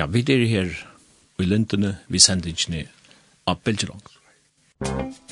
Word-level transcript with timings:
Ja, 0.00 0.06
vi 0.08 0.22
er 0.32 0.46
her 0.48 0.70
i 1.38 1.44
lintene, 1.44 1.98
vi 2.08 2.18
sender 2.18 2.48
ikke 2.48 2.72
ned 2.72 2.88
av 3.44 3.60
Belgerongs. 3.66 4.16
Musikk 4.80 5.29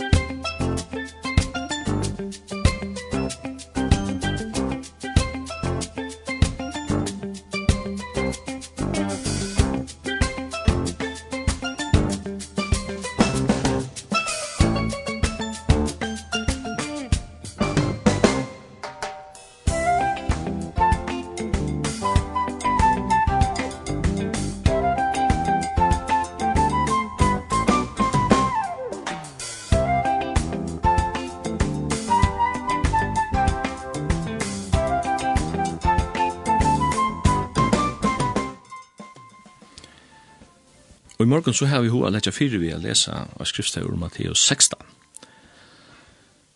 morgen 41.39 41.55
så 41.55 41.67
har 41.67 41.81
vi 41.81 41.89
hoa 41.89 42.09
letja 42.11 42.33
fyrir 42.35 42.59
vi 42.59 42.73
a 42.75 42.79
lesa 42.83 43.29
av 43.39 43.47
skriftsteg 43.47 43.85
ur 43.87 43.95
Matteus 43.95 44.41
16. 44.43 44.81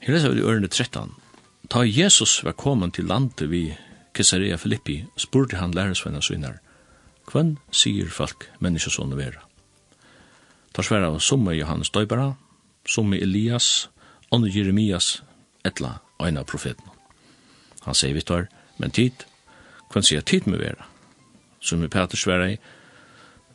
Her 0.02 0.14
lesa 0.14 0.32
vi 0.32 0.40
i 0.40 0.42
ørende 0.42 0.66
13. 0.68 1.12
Ta 1.70 1.84
Jesus 1.86 2.40
var 2.42 2.56
kommet 2.58 2.96
til 2.96 3.06
landet 3.06 3.46
vi 3.50 3.76
Caesarea 4.12 4.58
Filippi, 4.58 5.04
spurte 5.16 5.60
han 5.60 5.70
lærersvenna 5.70 6.20
synar, 6.20 6.58
Hvem 7.30 7.54
sier 7.70 8.10
folk 8.10 8.48
menneskesånne 8.58 9.16
vera? 9.16 9.46
Ta 10.74 10.82
sværa 10.82 11.12
av 11.14 11.20
somme 11.20 11.54
Johannes 11.54 11.94
Døybara, 11.94 12.32
somme 12.82 13.22
Elias, 13.22 13.88
ånne 14.34 14.50
Jeremias, 14.50 15.22
etla 15.64 16.00
øyna 16.18 16.42
profeten. 16.42 16.90
Han 17.86 17.94
sier 17.94 18.18
vittar, 18.18 18.48
men 18.78 18.90
tid, 18.90 19.14
hvem 19.92 20.02
sier 20.02 20.26
tid 20.26 20.50
med 20.50 20.58
vera? 20.58 20.90
Somme 21.60 21.88
Peter 21.88 22.18
sværa 22.18 22.50
i, 22.50 22.58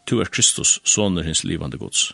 Tu 0.08 0.20
er 0.20 0.30
Kristus, 0.32 0.80
soner 0.88 1.24
hins 1.28 1.44
livande 1.44 1.78
gods. 1.78 2.14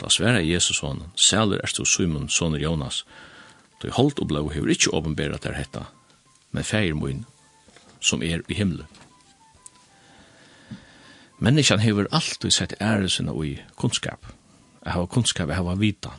Da 0.00 0.08
sværa 0.08 0.40
Jesus 0.40 0.78
honom, 0.80 1.10
sæler 1.16 1.60
erst 1.60 1.76
du 1.76 1.84
Simon, 1.84 2.28
soner 2.28 2.58
Jonas, 2.58 3.04
du 3.82 3.90
holdt 3.92 4.18
og 4.18 4.28
blå 4.28 4.48
hever 4.48 4.72
ikkje 4.72 4.94
åpenbæra 4.96 5.36
der 5.42 5.56
hetta, 5.56 5.84
men 6.52 6.64
feir 6.64 6.94
moin, 6.94 7.26
som 8.00 8.22
er 8.22 8.40
i 8.48 8.54
himmelen. 8.54 8.88
Menneskjan 11.40 11.80
hever 11.80 12.08
alltid 12.12 12.50
sett 12.52 12.74
æresina 12.80 13.32
og 13.32 13.46
i 13.46 13.58
kunnskap. 13.76 14.26
Jeg 14.84 14.92
har 14.92 15.06
kunnskap, 15.06 15.48
jeg 15.48 15.56
har 15.56 15.76
vita. 15.76 16.10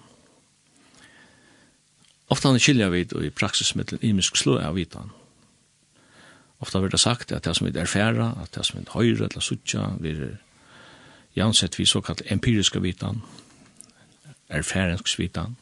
Ofta 2.29 2.49
han 2.49 2.59
kylja 2.59 2.89
vid 2.89 3.13
og 3.13 3.25
i 3.25 3.29
praksismiddelen 3.29 4.02
imisk 4.02 4.38
slå 4.38 4.59
av 4.59 4.77
vitan. 4.77 5.11
Ofta 6.61 6.79
har 6.79 6.89
det 6.89 6.99
sagt 6.99 7.31
at 7.31 7.44
det 7.44 7.55
som 7.57 7.67
vi 7.67 7.79
erfæra, 7.79 8.35
at 8.41 8.55
det 8.55 8.66
som 8.66 8.79
vi 8.79 8.85
høyre, 8.94 9.27
eller 9.27 9.41
suttja, 9.41 9.89
vi 9.99 10.09
er 10.09 10.38
jansett 11.33 11.79
vi 11.79 11.85
såkalt 11.85 12.21
empiriska 12.25 12.79
vitan, 12.79 13.21
erfarensk 14.49 15.19
vitan. 15.19 15.55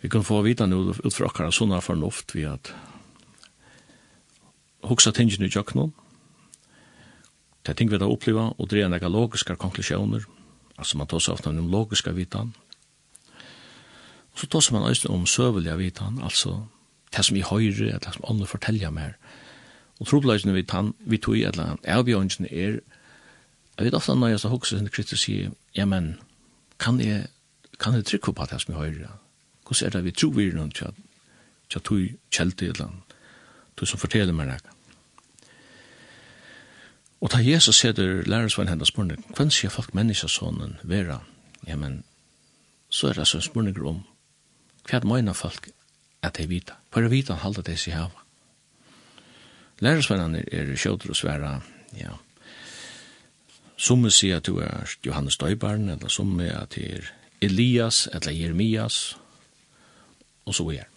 Vi 0.00 0.08
kan 0.08 0.24
få 0.24 0.42
vitan 0.42 0.72
ut 0.72 1.14
fra 1.14 1.26
akkara 1.26 1.52
sånne 1.52 1.80
fornuft 1.82 2.34
vi 2.36 2.44
at 2.46 2.70
hoksa 4.86 5.12
tingene 5.12 5.48
i 5.48 5.52
jøknån, 5.52 5.92
det 7.66 7.76
ting 7.76 7.90
vi 7.90 7.98
da 7.98 8.06
oppleva, 8.08 8.52
og 8.56 8.68
dreja 8.70 8.88
nega 8.88 9.10
logiska 9.10 9.56
konklusjoner, 9.56 10.24
altså 10.78 10.98
man 10.98 11.08
tar 11.10 11.20
seg 11.20 11.34
ofta 11.34 11.50
om 11.50 11.72
logiska 11.72 12.14
vitan, 12.16 12.54
og 14.32 14.38
så 14.38 14.46
tar 14.46 14.64
seg 14.64 14.76
man 14.76 14.86
også 14.88 15.10
om 15.12 15.26
søvelja 15.26 15.76
vitan, 15.76 16.20
altså 16.22 16.62
det 17.16 17.24
som 17.24 17.34
vi 17.34 17.42
høyre, 17.42 17.98
det 17.98 18.14
som 18.14 18.28
andre 18.28 18.46
fortelja 18.46 18.92
mer, 18.94 19.18
og 19.98 20.06
trobladjene 20.06 20.54
vi, 20.54 20.64
vi 21.10 21.18
tog, 21.18 21.36
eller 21.36 21.74
annet, 21.74 21.84
er, 21.84 22.46
er 22.46 22.80
Jeg 23.78 23.86
vet 23.86 23.94
ofte 23.94 24.14
når 24.14 24.28
jeg 24.34 24.40
så 24.40 24.48
hokser 24.50 24.78
sin 24.78 24.90
kritisk 24.90 25.22
sier, 25.22 25.50
ja, 25.76 25.84
men 25.86 26.16
kan 26.82 26.98
jeg, 27.00 27.28
kan 27.78 27.94
jeg 27.94 28.04
trykke 28.04 28.32
på 28.32 28.46
det 28.50 28.60
som 28.62 28.74
jeg 28.74 28.80
hører? 28.80 29.18
Hvordan 29.62 29.86
er 29.86 29.90
det 29.90 30.04
vi 30.04 30.10
tror 30.10 30.34
vi 30.34 30.48
er 30.48 30.56
noen 30.56 30.72
til 30.74 30.88
at 30.90 30.98
du 31.74 31.78
tog 31.78 32.08
kjelte 32.32 32.66
i 32.66 32.72
annet, 32.72 33.14
du 33.76 33.86
som 33.86 34.00
forteller 34.00 34.34
meg 34.34 34.48
det. 34.48 34.74
Og 37.20 37.30
da 37.32 37.42
Jesus 37.42 37.76
seder 37.76 38.22
lærersveien 38.26 38.68
hennes 38.68 38.88
spørning, 38.88 39.24
hvem 39.36 39.50
sier 39.50 39.70
folk 39.70 39.94
menneskesånen 39.94 40.78
vera? 40.82 41.20
Ja, 41.66 41.76
men 41.76 42.04
så 42.90 43.08
er 43.08 43.18
det 43.18 43.26
så 43.26 43.38
en 43.38 43.42
spørning 43.42 43.80
om 43.86 44.04
hva 44.88 45.00
mener 45.04 45.32
folk 45.36 45.68
at 46.22 46.38
de 46.38 46.46
vita? 46.48 46.78
Hva 46.90 47.02
er 47.02 47.12
vita 47.12 47.34
han 47.34 47.42
halda 47.42 47.62
de 47.66 47.76
seg 47.76 47.94
hava? 47.98 48.24
Lærersveien 49.84 50.38
er 50.40 50.74
kjøter 50.74 51.10
og 51.10 51.16
sværa, 51.16 51.60
ja, 51.98 52.16
Som 53.78 54.02
vi 54.02 54.10
sier 54.10 54.40
at 54.40 54.48
du 54.48 54.58
er 54.58 54.90
Johannes 55.06 55.38
Døybaren, 55.38 55.88
eller 55.88 56.10
som 56.10 56.32
vi 56.38 56.48
at 56.50 56.74
du 56.74 56.82
er 56.82 57.12
Elias, 57.40 58.08
eller 58.12 58.34
Jeremias, 58.34 59.16
og 60.46 60.54
så 60.54 60.66
er. 60.74 60.88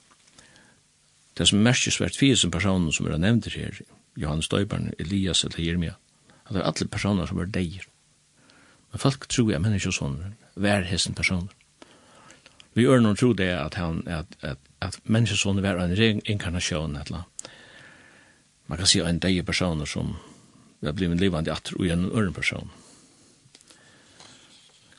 Det 1.37 1.47
som 1.47 1.61
merkes 1.61 1.99
hvert 2.01 2.17
fire 2.17 2.35
som 2.35 2.51
personer 2.51 2.91
som 2.91 3.05
er 3.07 3.19
nevnt 3.21 3.51
her, 3.53 3.77
Johannes 4.17 4.49
Døybaren, 4.49 4.93
Elias, 4.99 5.43
eller 5.43 5.61
Jeremia, 5.61 5.93
at 6.45 6.53
det 6.55 6.61
er 6.61 6.67
alle 6.67 6.87
personer 6.87 7.29
som 7.29 7.39
er 7.39 7.45
deir. 7.53 7.85
Men 8.91 8.99
folk 8.99 9.27
tror 9.29 9.51
jeg 9.51 9.61
mennesker 9.61 9.93
sånn, 9.95 10.17
hver 10.55 10.83
hessen 10.89 11.15
personer. 11.15 11.53
Vi 12.73 12.83
gjør 12.87 13.03
noen 13.03 13.19
tro 13.19 13.31
det 13.35 13.51
at, 13.55 13.75
han, 13.79 14.01
at, 14.07 14.35
at, 14.41 14.59
at 14.81 14.97
mennesker 15.03 15.37
sånn 15.37 15.61
er 15.63 15.79
en 15.79 15.95
reinkarnasjon, 15.95 16.97
eller 17.03 17.23
man 18.67 18.79
kan 18.79 18.87
si 18.87 19.01
en 19.03 19.19
deir 19.19 19.43
personer 19.43 19.85
som 19.85 20.15
vi 20.81 20.87
har 20.87 20.93
blivit 20.93 21.19
levande 21.19 21.53
att 21.53 21.71
och 21.71 21.85
en 21.85 22.11
örn 22.11 22.33
person. 22.33 22.69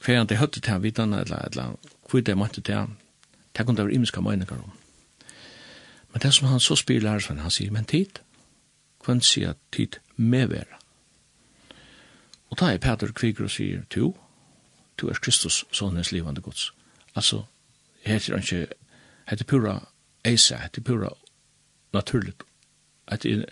Kvar 0.00 0.20
inte 0.20 0.36
hade 0.36 0.60
det 0.60 0.68
här 0.68 0.78
vitan 0.78 1.12
eller 1.12 1.46
eller 1.46 1.76
kvitt 2.08 2.26
det 2.26 2.48
till 2.52 2.62
det. 2.62 2.88
Det 3.52 3.64
kunde 3.64 3.82
vara 3.82 3.92
imiska 3.92 4.20
meningar 4.20 4.52
om. 4.64 4.70
Men 6.12 6.20
det 6.20 6.32
som 6.32 6.48
han 6.48 6.60
så 6.60 6.76
spyr 6.76 7.00
Larsson, 7.00 7.38
han 7.38 7.50
sier, 7.50 7.70
men 7.70 7.84
tid, 7.84 8.20
kvann 9.04 9.20
sier 9.20 9.54
tid 9.70 9.96
med 10.16 10.48
vera. 10.48 10.78
Og 12.50 12.58
da 12.60 12.68
er 12.72 12.78
Peter 12.78 13.12
Kviger 13.12 13.44
og 13.44 13.50
sier, 13.50 13.84
to, 13.90 14.12
to 14.98 15.08
er 15.08 15.18
Kristus, 15.22 15.64
sonens 15.72 16.12
livande 16.12 16.40
gods. 16.40 16.72
Altså, 17.14 17.44
heter 18.04 18.36
han 18.36 18.42
ikke, 18.42 18.74
heter 19.28 19.44
pura 19.44 19.78
eisa, 20.24 20.56
heter 20.56 20.82
pura 20.82 21.14
naturligt. 21.92 22.42
Heter, 23.10 23.44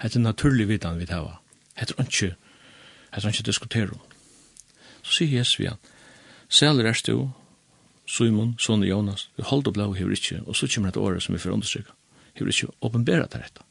heter 0.00 0.20
naturlig 0.20 0.68
vidan 0.68 0.98
vi 0.98 1.06
hava. 1.10 1.38
Hetta 1.80 1.96
er 1.96 2.08
ikkje, 2.08 2.34
hetta 3.14 3.26
er 3.26 3.32
ikkje 3.32 3.48
diskutera. 3.48 3.98
Så 5.00 5.16
sier 5.16 5.38
Jesus 5.38 5.58
vi 5.60 5.70
han, 5.70 5.80
Sæler 6.50 6.90
er 6.90 6.98
stå, 6.98 7.30
Simon, 8.10 8.56
Sonne 8.58 8.88
Jonas, 8.88 9.28
vi 9.36 9.44
holdt 9.46 9.68
og 9.70 9.74
blau 9.74 9.92
hever 9.94 10.12
ikke, 10.12 10.40
og 10.46 10.56
så 10.56 10.66
kommer 10.74 10.88
et 10.90 10.96
året 10.96 11.22
som 11.22 11.34
vi 11.34 11.38
får 11.38 11.54
understryka, 11.54 11.92
hever 12.34 12.50
ikke 12.50 12.72
åpenbæra 12.82 13.26
til 13.26 13.44
dette. 13.44 13.62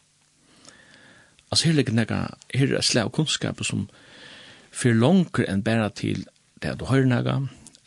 Altså 1.51 1.67
her 1.67 1.73
ligger 1.73 1.93
nega, 1.93 2.19
her 2.55 2.75
er 2.77 2.81
slag 2.81 3.11
kunnskap 3.11 3.63
som 3.65 3.89
fyr 4.71 4.93
langer 4.93 5.45
enn 5.49 5.63
bæra 5.65 5.89
til 5.89 6.25
det 6.63 6.77
du 6.79 6.85
hører 6.85 7.09
nega, 7.09 7.39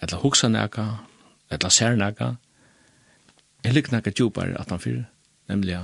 eller 0.02 0.22
hoksa 0.22 0.48
nega, 0.48 0.86
eller 1.50 1.68
ser 1.68 1.96
nega, 1.96 2.34
her 3.64 3.72
ligger 3.72 3.96
nega 3.96 4.10
djupare 4.10 4.60
at 4.60 4.70
han 4.70 4.80
fyr, 4.80 5.02
nemlig 5.48 5.78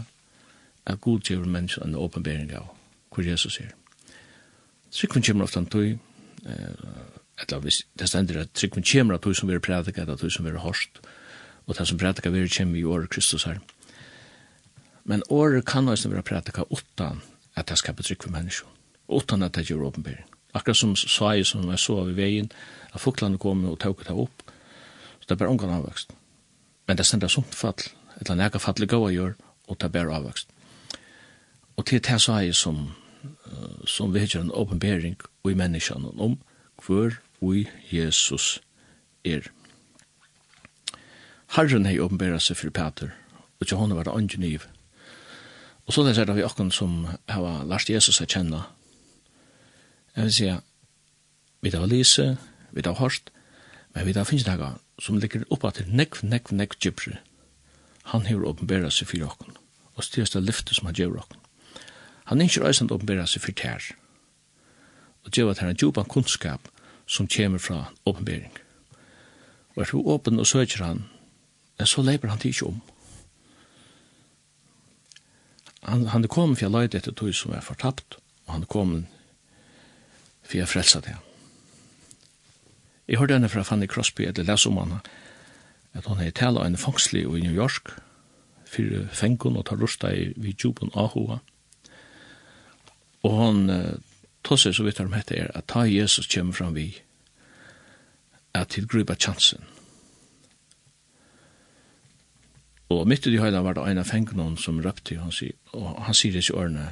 at 0.86 1.00
god 1.00 1.20
gjør 1.20 1.46
menneskene 1.46 1.88
en 1.88 1.94
åpenbæring 1.94 2.52
av 2.52 2.74
hvor 3.14 3.24
Jesus 3.24 3.60
er. 3.60 3.77
Trykven 4.92 5.22
kommer 5.22 5.44
ofta 5.44 5.64
tøy, 5.64 5.98
etla 7.42 7.58
hvis 7.62 7.82
det 7.98 8.08
stender 8.08 8.40
at 8.40 8.54
trykven 8.54 8.84
kommer 8.84 9.14
av 9.14 9.22
tøy 9.22 9.34
som 9.34 9.48
vi 9.48 9.58
prædika, 9.58 10.02
at 10.02 10.20
tøy 10.20 10.30
som 10.30 10.46
vi 10.46 10.50
hårst, 10.50 11.00
og 11.66 11.76
det 11.78 11.88
som 11.88 11.98
prædika 11.98 12.30
vi 12.30 12.48
kommer 12.48 12.78
i 12.78 12.84
året 12.84 13.10
Kristus 13.10 13.44
her. 13.44 13.58
Men 15.04 15.22
året 15.28 15.66
kan 15.66 15.88
også 15.88 16.08
være 16.08 16.22
prædika 16.22 16.62
utan 16.70 17.22
at 17.56 17.68
det 17.68 17.78
skapet 17.78 18.06
trykven 18.06 18.32
menneskje, 18.32 18.66
utan 19.08 19.42
at 19.42 19.54
det 19.54 19.66
gjør 19.66 19.86
åpenbering. 19.86 20.24
Akkurat 20.54 20.76
som 20.76 20.96
sa 20.96 21.34
jeg 21.36 21.46
som 21.46 21.70
jeg 21.70 21.78
så 21.78 21.98
av 22.00 22.10
i 22.10 22.16
veien, 22.16 22.50
at 22.94 23.00
fuklande 23.00 23.38
kom 23.38 23.64
og 23.68 23.78
tøk 23.80 24.06
det 24.06 24.16
opp, 24.16 24.42
så 25.20 25.26
det 25.28 25.30
er 25.36 25.42
bare 25.42 25.48
omgang 25.52 25.74
avvokst. 25.74 26.12
Men 26.88 26.96
det 26.96 27.06
stender 27.06 27.28
sånt 27.28 27.54
fall, 27.54 27.76
etla 28.20 28.34
nega 28.34 28.58
fall 28.58 28.82
i 28.82 28.86
gåa 28.88 29.10
gjør, 29.12 29.34
og 29.68 29.76
det 29.76 29.84
er 29.84 29.92
bare 29.92 30.16
avvokst. 30.16 30.48
Og 31.76 31.86
til 31.86 32.00
det 32.00 32.20
sa 32.20 32.40
jeg 32.40 32.54
som 32.54 32.94
som 33.86 34.12
vi 34.14 34.20
hittar 34.20 34.40
en 34.40 34.54
åpenbering 34.54 35.16
i 35.48 35.54
menneskene 35.54 36.12
om 36.20 36.38
hver 36.86 37.18
vi 37.40 37.68
Jesus 37.90 38.60
er. 39.24 39.50
Herren 41.56 41.86
hei 41.88 41.98
åpenbæra 42.00 42.40
seg 42.42 42.58
for 42.60 42.70
Peter, 42.70 43.14
og 43.60 43.66
til 43.66 43.78
hånden 43.80 43.96
var 43.96 44.04
det 44.04 44.16
andre 44.16 44.40
niv. 44.40 44.66
Og 45.86 45.94
så 45.94 46.04
er 46.04 46.24
det 46.24 46.36
vi 46.36 46.44
akkurat 46.44 46.74
som 46.74 47.06
har 47.28 47.64
lært 47.64 47.88
Jesus 47.88 48.20
å 48.20 48.26
kjenne. 48.28 48.60
Jeg 50.16 50.24
vil 50.24 50.34
si, 50.34 50.50
vi 51.64 51.70
har 51.72 51.86
lise, 51.88 52.36
vi 52.70 52.84
har 52.84 52.98
hørt, 53.00 53.32
men 53.94 54.06
vi 54.06 54.12
har 54.12 54.28
finnes 54.28 54.46
noe 54.46 54.74
som 55.00 55.16
ligger 55.16 55.46
oppa 55.54 55.70
til 55.72 55.88
nekv, 55.88 56.20
nekv, 56.22 56.52
nekv 56.52 56.76
gypre. 56.82 57.16
Han 58.12 58.26
har 58.26 58.44
åpenbæra 58.44 58.90
seg 58.92 59.08
for 59.08 59.30
okken, 59.30 59.56
og 59.96 60.04
styrst 60.04 60.36
av 60.36 60.44
lyftet 60.44 60.76
som 60.76 60.90
han 60.90 60.98
gjør 60.98 61.22
okken. 61.22 61.37
Han 62.28 62.40
er 62.40 62.48
ikke 62.48 62.64
reisende 62.66 62.92
åpenbæra 62.94 63.24
seg 63.26 63.42
for 63.42 63.56
tær. 63.56 63.84
Og 65.24 65.32
det 65.34 65.44
var 65.44 65.56
at 65.56 65.62
han 65.64 65.70
er 65.72 65.78
djupan 65.80 66.04
kunnskap 66.04 66.68
som 67.08 67.28
kommer 67.28 67.58
fra 67.58 67.92
åpenbæring. 68.06 68.52
Og 69.76 69.82
er 69.82 69.90
du 69.92 70.02
åpen 70.04 70.38
og 70.38 70.46
søker 70.46 70.84
han, 70.84 71.04
så 71.84 72.02
leper 72.02 72.28
han 72.28 72.38
til 72.38 72.48
ikke 72.48 72.66
om. 72.66 72.80
Han, 75.82 76.06
han 76.06 76.24
er 76.24 76.28
kommet 76.28 76.58
for 76.58 76.66
jeg 76.66 76.74
løyde 76.74 76.98
etter 76.98 77.12
tog 77.12 77.34
som 77.34 77.52
er 77.52 77.64
fortapt, 77.64 78.18
og 78.46 78.52
han 78.52 78.62
er 78.62 78.66
kommet 78.66 79.06
for 80.42 80.58
jeg 80.58 80.68
frelsa 80.68 81.00
det. 81.00 81.16
Jeg 83.08 83.18
hørte 83.18 83.38
henne 83.38 83.48
fra 83.48 83.62
Fanny 83.62 83.86
Crosby, 83.86 84.26
eller 84.26 84.44
les 84.44 84.66
om 84.66 84.76
henne, 84.76 85.00
at 85.92 86.04
hun 86.04 86.20
er 86.20 86.30
tala 86.30 86.60
av 86.60 86.66
en 86.66 86.76
fangslig 86.76 87.22
i 87.24 87.40
New 87.40 87.54
York, 87.54 87.94
fyrir 88.68 89.08
fengun 89.12 89.56
og 89.56 89.64
tar 89.66 89.80
rusta 89.80 90.12
i 90.12 90.32
vi 90.36 90.52
djupun 90.52 90.92
ahua, 90.94 91.38
og 91.38 91.57
Og 93.28 93.36
hon 93.36 93.64
uh, 93.70 93.98
tosser 94.44 94.72
så 94.72 94.86
vidt 94.86 95.00
om 95.04 95.12
dette 95.12 95.36
er 95.36 95.50
at 95.54 95.68
ta 95.68 95.84
Jesus 95.84 96.28
kjem 96.30 96.54
fram 96.56 96.76
vi 96.76 96.90
at 98.56 98.72
tilgripa 98.72 99.14
chansen. 99.14 99.64
Og 102.88 103.04
mitt 103.08 103.26
i 103.26 103.30
de 103.30 103.40
høyla 103.40 103.60
var 103.60 103.76
det 103.76 103.84
en 103.84 104.00
av 104.00 104.08
fengene 104.08 104.56
som 104.56 104.80
røpte, 104.80 105.18
han 105.20 105.32
sier, 105.34 105.52
og 105.76 105.98
han 106.06 106.16
sier 106.16 106.32
det 106.32 106.48
i 106.48 106.86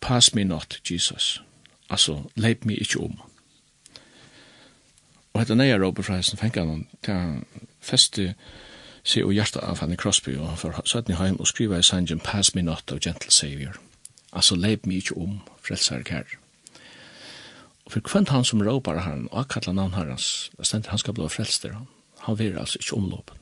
Pass 0.00 0.34
me 0.34 0.44
not, 0.44 0.80
Jesus. 0.90 1.42
Altså, 1.90 2.22
leip 2.36 2.64
me 2.64 2.74
ikkje 2.74 3.00
om. 3.00 3.20
Og 5.34 5.40
hette 5.40 5.54
neia 5.54 5.78
råper 5.78 6.02
fra 6.02 6.16
hesten 6.16 6.38
fengene, 6.38 6.84
til 7.02 7.14
han 7.14 7.44
feste 7.80 8.34
seg 9.04 9.24
og 9.24 9.32
hjertet 9.32 9.62
av 9.62 9.78
han 9.78 9.96
Crosby, 9.96 10.36
og 10.36 10.48
han 10.48 10.56
får 10.56 10.82
søtten 10.84 11.14
i 11.14 11.18
heim 11.18 11.38
og 11.38 11.46
skriva 11.46 11.78
i 11.78 11.82
sangen, 11.82 12.20
Pass 12.20 12.54
me 12.54 12.62
not, 12.62 12.92
O 12.92 12.98
gentle 12.98 13.30
Savior. 13.30 13.78
Altså, 14.32 14.56
leip 14.56 14.86
mig 14.86 14.96
ikkje 15.02 15.16
om, 15.16 15.40
frelsar 15.64 16.02
kær. 16.02 16.38
Og 17.88 17.92
for 17.92 18.04
kvendt 18.04 18.28
han 18.28 18.44
som 18.44 18.60
råpar 18.60 19.00
herren, 19.00 19.28
og 19.32 19.40
akkalla 19.40 19.72
navn 19.72 19.94
herrens, 19.96 20.50
det 20.58 20.66
stender 20.66 20.90
han 20.90 21.00
skal 21.00 21.14
bli 21.16 21.28
frelster 21.32 21.72
han. 21.72 21.86
Han 22.26 22.38
vil 22.38 22.58
altså 22.58 22.78
ikkje 22.78 22.96
omlåpen. 22.96 23.36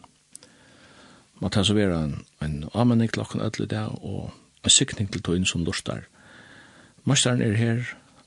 Man 1.41 1.51
tar 1.51 1.67
så 1.67 1.75
vera 1.75 2.05
en, 2.05 2.21
en 2.43 2.69
amening 2.75 3.11
til 3.13 3.25
okken 3.25 3.41
ødelig 3.41 3.71
dag, 3.71 4.05
og 4.05 4.31
en 4.65 4.71
sykning 4.71 5.11
til 5.13 5.23
tøyen 5.23 5.47
som 5.47 5.65
lustar. 5.65 6.07
Masteren 7.05 7.43
er 7.43 7.59
her, 7.59 7.83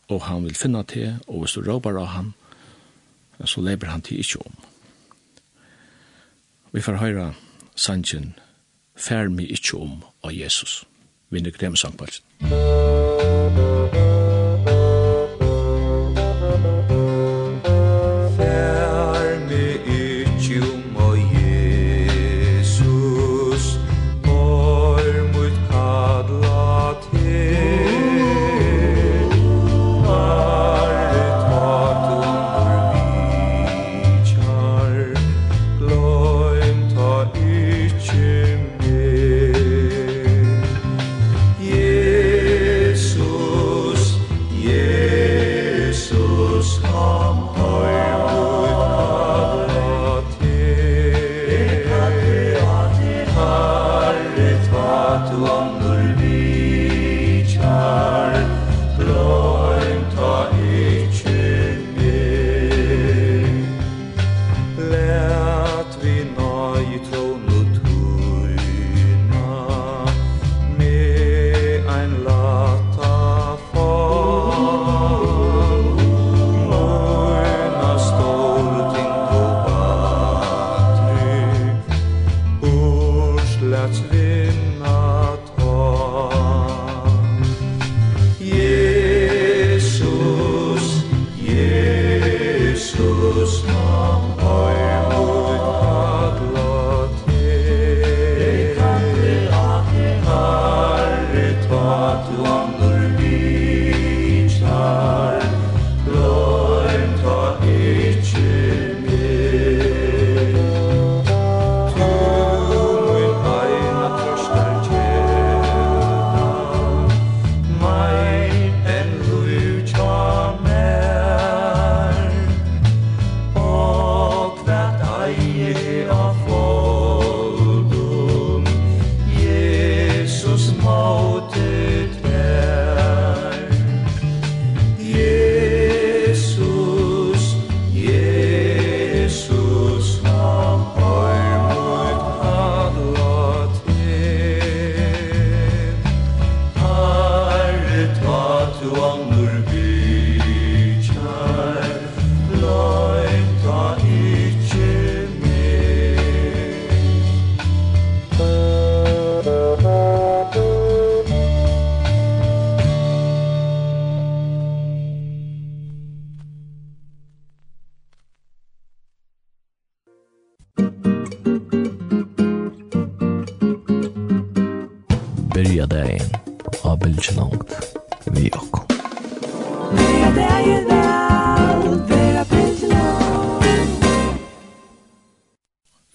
og 0.10 0.24
han 0.24 0.44
vil 0.44 0.56
finna 0.56 0.84
til, 0.84 1.16
og 1.28 1.40
hvis 1.40 1.56
du 1.56 1.64
råpar 1.64 1.98
av 1.98 2.08
han, 2.08 2.34
så 3.46 3.62
leper 3.62 3.88
han 3.88 4.02
til 4.02 4.20
ikkje 4.20 4.44
om. 4.46 4.60
Vi 6.72 6.82
får 6.82 7.00
høyra 7.00 7.32
sanjen, 7.76 8.34
fær 8.96 9.32
mi 9.32 9.48
ikkje 9.48 9.80
om 9.80 10.02
av 10.24 10.36
Jesus 10.36 10.84
vinner 11.30 11.52
Kremsangpalsen. 11.52 12.24
Musik 12.42 13.99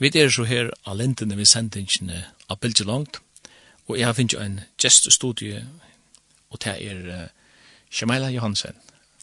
Vi 0.04 0.10
er 0.20 0.28
så 0.28 0.44
her 0.44 0.66
av 0.84 0.98
lintene 1.00 1.32
vi 1.38 1.46
sendingene 1.48 2.18
av 2.52 2.58
Bilge 2.60 2.84
Langt, 2.84 3.22
og 3.88 3.96
jeg 3.96 4.04
har 4.04 4.12
finnet 4.12 4.34
en 4.36 4.58
geststudie, 4.76 5.62
og 6.52 6.60
det 6.60 6.74
er 6.76 7.30
Shemaila 7.88 8.28
Johansen. 8.34 8.76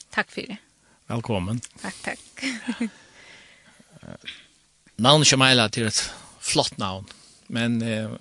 Takk 0.10 0.34
for 0.34 0.50
det. 0.50 0.58
Velkommen. 1.06 1.62
Takk, 1.84 2.00
takk. 2.08 2.82
Navnet 5.06 5.30
Shemaila 5.30 5.68
er 5.70 5.92
et 5.92 6.02
flott 6.42 6.82
navn, 6.82 7.06
men 7.48 7.78
uh, 7.86 8.18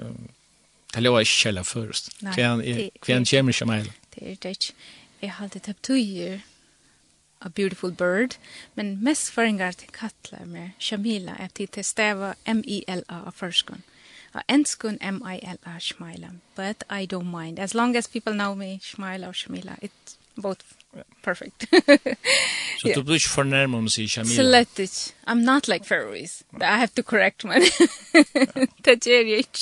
det 0.92 1.06
lå 1.06 1.16
ikke 1.16 1.46
kjellet 1.46 1.70
først. 1.70 2.12
Nei, 2.20 2.36
hvem, 2.36 2.60
er, 2.60 2.84
det, 2.84 2.90
kven 3.00 3.24
kommer 3.24 3.56
Shemaila? 3.56 3.96
Det 4.12 4.34
er 4.34 4.36
det 4.36 4.56
ikke. 4.58 4.76
Jeg 5.22 5.32
har 5.32 5.48
alltid 5.48 5.64
tatt 5.64 5.80
tøyer, 5.88 6.44
A 7.42 7.48
Beautiful 7.48 7.92
Bird, 7.92 8.34
men 8.74 9.00
mest 9.02 9.28
föringar 9.28 9.72
till 9.72 9.88
kattlar 9.88 10.44
med 10.44 10.70
Shamila 10.78 11.36
är 11.36 11.48
till 11.48 11.68
till 11.68 11.84
stäva 11.84 12.34
M-I-L-A 12.44 13.22
av 13.26 13.32
förskon. 13.32 13.82
Och 14.34 14.40
enskon 14.46 14.98
M-I-L-A, 15.00 15.80
Shmaila. 15.80 16.30
But 16.56 16.82
I 16.90 17.06
don't 17.06 17.40
mind. 17.42 17.58
As 17.58 17.74
long 17.74 17.96
as 17.96 18.08
people 18.08 18.32
know 18.32 18.56
me, 18.56 18.78
Shmaila 18.78 19.28
och 19.28 19.36
Shamila, 19.36 19.72
it's 19.82 20.16
both 20.34 20.64
perfect. 21.22 21.64
so 22.80 22.88
yeah. 22.88 22.98
du 22.98 23.02
blir 23.02 23.18
för 23.18 23.44
närmare 23.44 23.78
om 23.78 23.88
sig 23.88 24.08
Shamila. 24.08 24.34
Slettigt. 24.34 25.14
I'm 25.26 25.54
not 25.54 25.68
like 25.68 25.84
Faroese. 25.84 26.44
No. 26.50 26.64
I 26.64 26.78
have 26.78 26.88
to 26.88 27.02
correct 27.02 27.44
my... 27.44 27.70
Det 28.76 29.06
är 29.06 29.24
ju 29.24 29.36
inte. 29.36 29.58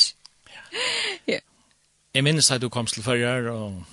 Ja. 1.25 1.39
Jeg 2.15 2.25
minnes 2.25 2.51
at 2.51 2.63
du 2.63 2.69
kom 2.69 2.87
til 2.87 3.03
førre 3.03 3.53
og 3.53 3.85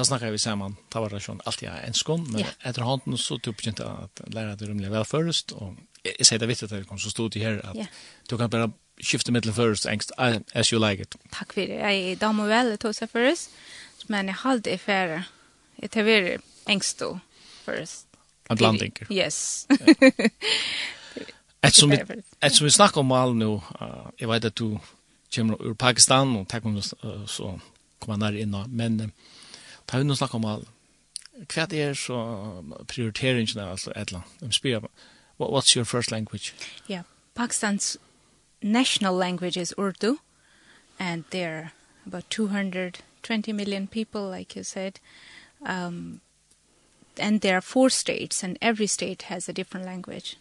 Da 0.00 0.04
snackar 0.04 0.30
vi 0.30 0.38
samman, 0.38 0.78
ta 0.88 1.02
var 1.04 1.12
det 1.12 1.18
sånn 1.20 1.42
alltid 1.44 1.66
jeg 1.66 1.80
en 1.84 1.96
skån, 1.98 2.22
men 2.32 2.40
yeah. 2.40 2.52
etter 2.70 2.86
hånden 2.88 3.18
så 3.20 3.36
tog 3.36 3.52
jeg 3.52 3.56
begynte 3.58 3.84
at 3.84 4.22
lære 4.32 4.54
det 4.56 4.68
rymlig 4.70 4.88
vel 4.88 5.02
først, 5.04 5.52
og 5.52 5.74
jeg, 6.06 6.14
jeg 6.14 6.28
sier 6.28 6.38
det 6.40 6.46
viktig 6.48 6.68
at 6.70 6.72
jeg 6.72 6.86
kom 6.88 7.00
så 7.02 7.10
stod 7.12 7.34
til 7.34 7.42
her, 7.44 7.58
at 7.68 7.76
yeah. 7.76 7.90
du 8.30 8.38
kan 8.40 8.48
bare 8.48 8.70
skifte 8.96 9.34
middelen 9.34 9.52
først, 9.52 9.84
engst, 9.92 10.14
as 10.16 10.70
you 10.72 10.80
like 10.80 11.04
it. 11.04 11.18
Takk 11.36 11.52
for 11.52 11.68
det, 11.68 11.76
jeg 11.84 12.14
da 12.22 12.30
må 12.32 12.46
vel 12.48 12.72
ta 12.80 12.94
seg 12.96 13.12
først, 13.12 13.52
men 14.08 14.30
jeg 14.32 14.38
halde 14.40 14.72
i 14.72 14.80
fære, 14.80 15.18
jeg 15.82 15.92
tar 15.92 16.08
vi 16.08 16.14
engst 16.72 17.04
og 17.04 17.18
først. 17.66 18.06
En 18.48 18.56
blanding. 18.56 18.96
Yes. 19.12 19.66
Et 21.60 21.76
som 21.76 21.92
vi, 21.92 21.98
et 22.40 22.56
som 22.56 22.64
vi 22.64 22.72
snakker 22.72 23.04
om 23.04 23.12
all 23.12 23.36
nå, 23.36 23.50
uh, 23.76 24.08
jeg 24.16 24.32
vet 24.32 24.48
at 24.48 24.56
du 24.56 24.80
kommer 25.28 25.60
ur 25.60 25.76
Pakistan, 25.76 26.32
og 26.40 26.48
takk 26.48 26.64
om 26.72 26.80
det, 26.80 26.88
uh, 27.04 27.28
så 27.28 27.52
kommer 28.00 28.16
han 28.16 28.24
der 28.30 28.40
inn, 28.46 28.56
men... 28.72 28.98
Uh, 29.04 29.36
ta 29.90 29.98
hun 29.98 30.16
snakka 30.16 30.38
om 30.38 30.44
all. 30.44 30.66
Hva 31.50 31.66
er 31.74 31.94
så 31.94 32.18
prioriteringen 32.86 33.58
av 33.58 33.70
altså, 33.70 33.92
et 33.96 34.08
eller 34.08 34.22
annet? 34.42 34.90
what's 35.38 35.74
your 35.74 35.84
first 35.84 36.10
language? 36.10 36.54
Yeah, 36.86 37.02
Pakistan's 37.34 37.96
national 38.62 39.14
language 39.14 39.56
is 39.56 39.74
Urdu, 39.78 40.18
and 40.98 41.24
there 41.30 41.56
are 41.56 41.72
about 42.06 42.30
220 42.30 43.52
million 43.52 43.86
people, 43.86 44.28
like 44.28 44.54
you 44.54 44.62
said, 44.62 45.00
um, 45.64 46.20
and 47.18 47.40
there 47.40 47.56
are 47.56 47.62
four 47.62 47.90
states, 47.90 48.42
and 48.44 48.58
every 48.60 48.86
state 48.86 49.22
has 49.22 49.48
a 49.48 49.52
different 49.52 49.86
language. 49.86 50.36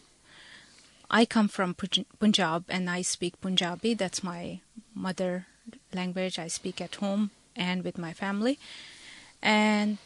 I 1.10 1.26
come 1.26 1.48
from 1.48 1.76
Punjab 2.20 2.66
and 2.70 2.88
I 2.88 3.02
speak 3.02 3.42
Punjabi. 3.42 3.96
That's 3.96 4.24
my 4.24 4.60
mother 4.94 5.48
language. 5.92 6.38
I 6.38 6.48
speak 6.48 6.80
at 6.80 6.96
home 6.96 7.32
and 7.56 7.84
with 7.84 7.98
my 7.98 8.14
family 8.14 8.60
and 9.42 9.98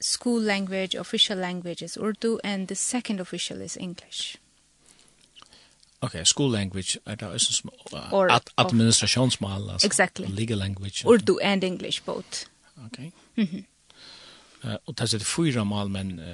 school 0.00 0.40
language, 0.40 0.94
official 0.94 1.38
language 1.38 1.82
is 1.82 1.96
Urdu, 1.96 2.38
and 2.44 2.68
the 2.68 2.74
second 2.74 3.20
official 3.20 3.60
is 3.62 3.76
English. 3.76 4.36
Okay, 6.02 6.24
school 6.24 6.50
language, 6.50 6.98
I 7.06 7.14
don't 7.14 7.20
know, 7.20 7.34
it's 7.34 7.62
uh, 7.92 8.08
or 8.12 8.30
ad 8.30 8.42
administrationsmal, 8.58 9.70
altså, 9.70 9.86
exactly. 9.86 10.26
legal 10.26 10.58
language. 10.58 11.04
Urdu 11.06 11.38
and 11.42 11.64
English, 11.64 12.04
both. 12.04 12.46
Okay. 12.86 13.12
Mm 13.36 13.64
uh, 14.64 14.74
og 14.86 14.98
det 14.98 15.14
er 15.14 15.18
fyra 15.18 15.64
mal, 15.64 15.90
men 15.90 16.18
uh, 16.18 16.24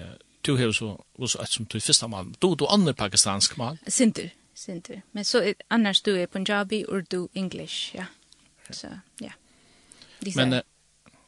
du 0.47 0.57
har 0.57 0.73
så, 0.73 1.05
også 1.19 1.39
et 1.43 1.49
som 1.49 1.67
du 1.67 1.81
første 1.81 2.09
mal, 2.09 2.27
du 2.43 2.55
du 2.55 2.67
andre 2.67 2.95
pakistansk 2.95 3.59
mal? 3.59 3.79
Sinter, 3.89 4.29
sinter. 4.55 5.01
Men 5.13 5.25
så 5.25 5.55
annars 5.71 6.01
du 6.01 6.11
er 6.11 6.27
Punjabi, 6.27 6.85
Urdu, 6.89 7.29
English, 7.35 7.95
ja. 7.95 8.05
Så, 8.71 8.89
ja. 9.21 9.31
These 10.23 10.37
Men 10.37 10.53
uh, 10.53 10.59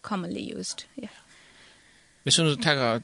commonly 0.03 0.53
used, 0.59 0.85
ja. 1.01 1.07
hvis 2.23 2.35
du 2.35 2.55
tenker, 2.55 2.99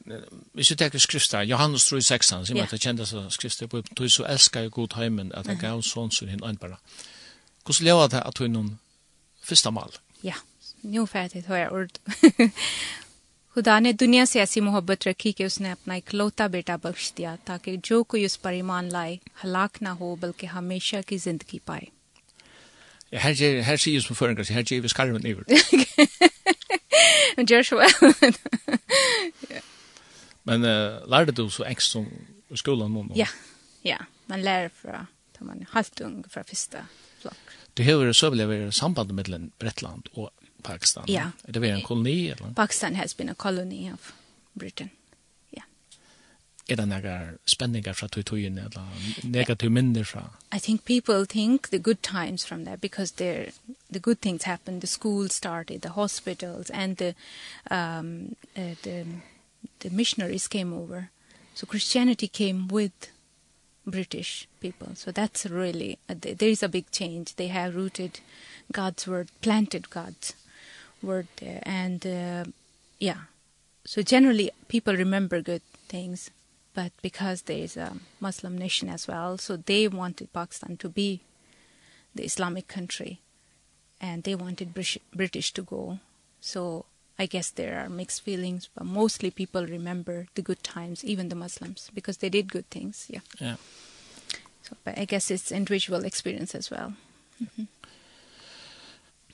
hvis 0.53 0.67
du 0.67 0.75
tenker 0.75 0.99
skrifter, 0.99 1.41
Johannes 1.41 1.85
3, 1.89 2.01
6, 2.01 2.27
sier 2.27 2.43
Ja. 2.49 2.53
man 2.53 2.63
at 2.63 2.71
det 2.71 2.81
kjendes 2.81 3.13
av 3.13 3.29
skrifter, 3.31 3.67
på 3.67 3.81
du 3.97 4.09
så 4.09 4.25
elsker 4.29 4.59
jeg 4.61 4.71
god 4.71 4.93
heimen, 4.95 5.31
at 5.33 5.47
jeg 5.47 5.57
gav 5.59 5.81
sånn 5.81 6.11
som 6.11 6.27
henne 6.27 6.57
bare. 6.57 6.77
Hvordan 7.65 7.85
lever 7.85 8.07
det 8.07 8.21
at 8.25 8.37
du 8.37 8.43
er 8.43 8.47
noen 8.47 8.79
første 9.43 9.71
mal? 9.71 9.89
Ja, 10.23 10.33
nu 10.83 11.05
färdigt 11.05 11.45
har 11.47 11.57
jag 11.57 11.71
Urdu. 11.71 11.99
खुदा 13.55 13.79
ने 13.79 13.93
दुनिया 13.93 14.25
से 14.25 14.39
ऐसी 14.41 14.61
मोहब्बत 14.61 15.07
रखी 15.07 15.31
कि 15.33 15.45
उसने 15.45 15.69
अपना 15.71 15.95
इकलौता 15.95 16.47
बेटा 16.47 16.75
बख्श 16.77 17.11
दिया 17.17 17.35
ताकि 17.47 17.77
जो 17.77 18.03
कोई 18.03 18.25
उस 18.25 18.35
पर 18.43 18.53
ईमान 18.53 18.89
लाए 18.91 19.19
हलाक 19.43 19.81
ना 19.81 19.91
हो 19.99 20.15
बल्कि 20.21 20.47
हमेशा 20.47 21.01
की 21.01 21.17
जिंदगी 21.17 21.59
पाए 21.67 21.87
Ja, 23.13 23.19
her, 23.19 23.33
gjør- 23.33 23.63
her 23.63 23.75
sier 23.77 24.01
som 24.01 24.15
føringer, 24.15 24.43
her 24.53 24.63
gjør 24.63 24.81
vi 24.81 24.87
skarven 24.89 25.25
iver. 25.25 25.43
Men 27.36 27.48
gjør 27.48 27.66
så 27.66 27.80
vel. 27.80 28.34
Men 30.48 30.64
uh, 30.66 31.00
lærte 31.10 31.34
du 31.36 31.44
så 31.52 31.66
ekstra 31.68 32.02
i 32.50 32.58
skolan 32.58 32.92
nå? 32.94 33.06
Ja, 33.18 33.28
ja. 33.86 34.00
Man 34.30 34.42
lærer 34.46 34.70
fra, 34.74 35.04
da 35.36 35.46
man 35.46 35.62
er 35.62 35.70
halvt 35.74 36.02
ung 36.06 36.20
fra 36.30 36.42
første 36.46 36.84
flokk. 37.22 37.56
Du 37.76 37.82
har 37.86 38.02
jo 38.02 38.14
så 38.16 38.30
vel 38.32 38.46
vært 38.50 38.74
sambandet 38.74 39.16
mellom 39.18 39.50
Bretland 39.62 40.10
og 40.14 40.30
Pakistan. 40.66 41.06
Ja. 41.10 41.30
Er 41.46 41.56
det 41.56 41.62
vært 41.62 41.80
en 41.80 41.86
koloni? 41.86 42.30
Eller? 42.32 42.54
Pakistan 42.56 42.98
has 42.98 43.14
been 43.14 43.30
a 43.30 43.34
colony 43.34 43.88
of 43.92 44.12
Britain 44.58 44.90
er 46.70 46.76
det 46.76 46.86
några 46.86 47.28
spänningar 47.44 47.92
från 47.92 48.08
tog 48.08 48.24
tog 48.24 48.38
in 48.38 48.58
eller 48.58 48.86
negativ 49.22 49.70
minder 49.70 50.04
från? 50.04 50.30
I 50.56 50.60
think 50.60 50.84
people 50.84 51.26
think 51.26 51.70
the 51.70 51.78
good 51.78 52.02
times 52.02 52.44
from 52.44 52.64
that 52.64 52.80
because 52.80 53.14
there 53.14 53.50
the 53.90 53.98
good 53.98 54.20
things 54.20 54.44
happened, 54.44 54.80
the 54.80 54.86
school 54.86 55.28
started, 55.28 55.82
the 55.82 55.90
hospitals 55.90 56.70
and 56.70 56.96
the, 56.96 57.14
um, 57.70 58.36
uh, 58.56 58.74
the, 58.82 59.04
the 59.80 59.90
missionaries 59.90 60.48
came 60.48 60.72
over. 60.72 61.10
So 61.54 61.66
Christianity 61.66 62.28
came 62.28 62.68
with 62.68 63.10
British 63.86 64.48
people. 64.60 64.88
So 64.94 65.10
that's 65.10 65.46
really, 65.46 65.98
uh, 66.08 66.14
there 66.18 66.48
is 66.48 66.62
a 66.62 66.68
big 66.68 66.90
change. 66.90 67.36
They 67.36 67.48
have 67.48 67.74
rooted 67.74 68.20
God's 68.72 69.06
word, 69.06 69.28
planted 69.40 69.90
God's 69.90 70.34
word 71.02 71.26
there. 71.36 71.60
And 71.64 72.06
uh, 72.06 72.44
yeah, 72.98 73.22
so 73.84 74.02
generally 74.02 74.50
people 74.68 74.94
remember 74.94 75.42
good 75.42 75.62
things 75.88 76.30
but 76.74 76.92
because 77.02 77.42
there 77.42 77.58
is 77.58 77.76
a 77.76 77.96
Muslim 78.20 78.56
nation 78.56 78.88
as 78.88 79.08
well, 79.08 79.38
so 79.38 79.56
they 79.56 79.88
wanted 79.88 80.32
Pakistan 80.32 80.76
to 80.78 80.88
be 80.88 81.20
the 82.14 82.24
Islamic 82.24 82.68
country 82.68 83.20
and 84.00 84.22
they 84.22 84.34
wanted 84.34 84.74
British, 84.74 84.98
British 85.14 85.52
to 85.52 85.62
go. 85.62 85.98
So 86.40 86.86
I 87.18 87.26
guess 87.26 87.50
there 87.50 87.80
are 87.80 87.88
mixed 87.88 88.22
feelings, 88.22 88.68
but 88.74 88.86
mostly 88.86 89.30
people 89.30 89.66
remember 89.66 90.26
the 90.34 90.42
good 90.42 90.62
times, 90.62 91.04
even 91.04 91.28
the 91.28 91.34
Muslims, 91.34 91.90
because 91.94 92.18
they 92.18 92.30
did 92.30 92.50
good 92.50 92.68
things, 92.70 93.06
yeah. 93.08 93.20
Yeah. 93.38 93.56
So 94.62 94.76
but 94.84 94.98
I 94.98 95.04
guess 95.04 95.30
it's 95.30 95.52
individual 95.52 96.04
experience 96.04 96.54
as 96.54 96.70
well. 96.70 96.94
Mm 97.40 97.48
-hmm. 97.56 97.66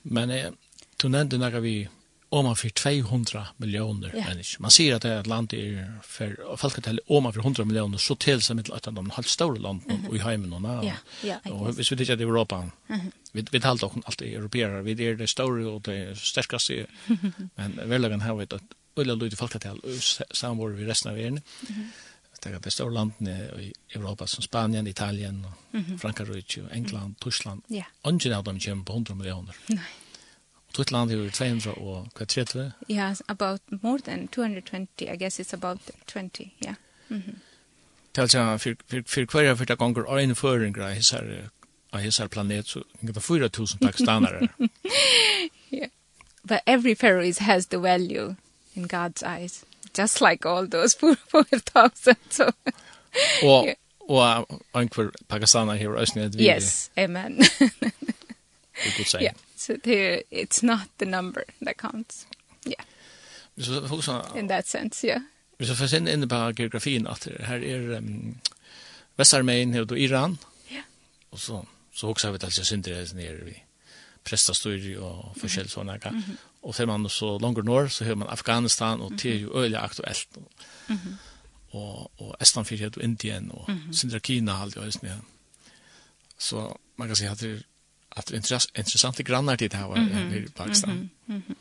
Men 0.03 0.29
eh, 0.29 0.51
du 0.97 1.07
nevnte 1.07 1.37
når 1.37 1.59
vi 1.59 1.87
om 2.29 2.45
man 2.45 2.55
för 2.55 2.69
200 2.69 3.47
miljoner 3.57 4.15
yeah. 4.15 4.29
människor. 4.29 4.61
Man 4.61 4.71
ser 4.71 4.95
att 4.95 5.01
det 5.01 5.09
är 5.09 5.19
ett 5.19 5.27
land 5.27 5.53
är 5.53 5.93
för 6.03 6.57
folk 6.57 6.77
att 6.77 6.87
om 7.07 7.23
man 7.23 7.33
för 7.33 7.39
100 7.39 7.65
miljoner 7.65 7.97
så 7.97 8.15
till 8.15 8.41
sig 8.41 8.55
med 8.55 8.71
att 8.71 8.83
de 8.83 9.09
har 9.09 9.23
stora 9.23 9.59
land 9.59 9.81
mm 9.85 9.97
-hmm. 9.97 10.09
och 10.09 10.15
i 10.15 10.19
hemmen 10.19 10.53
och 10.53 10.61
när. 10.61 10.83
Ja, 10.83 10.93
ja. 11.43 11.51
Och 11.51 11.69
vi 11.69 11.83
vet 11.83 11.91
inte 11.91 12.13
att 12.13 12.19
Europa. 12.19 12.55
Mm 12.55 12.71
-hmm. 12.87 13.11
Vi 13.31 13.45
vi 13.51 13.59
har 13.59 13.77
dock 13.77 13.93
allt 14.05 14.21
europeer. 14.21 14.81
Vi 14.81 15.07
är 15.07 15.15
det 15.15 15.27
stora 15.27 15.69
och 15.69 15.81
det 15.81 16.19
starkaste. 16.19 16.85
Men 17.55 17.89
väl 17.89 18.21
har 18.21 18.35
vi 18.35 18.43
att 18.43 18.61
ölla 18.95 19.13
lite 19.13 19.35
folk 19.35 19.61
till 19.61 19.99
samvaro 20.31 20.69
vi 20.69 20.85
resten 20.85 21.11
av 21.11 21.17
världen. 21.17 21.41
Mm 21.69 21.81
-hmm 21.81 21.89
det 22.43 22.59
det 22.59 22.71
stora 22.71 22.89
landet 22.89 23.21
i 23.59 23.73
Europa 23.95 24.27
som 24.27 24.43
Spanien, 24.43 24.87
Italien, 24.87 25.47
mm 25.71 25.85
-hmm. 25.85 25.97
Frankrike, 25.97 26.61
England, 26.71 27.15
Tyskland. 27.19 27.63
Ja. 27.67 27.75
Yeah. 27.75 28.37
Av 28.37 28.43
dem 28.43 28.59
kommer 28.59 28.83
på 28.83 28.93
100 28.93 29.15
miljoner. 29.15 29.55
Nej. 29.67 29.79
Tutt 30.77 30.91
land 30.91 31.09
here 31.09 31.29
200 31.29 31.73
or 31.77 32.05
kvartetre? 32.13 32.71
Yes, 32.87 33.23
about 33.27 33.61
more 33.81 33.97
than 33.97 34.27
220. 34.27 35.09
I 35.09 35.15
guess 35.15 35.39
it's 35.39 35.53
about 35.53 35.79
20, 36.05 36.51
yeah. 36.59 36.75
Mhm. 37.07 37.23
Mm 37.23 37.39
Tälja 38.11 38.59
för 38.59 38.77
för 38.87 39.03
för 39.07 39.25
kvarja 39.25 39.55
för 39.55 39.71
att 39.71 39.79
gånger 39.79 40.17
är 40.17 40.23
en 40.23 40.35
föring 40.35 40.81
av 40.81 41.01
så 41.01 41.17
av 41.91 41.99
hela 41.99 42.27
planet 42.29 42.67
så 42.67 42.83
ungefär 43.01 43.21
4000 43.21 43.79
pakistanare. 43.79 44.47
yeah. 45.69 45.89
But 46.43 46.59
every 46.65 46.95
Faroese 46.95 47.39
has 47.39 47.67
the 47.67 47.77
value 47.77 48.35
in 48.73 48.87
God's 48.87 49.23
eyes, 49.23 49.65
just 49.97 50.21
like 50.21 50.49
all 50.49 50.69
those 50.69 50.97
4000 50.97 52.15
so. 52.29 52.51
Och 53.43 53.67
og 53.99 54.45
ankur 54.71 55.11
pakistanare 55.27 55.77
här 55.77 55.97
i 55.97 56.01
Östnet. 56.01 56.35
Yes, 56.35 56.91
amen. 56.97 57.37
Vi 58.85 58.91
could 58.95 59.07
say. 59.07 59.21
Yeah. 59.21 59.35
so 59.63 59.73
there 59.83 60.23
it's 60.31 60.65
not 60.65 60.87
the 60.97 61.05
number 61.05 61.43
that 61.65 61.77
counts. 61.77 62.27
Yeah. 62.65 62.83
So 63.57 63.81
husa 63.87 64.35
in 64.35 64.47
that 64.47 64.67
sense 64.67 65.07
yeah. 65.07 65.21
Vi 65.57 65.65
så 65.65 65.75
får 65.75 65.87
sen 65.87 66.07
in 66.07 66.29
på 66.29 66.53
geografin 66.57 67.07
att 67.07 67.27
här 67.39 67.63
är 67.63 67.89
um, 67.89 68.37
Västarmén 69.15 69.79
och 69.79 69.97
Iran. 69.97 70.37
Ja 70.67 70.81
och 71.29 71.39
så 71.39 71.65
så 71.93 72.09
också 72.09 72.31
vet 72.31 72.43
alltså 72.43 72.63
syndes 72.63 73.13
nere 73.13 73.43
vi 73.45 73.63
prestastudier 74.23 74.99
och 74.99 75.37
forskjell 75.37 75.69
såna 75.69 75.99
kan. 75.99 76.11
Mm 76.11 76.23
-hmm. 76.23 76.37
Och 76.61 76.75
sen 76.75 76.87
man 76.87 77.09
så 77.09 77.39
longer 77.39 77.61
north 77.61 77.93
så 77.93 78.03
hör 78.03 78.15
man 78.15 78.29
Afghanistan 78.29 79.01
och 79.01 79.11
det 79.11 79.31
är 79.31 79.35
ju 79.35 79.53
öliga 79.53 79.79
aktuellt. 79.79 80.37
og, 80.37 80.97
og 81.71 82.11
Och 82.17 82.21
och 82.21 82.41
Estland 82.41 82.67
för 82.67 83.03
Indien 83.03 83.51
och 83.51 83.69
mm 83.69 83.81
-hmm. 83.81 83.93
Sindra 83.93 84.19
Kina 84.19 84.53
allt 84.53 84.75
ju 84.75 85.11
Så 86.37 86.77
man 86.95 87.07
kan 87.07 87.15
säga 87.15 87.31
att 87.31 87.39
det 87.39 87.63
att 88.17 88.31
intress 88.31 88.67
intressanta 88.75 89.23
grannar 89.23 89.57
till 89.57 89.69
det 89.69 89.77
här 89.77 89.95
mm 89.97 90.09
-hmm. 90.09 90.45
i 90.45 90.49
Pakistan. 90.49 90.89
Mm 90.91 91.09
-hmm. 91.25 91.31
Mm 91.31 91.41
-hmm. 91.47 91.55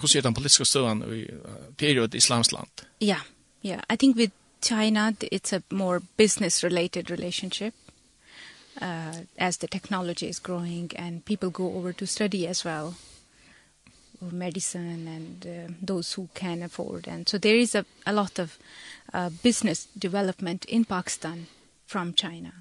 Hur 0.00 0.08
ser 0.08 0.22
den 0.22 0.34
politiska 0.34 0.64
stöden 0.64 1.02
i 1.02 1.30
period 1.76 2.14
i 2.14 2.18
islamskt 2.18 2.52
land? 2.52 2.70
Ja, 2.98 3.06
yeah, 3.06 3.20
ja. 3.60 3.70
Yeah. 3.70 3.84
I 3.94 3.96
think 3.96 4.16
with 4.16 4.32
China 4.60 5.12
it's 5.20 5.56
a 5.56 5.62
more 5.68 6.00
business 6.16 6.64
related 6.64 7.10
relationship 7.10 7.74
uh 8.82 9.16
as 9.36 9.58
the 9.58 9.66
technology 9.66 10.26
is 10.26 10.38
growing 10.38 10.90
and 10.96 11.24
people 11.24 11.50
go 11.50 11.78
over 11.78 11.92
to 11.92 12.06
study 12.06 12.48
as 12.48 12.64
well 12.64 12.94
of 14.20 14.32
medicine 14.32 15.08
and 15.16 15.46
uh, 15.46 15.74
those 15.86 16.20
who 16.20 16.28
can 16.34 16.62
afford 16.62 17.08
and 17.08 17.28
so 17.28 17.38
there 17.38 17.60
is 17.60 17.74
a 17.74 17.84
a 18.04 18.12
lot 18.12 18.38
of 18.38 18.58
uh 19.14 19.30
business 19.42 19.88
development 19.94 20.64
in 20.64 20.84
Pakistan 20.84 21.46
from 21.86 22.14
China 22.14 22.52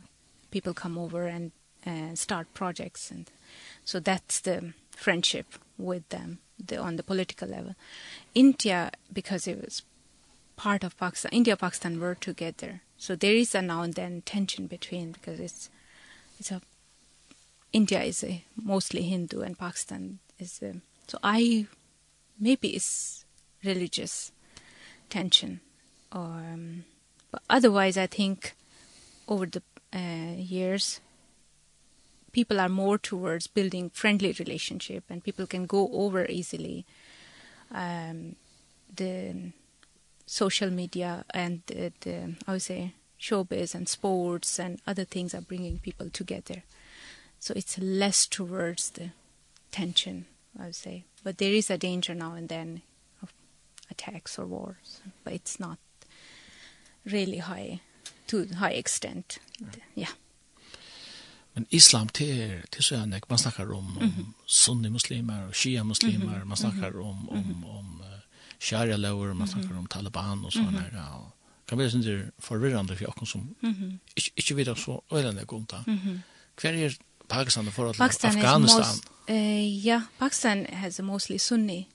people 0.51 0.73
come 0.73 1.01
over 1.01 1.27
and 1.27 1.51
uh, 1.87 2.15
start 2.15 2.53
projects 2.53 3.11
and 3.11 3.31
so 3.85 3.99
that's 3.99 4.41
the 4.41 4.73
friendship 4.91 5.45
with 5.77 6.07
them 6.09 6.39
the, 6.63 6.77
on 6.77 6.95
the 6.95 7.03
political 7.03 7.47
level. 7.47 7.75
India 8.33 8.91
because 9.13 9.47
it 9.47 9.63
was 9.63 9.83
part 10.55 10.83
of 10.83 10.97
pakistan 10.97 11.31
india 11.31 11.55
pakistan 11.55 11.99
were 11.99 12.15
together. 12.15 12.81
So 12.97 13.15
there 13.15 13.35
is 13.35 13.53
a 13.53 13.61
now 13.61 13.83
and 13.83 13.93
then 13.93 14.23
tension 14.23 14.65
between 14.65 15.11
because 15.11 15.39
it's 15.39 15.69
it's 16.39 16.51
a 16.51 16.61
india 17.73 18.01
is 18.01 18.23
a 18.23 18.43
mostly 18.55 19.03
hindu 19.03 19.41
and 19.41 19.57
pakistan 19.57 20.19
is 20.39 20.61
a, 20.61 20.73
so 21.07 21.17
i 21.23 21.67
maybe 22.39 22.69
it's 22.69 23.25
religious 23.63 24.31
tension 25.09 25.59
or 26.11 26.41
um, 26.53 26.85
but 27.31 27.41
otherwise 27.49 27.97
i 27.97 28.07
think 28.07 28.53
over 29.27 29.45
the 29.45 29.61
uh, 29.93 30.33
years 30.37 30.99
people 32.37 32.59
are 32.59 32.69
more 32.69 32.99
towards 32.99 33.47
building 33.47 33.89
friendly 33.89 34.31
relationship 34.37 35.03
and 35.09 35.23
people 35.23 35.47
can 35.47 35.65
go 35.65 35.89
over 35.91 36.23
easily 36.29 36.85
um 37.71 38.35
the 38.95 39.51
social 40.27 40.69
media 40.69 41.25
and 41.33 41.63
the, 41.65 41.91
the 42.01 42.35
I 42.47 42.51
would 42.51 42.61
say 42.61 42.93
showbiz 43.19 43.73
and 43.73 43.89
sports 43.89 44.59
and 44.59 44.79
other 44.85 45.03
things 45.03 45.33
are 45.33 45.41
bringing 45.41 45.79
people 45.79 46.09
together. 46.11 46.61
So 47.39 47.53
it's 47.55 47.79
less 47.79 48.27
towards 48.27 48.91
the 48.91 49.09
tension 49.71 50.27
I 50.59 50.65
would 50.65 50.75
say. 50.75 51.05
But 51.23 51.39
there 51.39 51.55
is 51.61 51.71
a 51.71 51.77
danger 51.77 52.13
now 52.13 52.33
and 52.33 52.49
then 52.49 52.83
of 53.23 53.33
attacks 53.89 54.37
or 54.37 54.45
wars 54.45 55.01
but 55.23 55.33
it's 55.33 55.59
not 55.59 55.79
really 57.03 57.39
high 57.39 57.81
to 58.27 58.45
high 58.63 58.77
extent. 58.83 59.39
Yeah, 59.59 59.83
yeah. 60.03 60.13
Men 61.57 61.65
islam 61.69 62.07
det 62.07 62.27
er, 62.29 62.61
det 62.69 62.83
så 62.83 62.95
jag 62.95 63.23
man 63.29 63.37
snackar 63.37 63.71
om, 63.73 63.97
om 63.97 64.33
sunni 64.45 64.89
muslimer 64.89 65.47
och 65.47 65.55
shia 65.55 65.83
muslimer 65.83 66.43
man 66.43 66.57
snackar 66.57 66.99
om 66.99 67.29
om 67.29 67.65
om 67.65 68.01
uh, 68.01 68.19
sharia 68.59 68.97
law 68.97 69.35
man 69.35 69.47
snackar 69.47 69.77
om 69.77 69.87
taliban 69.87 70.45
och 70.45 70.53
såna 70.53 70.71
där. 70.71 70.91
Ja. 70.93 71.31
Kan 71.65 71.77
vi 71.77 71.91
synda 71.91 72.31
förvirrande 72.37 72.95
för 72.95 73.03
jag 73.03 73.27
som 73.27 73.55
inte 74.35 74.53
vet 74.53 74.77
så 74.77 75.01
eller 75.11 75.33
det. 75.33 75.45
Går 75.45 75.59
inte. 75.59 75.83
Kvar 76.55 76.73
är 76.73 76.95
Pakistan 77.27 77.67
och 77.67 77.73
förhållande 77.73 78.05
Afghanistan. 78.05 78.99
Uh, 79.29 79.85
ja, 79.87 80.01
Pakistan 80.17 80.65
has 80.65 80.99
a 80.99 81.03
mostly 81.03 81.39
sunni 81.39 81.87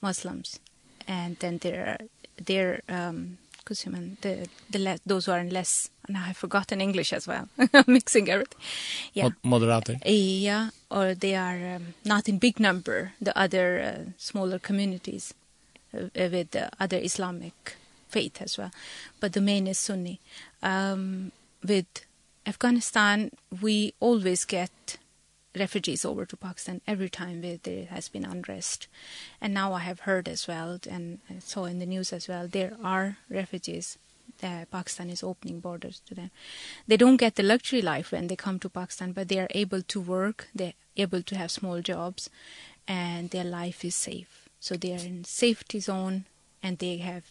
Muslims. 0.00 0.60
And 1.06 1.38
then 1.38 1.58
there 1.58 1.86
are 1.86 2.08
there 2.44 2.80
um 2.88 3.36
because 3.64 3.86
you 3.86 3.92
mean 3.92 4.16
the 4.20 4.48
the 4.70 4.78
less, 4.78 5.00
those 5.06 5.26
who 5.26 5.32
are 5.32 5.40
in 5.40 5.50
less 5.50 5.90
and 6.06 6.16
I 6.16 6.20
have 6.28 6.36
forgotten 6.36 6.80
English 6.80 7.12
as 7.12 7.26
well. 7.26 7.48
Mixing 7.86 8.28
everything. 8.28 8.60
Yeah. 9.14 9.30
Moderator. 9.42 9.96
Yeah 10.04 10.70
or 10.90 11.14
they 11.14 11.34
are 11.34 11.76
um, 11.76 11.94
not 12.04 12.28
in 12.28 12.38
big 12.38 12.60
number 12.60 13.12
the 13.20 13.36
other 13.38 13.80
uh, 13.80 14.10
smaller 14.18 14.58
communities 14.58 15.32
uh, 15.94 16.08
with 16.14 16.50
the 16.50 16.70
other 16.78 16.98
Islamic 16.98 17.76
faith 18.08 18.42
as 18.42 18.58
well. 18.58 18.70
But 19.20 19.32
the 19.32 19.40
main 19.40 19.66
is 19.66 19.78
Sunni. 19.78 20.20
Um 20.62 21.32
with 21.62 21.86
Afghanistan 22.46 23.30
we 23.62 23.94
always 24.00 24.44
get 24.44 24.98
refugees 25.56 26.04
over 26.04 26.24
to 26.26 26.36
Pakistan 26.36 26.80
every 26.86 27.08
time 27.08 27.42
where 27.42 27.58
there 27.62 27.86
has 27.86 28.08
been 28.08 28.24
unrest. 28.24 28.88
And 29.40 29.54
now 29.54 29.72
I 29.72 29.80
have 29.80 30.00
heard 30.00 30.28
as 30.28 30.48
well, 30.48 30.78
and 30.90 31.20
I 31.30 31.38
saw 31.38 31.64
in 31.64 31.78
the 31.78 31.86
news 31.86 32.12
as 32.12 32.28
well, 32.28 32.48
there 32.48 32.76
are 32.82 33.18
refugees. 33.30 33.98
Uh, 34.42 34.64
Pakistan 34.70 35.10
is 35.10 35.22
opening 35.22 35.60
borders 35.60 36.00
to 36.06 36.14
them. 36.14 36.30
They 36.88 36.96
don't 36.96 37.18
get 37.18 37.36
the 37.36 37.42
luxury 37.42 37.82
life 37.82 38.10
when 38.10 38.26
they 38.26 38.36
come 38.36 38.58
to 38.60 38.68
Pakistan, 38.68 39.12
but 39.12 39.28
they 39.28 39.38
are 39.38 39.48
able 39.50 39.82
to 39.82 40.00
work, 40.00 40.48
they're 40.54 40.74
able 40.96 41.22
to 41.22 41.36
have 41.36 41.50
small 41.50 41.80
jobs, 41.80 42.30
and 42.88 43.30
their 43.30 43.44
life 43.44 43.84
is 43.84 43.94
safe. 43.94 44.48
So 44.60 44.76
they 44.76 44.92
are 44.92 45.06
in 45.06 45.24
safety 45.24 45.78
zone, 45.78 46.24
and 46.62 46.78
they 46.78 46.96
have 46.96 47.24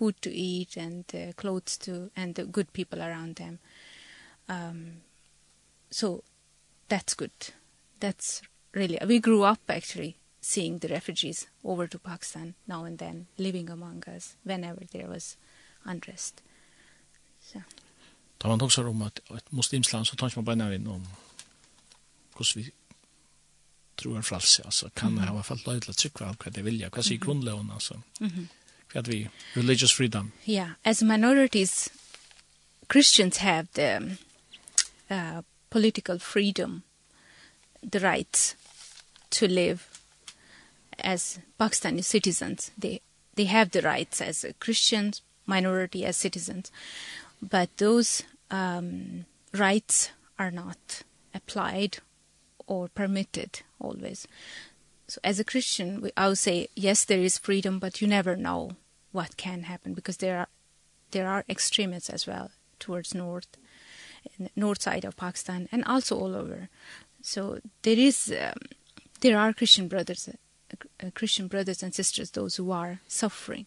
food 0.00 0.22
to 0.22 0.32
eat 0.32 0.76
and 0.78 1.04
uh, 1.14 1.32
clothes 1.36 1.76
to 1.76 2.10
and 2.16 2.34
the 2.36 2.44
good 2.44 2.72
people 2.72 3.02
around 3.02 3.36
them 3.36 3.58
um 4.48 5.02
so 5.90 6.22
that's 6.90 7.14
good. 7.16 7.54
That's 8.00 8.42
really 8.74 8.98
we 9.06 9.18
grew 9.20 9.42
up 9.52 9.60
actually 9.68 10.14
seeing 10.40 10.78
the 10.80 10.88
refugees 10.88 11.46
over 11.64 11.86
to 11.88 11.98
Pakistan 11.98 12.54
now 12.66 12.84
and 12.84 12.98
then 12.98 13.26
living 13.38 13.70
among 13.70 14.02
us 14.16 14.36
whenever 14.44 14.84
there 14.92 15.08
was 15.08 15.36
unrest. 15.84 16.42
So 17.52 17.58
Da 18.38 18.48
man 18.48 18.60
också 18.62 18.82
om 18.88 19.02
at 19.02 19.20
et 19.36 19.52
muslimskt 19.52 19.92
land 19.92 20.06
så 20.06 20.16
tar 20.16 20.32
man 20.36 20.44
bare 20.44 20.74
in 20.74 20.86
om 20.86 21.06
hvordan 22.36 22.62
vi 22.64 22.70
tror 23.96 24.16
en 24.16 24.22
fralse, 24.22 24.62
altså 24.64 24.88
kan 24.96 25.16
det 25.16 25.22
ha 25.28 25.42
falt 25.42 25.66
ha 25.66 25.78
til 25.78 25.90
å 25.92 25.96
trykke 25.96 26.24
av 26.24 26.36
hva 26.36 26.50
det 26.50 26.64
vilja, 26.64 26.88
hva 26.88 27.02
sier 27.02 27.18
grunnløven, 27.18 27.70
altså, 27.70 27.94
hva 28.20 28.28
Mhm. 28.28 28.48
Vi 29.06 29.28
religious 29.56 29.92
freedom. 29.92 30.32
Yeah, 30.48 30.70
as 30.84 31.02
minorities 31.02 31.88
Christians 32.92 33.36
have 33.36 33.66
the 33.74 34.16
uh, 35.10 35.42
political 35.70 36.18
freedom, 36.18 36.82
the 37.82 38.00
right 38.00 38.54
to 39.30 39.48
live 39.48 40.00
as 40.98 41.38
Pakistani 41.58 42.04
citizens. 42.04 42.70
They 42.76 43.00
they 43.34 43.44
have 43.44 43.70
the 43.70 43.82
rights 43.82 44.20
as 44.20 44.44
a 44.44 44.52
Christian 44.54 45.12
minority 45.46 46.04
as 46.04 46.16
citizens, 46.16 46.70
but 47.40 47.74
those 47.78 48.24
um, 48.50 49.24
rights 49.54 50.10
are 50.38 50.50
not 50.50 51.02
applied 51.34 51.98
or 52.66 52.88
permitted 52.88 53.62
always. 53.78 54.26
So 55.08 55.20
as 55.24 55.40
a 55.40 55.44
Christian, 55.44 56.00
we, 56.00 56.12
I 56.16 56.28
would 56.28 56.38
say, 56.38 56.68
yes, 56.76 57.04
there 57.04 57.20
is 57.20 57.38
freedom, 57.38 57.78
but 57.78 58.00
you 58.00 58.06
never 58.06 58.36
know 58.36 58.72
what 59.12 59.36
can 59.36 59.64
happen 59.64 59.92
because 59.92 60.18
there 60.18 60.38
are, 60.38 60.48
there 61.10 61.28
are 61.28 61.44
extremists 61.48 62.10
as 62.10 62.26
well 62.26 62.50
towards 62.78 63.14
north 63.14 63.48
north 64.56 64.82
side 64.82 65.04
of 65.04 65.16
Pakistan 65.16 65.68
and 65.72 65.84
also 65.84 66.18
all 66.18 66.34
over. 66.34 66.68
So 67.22 67.60
there 67.82 67.98
is 67.98 68.32
um, 68.32 68.54
there 69.20 69.38
are 69.38 69.52
Christian 69.52 69.88
brothers 69.88 70.28
uh, 70.28 71.10
Christian 71.14 71.48
brothers 71.48 71.82
and 71.82 71.94
sisters 71.94 72.30
those 72.30 72.56
who 72.56 72.70
are 72.70 73.00
suffering 73.08 73.66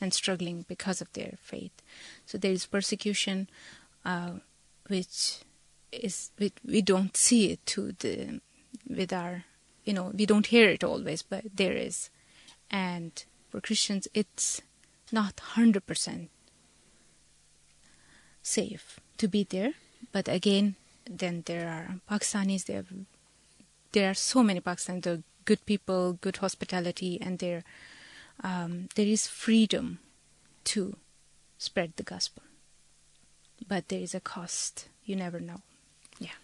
and 0.00 0.12
struggling 0.12 0.64
because 0.68 1.00
of 1.00 1.12
their 1.12 1.34
faith. 1.40 1.72
So 2.26 2.38
there 2.38 2.52
is 2.52 2.66
persecution 2.66 3.48
uh 4.04 4.32
which 4.88 5.38
is 5.92 6.30
we, 6.38 6.52
we 6.64 6.82
don't 6.82 7.16
see 7.16 7.52
it 7.52 7.64
to 7.66 7.92
the 8.00 8.40
with 8.88 9.12
our 9.12 9.44
you 9.84 9.92
know 9.92 10.10
we 10.14 10.26
don't 10.26 10.46
hear 10.46 10.68
it 10.68 10.82
always 10.82 11.22
but 11.22 11.44
there 11.54 11.76
is 11.76 12.10
and 12.70 13.24
for 13.50 13.60
Christians 13.60 14.08
it's 14.14 14.62
not 15.12 15.36
100% 15.36 16.28
safe 18.42 18.98
to 19.18 19.28
be 19.28 19.44
there 19.44 19.74
But 20.12 20.28
again, 20.28 20.76
then 21.06 21.42
there 21.46 21.68
are 21.68 22.00
Pakistanis, 22.08 22.66
there, 22.66 22.84
there 23.92 24.10
are 24.10 24.14
so 24.14 24.42
many 24.42 24.60
Pakistanis, 24.60 25.02
there 25.02 25.14
are 25.14 25.22
good 25.44 25.64
people, 25.66 26.18
good 26.20 26.36
hospitality, 26.36 27.18
and 27.20 27.38
there, 27.38 27.64
um, 28.44 28.88
there 28.94 29.06
is 29.06 29.26
freedom 29.26 29.98
to 30.64 30.96
spread 31.58 31.92
the 31.96 32.02
gospel. 32.02 32.42
But 33.68 33.88
there 33.88 34.00
is 34.00 34.14
a 34.14 34.20
cost. 34.20 34.88
You 35.04 35.16
never 35.16 35.40
know. 35.40 35.60
Yeah. 36.20 36.34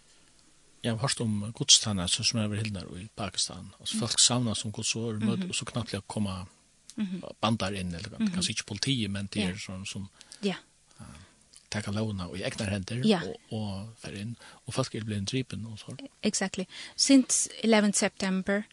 Ja, 0.81 0.91
har 0.91 0.97
hört 0.97 1.19
om 1.19 1.53
godstanna 1.55 2.07
som 2.07 2.39
är 2.39 2.43
över 2.43 3.01
i 3.01 3.07
Pakistan. 3.15 3.73
Alltså 3.79 3.97
folk 3.97 4.19
samlas 4.19 4.59
som 4.59 4.71
godsår, 4.71 5.13
mm 5.13 5.29
-hmm. 5.29 5.49
och 5.49 5.55
så 5.55 5.65
knappt 5.65 5.93
lika 5.93 6.01
komma 6.01 6.47
bandar 7.39 7.71
in, 7.71 7.95
eller 7.95 8.09
kanske 8.33 8.51
ikke 8.51 8.63
politiet, 8.63 9.11
men 9.11 9.27
det 9.31 9.43
er 9.43 9.55
sånn 9.57 9.85
som... 9.85 9.85
som 9.85 10.09
yeah. 10.41 10.57
Ja 10.99 11.05
taka 11.69 11.91
låna 11.91 12.27
och 12.27 12.37
egna 12.37 12.65
händer 12.65 13.01
ja. 13.05 13.21
och, 13.49 13.59
och 13.59 13.99
för 13.99 14.21
in 14.21 14.35
och 14.43 14.73
fast 14.73 14.91
det 14.91 15.01
blir 15.01 15.17
en 15.17 15.25
tripen 15.25 15.65
och 15.65 15.79
så. 15.79 15.97
Exactly. 16.21 16.65
Since 16.95 17.49
11 17.61 17.91
September 17.93 18.63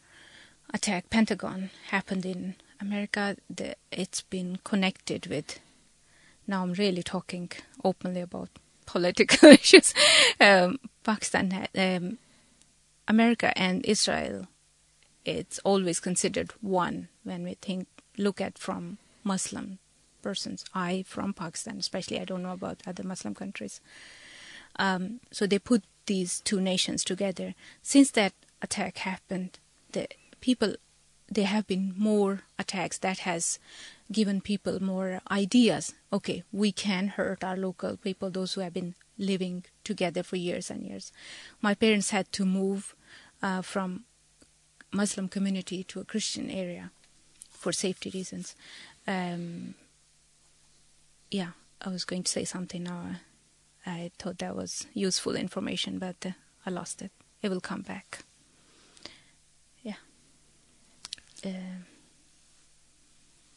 attack 0.67 1.11
Pentagon 1.11 1.69
happened 1.83 2.27
in 2.27 2.55
America 2.79 3.37
the, 3.57 3.75
it's 3.91 4.23
been 4.31 4.59
connected 4.63 5.27
with 5.27 5.61
now 6.45 6.63
I'm 6.63 6.75
really 6.75 7.03
talking 7.03 7.51
openly 7.85 8.21
about 8.23 8.51
political 8.87 9.51
issues 9.51 9.95
um 10.41 10.79
Pakistan 11.03 11.67
um 11.75 12.19
America 13.09 13.59
and 13.59 13.85
Israel 13.85 14.47
it's 15.25 15.59
always 15.65 16.01
considered 16.01 16.53
one 16.61 17.09
when 17.25 17.45
we 17.45 17.55
think 17.55 17.89
look 18.17 18.41
at 18.41 18.59
from 18.59 18.99
Muslim 19.25 19.79
persons 20.27 20.65
i 20.87 21.05
from 21.15 21.33
pakistan 21.43 21.77
especially 21.85 22.19
i 22.21 22.29
don't 22.31 22.47
know 22.47 22.57
about 22.61 22.87
other 22.91 23.05
muslim 23.13 23.35
countries. 23.43 23.81
Um 24.85 25.03
so 25.37 25.47
they 25.47 25.59
put 25.59 25.83
these 26.07 26.33
two 26.49 26.61
nations 26.61 27.05
together. 27.05 27.49
Since 27.93 28.11
that 28.19 28.33
attack 28.67 28.95
happened 29.11 29.53
the 29.97 30.05
people 30.47 30.75
there 31.37 31.51
have 31.55 31.67
been 31.67 31.87
more 32.11 32.33
attacks 32.63 32.99
that 32.99 33.19
has 33.29 33.59
given 34.19 34.41
people 34.51 34.77
more 34.93 35.11
ideas. 35.43 35.95
Okay 36.19 36.39
we 36.63 36.71
can 36.85 37.09
hurt 37.19 37.41
our 37.49 37.57
local 37.57 37.97
people 38.07 38.31
those 38.31 38.55
who 38.55 38.63
have 38.67 38.75
been 38.81 38.95
living 39.33 39.65
together 39.91 40.23
for 40.23 40.37
years 40.37 40.71
and 40.71 40.81
years. 40.91 41.13
My 41.69 41.75
parents 41.75 42.11
had 42.11 42.27
to 42.39 42.45
move 42.61 42.95
uh, 43.43 43.63
from 43.73 44.05
muslim 45.01 45.27
community 45.29 45.79
to 45.91 46.01
a 46.01 46.09
christian 46.13 46.49
area 46.63 46.85
for 47.63 47.73
safety 47.73 48.09
reasons. 48.19 48.55
Um 49.17 49.75
yeah, 51.31 51.51
I 51.81 51.89
was 51.89 52.05
going 52.05 52.23
to 52.23 52.31
say 52.31 52.45
something 52.45 52.83
now. 52.83 53.17
I 53.87 54.11
thought 54.19 54.39
that 54.39 54.57
was 54.57 54.87
useful 54.95 55.37
information, 55.37 55.99
but 55.99 56.27
uh, 56.27 56.31
I 56.65 56.71
lost 56.71 57.03
it. 57.03 57.13
It 57.43 57.51
will 57.51 57.61
come 57.61 57.83
back. 57.83 58.25
Yeah. 59.83 59.99
Uh, 61.45 61.85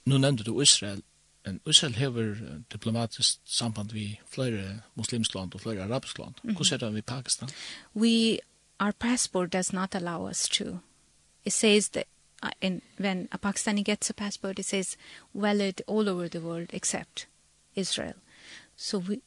nu 0.06 0.18
nevnte 0.18 0.44
du 0.44 0.62
Israel. 0.62 1.02
En 1.46 1.60
Israel 1.66 1.94
hever 1.94 2.36
diplomatisk 2.72 3.40
samband 3.46 3.92
vi 3.92 4.20
flere 4.28 4.82
muslimsk 4.96 5.34
land 5.36 5.54
og 5.54 5.62
flere 5.62 5.84
arabisk 5.84 6.18
land. 6.18 6.34
Mm 6.44 6.50
-hmm. 6.50 6.54
Hvordan 6.54 6.74
er 6.74 6.78
det 6.78 6.96
vi 6.96 7.02
Pakistan? 7.02 7.50
We, 7.96 8.40
our 8.80 8.92
passport 8.92 9.54
does 9.54 9.74
not 9.74 9.96
allow 9.96 10.30
us 10.30 10.50
to. 10.50 10.80
It 11.46 11.54
says 11.54 11.90
that 11.90 12.06
uh, 12.44 12.50
in, 12.62 12.82
when 12.98 13.28
a 13.32 13.38
Pakistani 13.38 13.84
gets 13.84 14.10
a 14.10 14.14
passport, 14.14 14.60
it 14.60 14.66
says 14.66 14.98
valid 15.34 15.82
all 15.88 16.10
over 16.10 16.30
the 16.30 16.40
world 16.40 16.70
except 16.74 17.28
Israel. 17.80 18.18
So 18.76 19.00
we, 19.00 19.22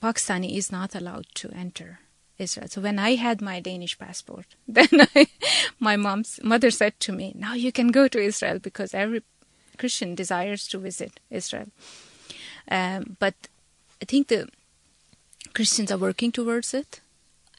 Pakistani 0.00 0.56
is 0.56 0.70
not 0.70 0.94
allowed 0.94 1.26
to 1.36 1.50
enter 1.64 2.00
Israel. 2.38 2.68
So 2.68 2.80
when 2.80 2.98
I 2.98 3.14
had 3.14 3.40
my 3.40 3.60
Danish 3.60 3.98
passport, 3.98 4.46
then 4.68 4.88
I, 5.14 5.26
my 5.78 5.96
mom's 5.96 6.40
mother 6.42 6.70
said 6.70 6.98
to 7.00 7.12
me, 7.12 7.32
"Now 7.34 7.54
you 7.54 7.72
can 7.72 7.88
go 7.88 8.08
to 8.08 8.18
Israel 8.30 8.58
because 8.58 8.94
every 8.94 9.22
Christian 9.78 10.14
desires 10.14 10.66
to 10.68 10.78
visit 10.78 11.20
Israel." 11.30 11.68
Um 12.70 13.16
but 13.24 13.34
I 14.02 14.04
think 14.04 14.28
the 14.28 14.48
Christians 15.56 15.90
are 15.92 16.04
working 16.08 16.32
towards 16.32 16.74
it 16.74 17.00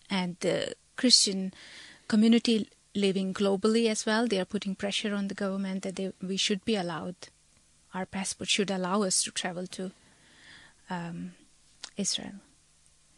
and 0.10 0.38
the 0.40 0.58
Christian 0.96 1.54
community 2.08 2.70
living 2.96 3.34
globally 3.34 3.90
as 3.90 4.06
well 4.06 4.28
they 4.28 4.40
are 4.40 4.54
putting 4.54 4.76
pressure 4.76 5.14
on 5.16 5.28
the 5.28 5.40
government 5.44 5.84
that 5.84 5.96
they 5.96 6.12
we 6.22 6.38
should 6.38 6.64
be 6.64 6.76
allowed 6.76 7.16
our 7.94 8.06
passport 8.06 8.50
should 8.50 8.72
allow 8.72 9.04
us 9.04 9.24
to 9.24 9.32
travel 9.32 9.68
to 9.68 9.92
um, 10.90 11.34
Israel. 11.98 12.36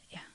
Yeah. 0.09 0.25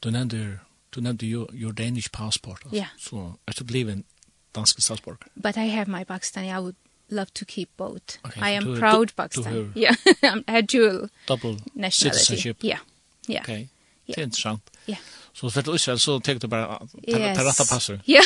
Du 0.00 0.10
nevnte, 0.10 0.60
du 0.90 1.00
nevnte 1.00 1.26
your, 1.26 1.48
your 1.52 1.72
Danish 1.72 2.10
passport. 2.10 2.64
Also. 2.64 2.76
Yeah. 2.76 2.88
So 2.96 3.38
I 3.48 3.52
should 3.52 3.66
believe 3.66 3.88
in 3.88 4.04
dansk 4.52 4.80
statsborger. 4.80 5.28
But 5.36 5.56
I 5.56 5.64
have 5.64 5.88
my 5.88 6.04
Pakistani. 6.04 6.50
I 6.50 6.60
would 6.60 6.76
love 7.10 7.32
to 7.34 7.44
keep 7.44 7.68
both. 7.76 8.18
Okay, 8.26 8.40
I 8.40 8.50
am 8.50 8.64
du, 8.64 8.78
proud 8.78 9.08
du, 9.08 9.14
Pakistani. 9.14 9.72
To 9.72 9.80
yeah. 9.80 9.94
I'm 10.22 10.44
a 10.48 10.62
dual 10.62 11.08
double 11.26 11.56
nationality. 11.74 12.18
Citizenship. 12.18 12.56
Yeah. 12.60 12.78
Yeah. 13.26 13.42
Okay. 13.42 13.68
Yeah. 14.06 14.14
Det 14.16 14.18
er 14.18 14.24
interessant. 14.24 14.70
Yeah. 14.86 15.00
Så 15.32 15.50
för 15.50 15.60
att 15.60 15.74
Israel 15.74 15.98
så 15.98 16.20
tänkte 16.20 16.48
bara 16.48 16.78
ta 16.78 17.44
rätta 17.44 17.64
passer. 17.64 18.00
Ja, 18.04 18.22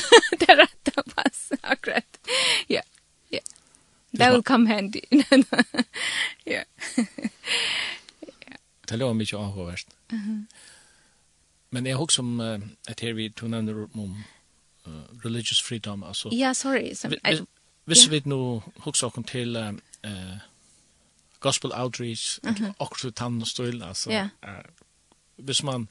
ta 0.46 0.56
rätta 0.56 1.02
passer. 1.02 1.58
Akkurat. 1.62 2.18
Ja 2.66 2.82
that 4.18 4.32
will 4.32 4.42
come 4.42 4.66
handy. 4.66 5.00
ja. 6.44 6.62
Det 8.88 8.96
låter 8.96 9.14
mycket 9.14 9.34
avhåvärst. 9.38 9.88
Men 11.70 11.86
jag 11.86 12.02
också 12.02 12.22
om 12.22 12.40
uh, 12.40 12.60
at 12.88 13.00
her 13.00 13.12
vi 13.12 13.30
tog 13.30 13.50
nevner 13.50 13.88
om 13.96 14.24
uh, 14.86 15.02
religious 15.24 15.60
freedom. 15.60 16.02
Altså, 16.02 16.28
ja, 16.32 16.54
sorry. 16.54 16.94
Visst 17.84 18.08
vi 18.08 18.22
nå 18.24 18.62
också 18.84 19.10
kom 19.10 19.24
til 19.24 19.56
uh, 19.56 20.38
gospel 21.40 21.72
outreach 21.72 22.38
uh 22.42 22.50
-huh. 22.50 22.68
okkur 22.68 22.74
också 22.78 23.10
tannstol. 23.10 23.82
altså, 23.82 24.10
yeah. 24.10 24.28
uh, 24.44 24.64
hvis 25.36 25.62
man 25.62 25.88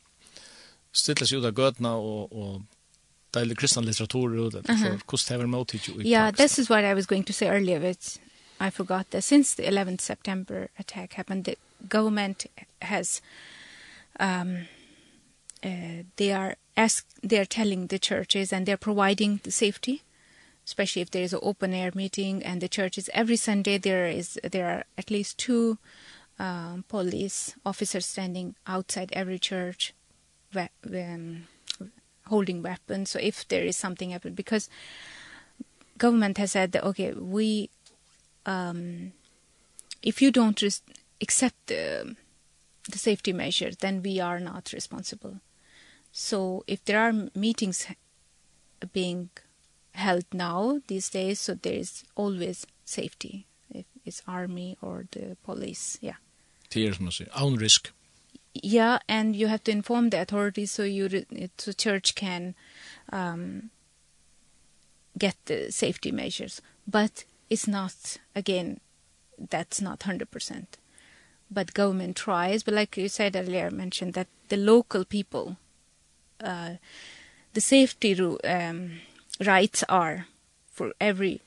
stiller 0.92 1.26
seg 1.26 1.38
ut 1.38 1.46
av 1.46 1.54
gödna 1.54 1.90
og, 1.90 2.34
og 2.34 2.62
deilig 3.38 3.58
kristna 3.58 3.82
litteratur 3.82 4.38
och 4.38 4.52
det 4.52 4.68
hvordan 4.68 5.02
det 5.10 5.30
have 5.30 5.44
remote 5.44 5.78
teacher 5.78 6.06
Yeah, 6.06 6.32
this 6.36 6.60
is 6.60 6.70
what 6.70 6.84
I 6.84 6.94
was 6.94 7.06
going 7.06 7.26
to 7.26 7.34
say 7.34 7.48
earlier 7.50 7.80
but 7.80 8.20
I 8.60 8.70
forgot 8.72 9.12
that 9.12 9.24
since 9.24 9.56
the 9.56 9.64
11th 9.64 10.02
September 10.02 10.68
attack 10.78 11.14
happened 11.14 11.46
the 11.46 11.56
government 11.90 12.46
has 12.82 13.22
um 14.20 14.58
uh, 15.64 16.04
they 16.16 16.32
are 16.32 16.56
ask 16.76 17.06
they 17.30 17.40
are 17.40 17.46
telling 17.46 17.88
the 17.88 18.00
churches 18.00 18.54
and 18.54 18.66
they're 18.66 18.78
providing 18.78 19.40
the 19.44 19.52
safety 19.52 20.02
especially 20.66 21.02
if 21.02 21.10
there 21.12 21.24
is 21.24 21.34
an 21.34 21.40
open 21.42 21.74
air 21.74 21.92
meeting 21.96 22.44
and 22.44 22.62
the 22.62 22.68
churches 22.70 23.10
every 23.14 23.38
Sunday 23.38 23.78
there 23.78 24.08
is 24.08 24.40
there 24.52 24.68
are 24.68 24.84
at 24.98 25.12
least 25.12 25.38
two 25.38 25.78
um 26.40 26.84
police 26.88 27.56
officers 27.64 28.06
standing 28.06 28.56
outside 28.66 29.10
every 29.14 29.40
church 29.40 29.94
where, 30.54 30.70
um, 30.86 31.48
holding 32.28 32.62
weapons 32.62 33.12
so 33.12 33.20
if 33.20 33.48
there 33.48 33.64
is 33.64 33.76
something 33.76 34.12
happened 34.12 34.36
because 34.36 34.70
government 35.98 36.38
has 36.38 36.52
said 36.52 36.72
that 36.72 36.84
okay 36.84 37.12
we 37.14 37.70
um 38.46 39.12
if 40.02 40.22
you 40.22 40.32
don't 40.32 40.62
res 40.62 40.82
accept 41.22 41.56
the 41.68 42.16
the 42.90 42.98
safety 42.98 43.34
measure 43.34 43.72
then 43.80 44.02
we 44.02 44.20
are 44.20 44.40
not 44.40 44.72
responsible. 44.74 45.40
So 46.12 46.64
if 46.68 46.84
there 46.86 47.00
are 47.00 47.14
meetings 47.36 47.86
being 48.94 49.30
held 49.92 50.26
now 50.32 50.82
these 50.88 51.10
days 51.10 51.40
so 51.40 51.54
there 51.56 51.74
is 51.74 52.04
always 52.16 52.66
safety 52.86 53.48
if 53.70 53.86
it's 54.06 54.22
army 54.28 54.78
or 54.82 55.06
the 55.12 55.36
police 55.44 55.98
yeah. 56.02 56.20
Tears 56.70 57.00
must 57.00 57.18
say 57.18 57.28
own 57.36 57.56
risk 57.56 57.92
yeah 58.64 59.00
and 59.08 59.36
you 59.36 59.48
have 59.48 59.64
to 59.64 59.72
inform 59.72 60.10
the 60.10 60.22
authorities 60.22 60.72
so 60.72 60.84
you 60.84 61.10
so 61.58 61.72
church 61.72 62.16
can 62.16 62.56
um 63.12 63.70
get 65.18 65.36
the 65.46 65.72
safety 65.72 66.12
measures. 66.12 66.62
But 66.88 67.26
it's 67.50 67.68
not 67.68 68.18
again 68.36 68.80
that's 69.38 69.80
not 69.82 70.00
100% 70.00 70.66
but 71.52 71.74
government 71.76 72.16
tries 72.16 72.64
but 72.64 72.74
like 72.74 72.98
you 72.98 73.08
said 73.08 73.36
earlier 73.36 73.70
mentioned 73.70 74.16
that 74.16 74.28
the 74.50 74.58
local 74.58 75.06
people 75.06 75.58
uh 76.44 76.72
the 77.54 77.62
safety 77.62 78.20
um 78.44 78.94
rights 79.46 79.84
are 79.88 80.26
for 80.72 80.92
every 81.00 81.40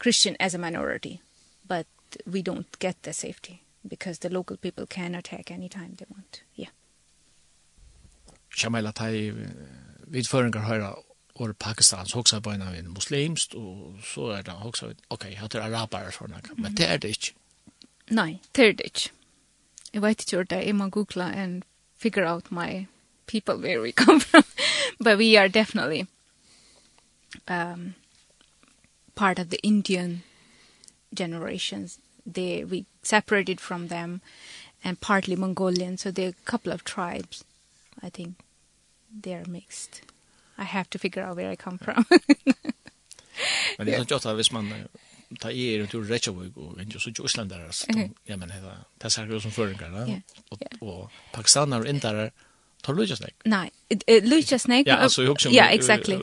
christian 0.00 0.36
as 0.40 0.54
a 0.54 0.58
minority 0.58 1.20
but 1.68 1.86
we 2.30 2.42
don't 2.42 2.78
get 2.78 3.02
the 3.02 3.12
safety 3.12 3.62
because 3.88 4.18
the 4.20 4.28
local 4.28 4.56
people 4.56 4.86
can 4.86 5.14
attack 5.14 5.50
any 5.50 5.68
time 5.68 5.96
they 5.96 6.06
want. 6.08 6.42
Yeah. 6.54 6.70
Shamila 8.50 8.92
Tai 8.92 9.12
við 10.10 10.28
føringar 10.30 10.64
høyra 10.64 10.94
or 11.34 11.52
Pakistan 11.52 12.06
så 12.06 12.20
också 12.20 12.40
på 12.40 12.50
en 12.50 12.62
av 12.62 12.74
en 12.74 12.92
muslimst 12.92 13.54
och 13.54 13.94
så 14.04 14.30
är 14.30 14.42
det 14.42 14.52
också 14.64 14.86
okej 14.86 14.98
okay, 15.08 15.34
har 15.34 15.48
det 15.48 15.64
araber 15.64 16.10
såna 16.10 16.40
men 16.56 16.74
det 16.74 16.86
er 16.86 16.98
det 16.98 17.08
inte. 17.08 17.32
Nej, 18.08 18.40
det 18.52 18.62
är 18.62 18.72
det 18.72 18.84
inte. 18.84 19.10
Jag 19.92 20.00
vet 20.00 20.20
inte 20.20 20.36
hur 20.36 20.44
det 20.44 20.68
är 20.68 20.72
man 20.72 20.90
googla 20.90 21.24
and 21.24 21.64
figure 21.96 22.32
out 22.32 22.50
my 22.50 22.86
people 23.26 23.54
where 23.54 23.80
we 23.80 23.92
come 24.04 24.20
from 24.20 24.42
but 24.98 25.18
we 25.18 25.40
are 25.40 25.48
definitely 25.48 26.06
um 27.46 27.94
part 29.14 29.38
of 29.38 29.50
the 29.50 29.58
Indian 29.62 30.22
generations 31.14 31.98
they 32.34 32.64
we 32.64 32.84
separated 33.06 33.60
from 33.60 33.88
them 33.88 34.20
and 34.84 35.00
partly 35.00 35.36
Mongolian 35.36 35.98
so 35.98 36.10
there 36.10 36.26
are 36.26 36.36
a 36.46 36.50
couple 36.50 36.72
of 36.72 36.84
tribes 36.84 37.44
I 38.02 38.10
think. 38.10 38.36
They're 39.22 39.46
mixed. 39.46 40.02
I 40.58 40.64
have 40.64 40.90
to 40.90 40.98
figure 40.98 41.22
out 41.22 41.36
where 41.36 41.50
I 41.50 41.56
come 41.56 41.78
from. 41.78 42.06
Men 43.78 43.86
det 43.86 43.94
er 43.94 44.00
inte 44.00 44.14
at 44.14 44.34
hvis 44.34 44.52
man 44.52 44.72
ta 45.40 45.50
i 45.50 45.78
runt 45.78 45.94
ur 45.94 46.04
Reykjavik 46.04 46.56
och 46.56 46.80
inte 46.80 47.00
så 47.00 47.10
Island 47.24 47.50
där 47.50 47.70
så 47.70 47.86
ja 48.24 48.36
men 48.36 48.48
det 48.48 49.04
är 49.04 49.08
så 49.08 49.20
här 49.20 49.38
som 49.38 49.50
förringar 49.50 50.20
och 50.50 50.58
og 50.80 51.10
pakistaner 51.32 51.80
og 51.80 51.88
indare 51.88 52.30
Tar 52.82 52.94
du 52.94 53.00
Lucha 53.00 53.16
Snake? 53.16 53.34
Nej, 53.44 53.70
Lucha 54.22 54.58
Snake. 54.58 54.86
Yeah, 54.86 55.02
also 55.02 55.26
hooks 55.26 55.44
Yeah, 55.44 55.72
exactly. 55.72 56.16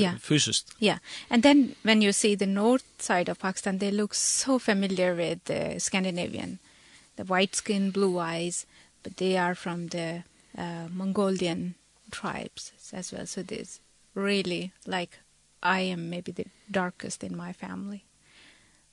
yeah. 0.00 0.18
Physist. 0.18 0.74
Yeah. 0.78 0.98
And 1.30 1.42
then 1.42 1.74
when 1.82 2.02
you 2.02 2.12
see 2.12 2.36
the 2.36 2.46
north 2.46 2.84
side 2.98 3.28
of 3.28 3.38
Pakistan, 3.38 3.78
they 3.78 3.90
look 3.90 4.14
so 4.14 4.58
familiar 4.58 5.14
with 5.14 5.44
the 5.44 5.76
uh, 5.76 5.78
Scandinavian. 5.78 6.58
The 7.16 7.24
white 7.24 7.54
skin, 7.54 7.90
blue 7.90 8.18
eyes, 8.18 8.66
but 9.02 9.16
they 9.16 9.36
are 9.36 9.54
from 9.54 9.88
the 9.88 10.24
uh, 10.58 10.88
Mongolian 10.90 11.74
tribes 12.10 12.72
as 12.92 13.12
well. 13.12 13.26
So 13.26 13.42
this 13.42 13.80
really 14.14 14.72
like 14.86 15.18
I 15.62 15.80
am 15.80 16.10
maybe 16.10 16.32
the 16.32 16.46
darkest 16.70 17.24
in 17.24 17.36
my 17.36 17.52
family. 17.52 18.04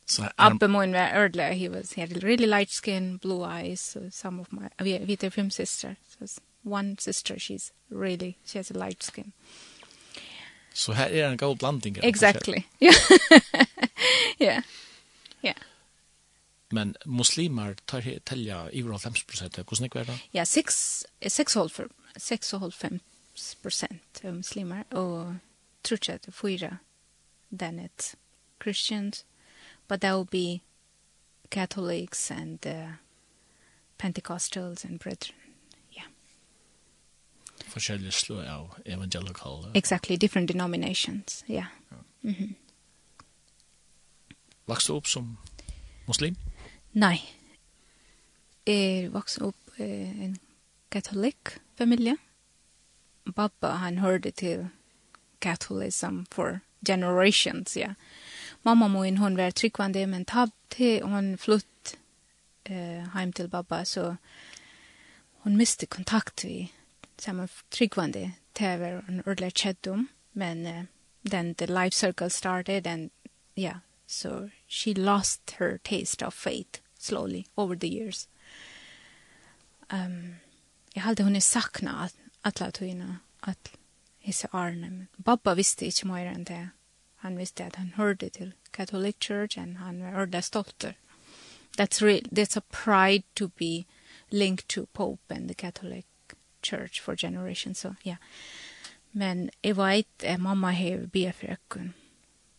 So 0.06 0.28
Abbe 0.38 0.68
min 0.68 0.92
var 0.94 1.12
ördla, 1.14 1.54
he 1.54 1.70
was 1.70 1.94
he 1.94 2.02
had 2.02 2.24
really 2.24 2.46
light 2.46 2.70
skin, 2.70 3.18
blue 3.18 3.44
eyes, 3.44 3.80
so 3.80 4.10
some 4.12 4.40
of 4.40 4.52
my, 4.52 4.70
we 4.80 5.00
we 5.08 5.14
är 5.14 5.30
fem 5.30 5.50
sister. 5.50 5.96
So 6.20 6.26
one 6.64 6.98
sister. 7.00 7.40
She's 7.40 7.72
really, 7.90 8.38
she 8.46 8.60
has 8.60 8.72
a 8.72 8.74
light 8.74 9.04
skin. 9.04 9.32
Så 10.74 10.94
her 10.94 11.06
er 11.06 11.32
en 11.32 11.38
god 11.38 11.58
blandning. 11.58 11.98
Exactly. 12.04 12.64
yeah 12.82 12.94
yeah 14.40 14.64
yeah 15.44 15.58
Men 16.72 16.96
muslimer 17.06 17.76
tar 17.86 18.00
he 18.00 18.20
telja 18.20 18.70
i 18.72 18.82
50%. 18.82 19.64
Hur 19.70 19.76
snäck 19.76 19.96
var 19.96 20.04
det? 20.04 20.20
Ja, 20.32 20.46
6 20.46 21.06
6 21.28 21.56
håll 21.56 21.70
för 21.70 21.90
6 22.16 22.52
håll 22.52 22.72
5 22.72 23.00
procent 23.62 24.22
av 24.24 24.34
muslimer 24.34 24.94
och 24.94 25.34
trutcha 25.82 26.18
till 26.18 26.34
fyra 26.34 26.78
than 27.60 27.80
it 27.80 28.16
Christians 28.64 29.26
but 29.88 30.02
that 30.02 30.16
will 30.16 30.26
be 30.26 30.62
Catholics 31.50 32.32
and 32.32 32.66
uh, 32.66 32.94
Pentecostals 33.98 34.86
and 34.86 35.00
brethren 35.00 35.41
forskjellige 37.72 38.12
slå 38.12 38.42
av 38.44 38.76
evangelical. 38.86 39.72
Exactly, 39.74 40.18
different 40.18 40.48
denominations, 40.52 41.44
ja. 41.48 41.54
Yeah. 41.54 41.68
Mm 42.24 42.36
-hmm. 42.36 42.54
Vaks 44.66 44.86
du 44.88 44.94
opp 44.94 45.08
som 45.08 45.38
muslim? 46.08 46.36
Nei. 46.92 47.22
Jeg 48.68 49.14
vaks 49.14 49.38
opp 49.38 49.80
i 49.80 49.84
eh, 49.84 50.24
en 50.24 50.38
katolikk 50.92 51.60
familie. 51.78 52.18
Pappa, 53.36 53.68
han 53.68 53.98
hørte 53.98 54.32
til 54.32 54.68
katolism 55.42 56.24
for 56.32 56.60
generations, 56.86 57.78
ja. 57.78 57.94
Mamma 58.64 58.88
min, 58.88 59.18
hon 59.18 59.38
var 59.38 59.52
tryggvande, 59.52 60.08
men 60.08 60.26
tab 60.26 60.50
til 60.70 61.02
hon 61.04 61.38
flutt 61.38 61.98
eh, 62.66 63.08
heim 63.14 63.34
til 63.34 63.50
pappa, 63.50 63.84
så 63.84 64.16
hon 65.44 65.58
miste 65.58 65.86
kontakt 65.86 66.44
vi 66.46 66.72
saman 67.22 67.48
tryggvande 67.70 68.32
tever 68.54 69.04
en 69.08 69.24
ordentlig 69.26 69.54
kjeddom, 69.54 70.08
men 70.34 70.68
uh, 70.68 70.84
then 71.24 71.54
the 71.56 71.68
life 71.68 71.94
circle 71.94 72.30
started 72.30 72.88
and 72.88 73.12
yeah, 73.56 73.78
so 74.08 74.50
she 74.68 74.94
lost 74.94 75.52
her 75.52 75.78
taste 75.78 76.26
of 76.26 76.34
faith 76.34 76.82
slowly 76.98 77.46
over 77.56 77.76
the 77.76 77.88
years. 77.88 78.28
Um, 79.90 80.36
jag 80.94 81.02
hade 81.02 81.24
hon 81.24 81.36
är 81.36 81.40
sakna 81.40 82.00
at, 82.04 82.16
atla 82.42 82.72
tøyna, 82.72 83.20
at 83.40 83.72
hisse 84.20 84.48
arne, 84.52 84.90
men 84.90 85.08
babba 85.18 85.56
visste 85.56 85.86
inte 85.86 86.08
mer 86.08 86.26
än 86.26 86.44
det. 86.44 86.70
Han 87.16 87.38
visste 87.38 87.66
att 87.66 87.76
han 87.76 87.94
hörde 87.96 88.30
till 88.30 88.52
Catholic 88.72 89.16
Church 89.20 89.58
and 89.58 89.78
han 89.78 90.02
var 90.02 90.14
ordentlig 90.14 90.44
stolter. 90.44 90.98
That's 91.78 92.02
real, 92.02 92.22
that's 92.32 92.58
a 92.58 92.62
pride 92.72 93.24
to 93.36 93.48
be 93.48 93.86
linked 94.30 94.68
to 94.68 94.86
Pope 94.86 95.36
and 95.36 95.48
the 95.48 95.54
Catholic 95.54 96.06
church 96.64 97.02
for 97.02 97.16
generations 97.16 97.78
so 97.78 97.94
yeah 98.06 98.18
Men 99.12 99.50
jeg 99.64 99.78
vet 99.78 100.24
at 100.24 100.40
mamma 100.40 100.72
har 100.72 101.08
be 101.12 101.34
for 101.34 101.52
økken. 101.52 101.94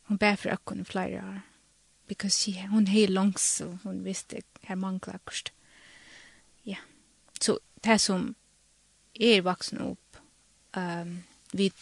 Hun 0.02 0.18
ber 0.18 0.34
for 0.36 0.52
økken 0.52 0.80
i 0.80 0.84
flere 0.84 1.18
år. 1.18 1.40
Because 2.08 2.38
she, 2.38 2.66
hun 2.68 2.86
har 2.86 3.06
langs 3.06 3.40
så 3.40 3.78
hun 3.82 4.04
visste 4.04 4.42
her 4.62 4.74
mangler 4.74 5.14
akkurat. 5.14 5.52
Ja. 6.66 6.76
Så 7.40 7.58
det 7.84 8.00
som 8.00 8.36
er 9.20 9.40
vaksen 9.42 9.80
opp 9.80 10.18
um, 10.76 11.22
vid 11.52 11.72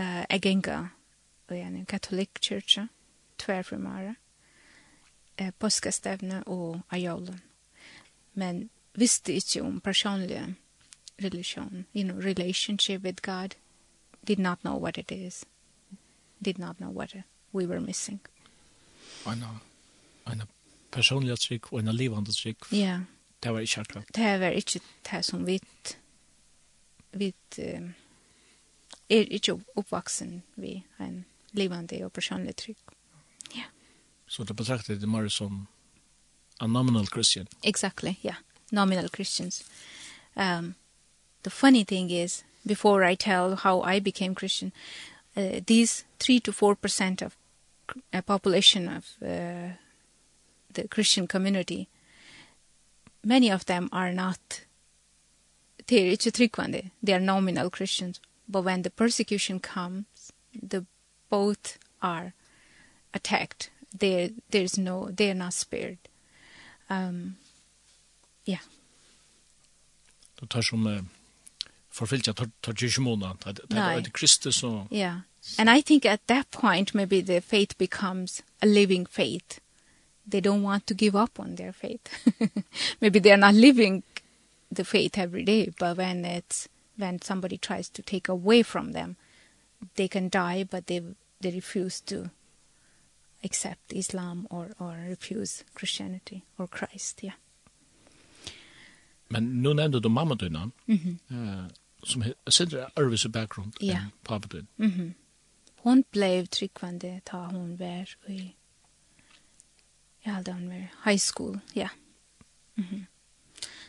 uh, 0.00 0.24
jeg 0.30 0.40
gjenga 0.42 0.88
og 1.48 1.56
en 1.56 1.86
katolik 1.86 2.40
kyrkja 2.40 2.86
tverfrimare 3.38 4.14
uh, 5.40 5.50
påskastevne 5.58 6.44
og 6.46 6.80
ajolen. 6.90 7.40
Men 8.34 8.70
visste 8.94 9.32
ikke 9.32 9.62
om 9.62 9.80
personlig 9.80 10.54
religion, 11.22 11.86
you 11.94 12.04
know, 12.04 12.16
relationship 12.16 13.02
with 13.02 13.22
God, 13.22 13.54
did 14.26 14.38
not 14.38 14.60
know 14.60 14.76
what 14.76 14.98
it 14.98 15.12
is, 15.12 15.44
did 16.44 16.58
not 16.58 16.76
know 16.76 16.90
what 16.90 17.14
we 17.52 17.66
were 17.66 17.80
missing. 17.80 18.20
Anna, 19.26 19.58
en 20.26 20.42
personlig 20.90 21.38
trygg 21.38 21.72
og 21.72 21.80
en 21.80 21.96
livande 21.96 22.32
trygg. 22.32 22.72
Ja. 22.72 22.78
Yeah. 22.78 23.00
Det 23.42 23.52
var 23.52 23.60
ikke 23.60 23.80
akkurat. 23.80 24.04
Det 24.14 24.40
var 24.40 24.50
ikke 24.50 24.80
det 25.10 25.24
som 25.24 25.46
vi 25.46 25.60
vi 27.12 27.32
um, 27.58 27.94
er 29.08 29.24
ikke 29.30 29.60
oppvaksen 29.76 30.42
vi 30.56 30.84
en 31.00 31.24
livande 31.52 32.04
og 32.04 32.12
personlig 32.12 32.56
trygg. 32.56 32.76
Ja. 33.54 33.58
Yeah. 33.58 33.68
Så 34.26 34.44
det 34.44 34.56
betrakter 34.56 34.94
det 34.94 35.08
mer 35.08 35.28
som 35.28 35.66
a 36.60 36.66
nominal 36.66 37.06
Christian. 37.06 37.46
Exactly, 37.62 38.14
ja. 38.22 38.28
Yeah 38.28 38.36
nominal 38.72 39.08
Christians. 39.08 39.64
Um, 40.36 40.74
the 41.42 41.50
funny 41.50 41.84
thing 41.84 42.10
is, 42.10 42.42
before 42.66 43.04
I 43.04 43.14
tell 43.14 43.56
how 43.56 43.80
I 43.82 44.00
became 44.00 44.34
Christian, 44.34 44.72
uh, 45.36 45.60
these 45.66 46.04
3 46.18 46.40
to 46.40 46.52
4% 46.52 47.22
of 47.22 47.36
uh, 48.12 48.22
population 48.22 48.88
of 48.88 49.06
uh, 49.22 49.74
the 50.72 50.88
Christian 50.88 51.26
community, 51.26 51.88
many 53.24 53.50
of 53.50 53.66
them 53.66 53.88
are 53.92 54.12
not 54.12 54.62
they 55.90 56.08
are 56.08 56.12
ikke 56.12 56.30
tryggvande. 56.30 56.90
They 57.02 57.14
are 57.14 57.20
nominal 57.20 57.68
Christians. 57.68 58.20
But 58.48 58.62
when 58.62 58.82
the 58.82 58.90
persecution 58.90 59.58
comes, 59.58 60.32
the 60.54 60.86
both 61.28 61.78
are 62.00 62.32
attacked. 63.12 63.70
They 63.96 64.32
there's 64.50 64.78
no 64.78 65.10
they 65.10 65.30
are 65.30 65.34
not 65.34 65.54
spared. 65.54 65.98
Um 66.88 67.36
det 70.40 70.50
tar 70.50 70.62
som 70.62 70.86
uh, 70.86 71.02
forfyllt 71.90 72.24
tar, 72.24 72.50
tar 72.62 72.84
ikke 72.84 73.00
måned. 73.00 73.44
Det, 73.44 73.78
er 73.78 74.00
det 74.00 74.12
Kristus 74.12 74.62
og... 74.62 74.86
Yeah. 74.92 75.20
And 75.58 75.70
I 75.70 75.80
think 75.80 76.04
at 76.04 76.20
that 76.26 76.50
point 76.50 76.94
maybe 76.94 77.20
the 77.22 77.40
faith 77.40 77.76
becomes 77.78 78.42
a 78.62 78.66
living 78.66 79.06
faith. 79.06 79.60
They 80.30 80.40
don't 80.40 80.62
want 80.62 80.86
to 80.86 80.94
give 80.94 81.16
up 81.16 81.40
on 81.40 81.56
their 81.56 81.72
faith. 81.72 82.08
maybe 83.00 83.18
they 83.18 83.32
are 83.32 83.40
not 83.40 83.54
living 83.54 84.02
the 84.70 84.84
faith 84.84 85.18
every 85.18 85.44
day, 85.44 85.72
but 85.78 85.96
when 85.96 86.24
it's 86.24 86.68
when 86.96 87.20
somebody 87.22 87.56
tries 87.56 87.88
to 87.88 88.02
take 88.02 88.28
away 88.28 88.62
from 88.62 88.92
them, 88.92 89.16
they 89.96 90.08
can 90.08 90.28
die 90.28 90.64
but 90.64 90.86
they 90.86 91.02
they 91.40 91.50
refuse 91.50 92.00
to 92.02 92.30
accept 93.42 93.92
Islam 93.92 94.46
or 94.50 94.70
or 94.78 94.96
refuse 95.08 95.64
Christianity 95.74 96.44
or 96.58 96.68
Christ, 96.68 97.22
yeah. 97.22 97.36
Men 99.30 99.62
nu 99.62 99.74
nevnte 99.74 100.00
du 100.00 100.08
mamma 100.08 100.34
din 100.34 100.52
namn. 100.52 100.72
Mm 100.86 100.98
-hmm. 100.98 101.36
uh, 101.36 101.70
som 102.02 102.24
sitter 102.50 102.88
Arvis 102.96 103.26
bakgrund 103.26 103.76
ja. 103.80 103.96
än 103.96 104.10
pappa 104.22 104.48
din. 104.48 104.66
Mm 104.76 104.90
-hmm. 104.90 105.12
Hon 105.76 106.04
blev 106.10 106.46
tryggvande 106.46 107.20
ta 107.24 107.46
hon 107.46 107.76
var 107.76 108.16
i 108.28 108.54
jag 110.22 110.32
hade 110.32 110.52
hon 110.52 110.68
var 110.68 111.10
high 111.10 111.22
school, 111.34 111.58
ja. 111.72 111.88
Mm 112.74 112.88
-hmm. 112.88 113.04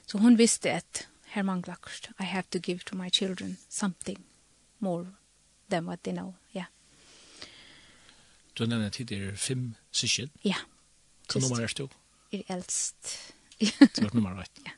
Så 0.05 0.17
hon 0.17 0.35
visste 0.37 0.75
att 0.77 1.07
här 1.23 1.43
manglar 1.43 1.77
I 2.19 2.23
have 2.23 2.43
to 2.43 2.59
give 2.63 2.79
to 2.79 2.95
my 2.95 3.09
children 3.09 3.57
something 3.69 4.23
more 4.77 5.07
than 5.69 5.85
what 5.85 6.03
they 6.03 6.13
know, 6.13 6.33
ja. 6.51 6.59
Yeah. 6.59 6.67
Du 8.53 8.67
nevner 8.67 8.89
tidigare 8.89 9.37
fem 9.37 9.75
syskjen. 9.91 10.29
Ja. 10.41 10.55
Hva 11.27 11.39
nummer 11.39 11.61
er 11.61 11.73
du? 11.77 11.87
Er 12.31 12.43
eldst. 12.47 13.33
Det 13.59 14.03
var 14.03 14.13
nummer 14.13 14.41
ett. 14.41 14.61
Ja. 14.65 14.71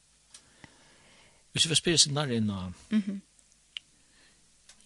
Hvis 1.54 1.70
vi 1.70 1.76
spyrir 1.78 1.98
sin 2.02 2.14
nærri 2.18 2.36
inna. 2.42 2.72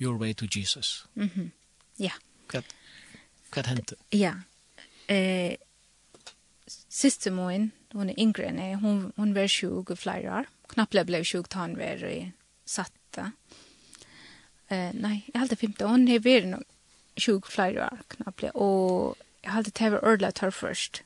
Your 0.02 0.18
way 0.18 0.34
to 0.34 0.46
Jesus. 0.56 1.06
Mhm. 1.16 1.52
Ja. 2.00 2.12
Hva, 2.52 2.62
hva 3.52 3.64
hendte? 3.68 3.96
Ja. 4.14 4.34
Eh, 5.10 5.56
Siste 6.90 7.30
moin, 7.32 7.72
hon 7.94 8.10
er 8.10 8.18
yngre 8.20 8.48
enn 8.50 8.58
jeg, 8.60 8.78
hon, 8.82 9.14
hon 9.18 9.34
var 9.36 9.48
sjuk 9.48 9.92
i 9.94 9.96
flere 9.96 10.32
år. 10.42 10.48
Knapple 10.74 11.04
ble 11.08 11.22
sjuk 11.24 11.48
ta 11.54 11.62
han 11.64 11.78
var 11.78 12.02
i 12.04 12.32
satta. 12.68 13.30
Eh, 14.70 14.92
nei, 14.98 15.22
jeg 15.30 15.40
halte 15.40 15.56
femte, 15.62 15.88
hon 15.88 16.08
er 16.12 16.20
vært 16.26 16.50
nok 16.52 16.66
sjuk 17.22 17.48
flere 17.50 17.86
år, 17.86 18.02
knapple. 18.18 18.52
Og 18.56 19.16
jeg 19.44 19.54
halte 19.54 19.72
det 19.78 19.92
var 19.94 20.04
ordelig 20.10 20.34
tørr 20.42 20.52
først. 20.52 21.04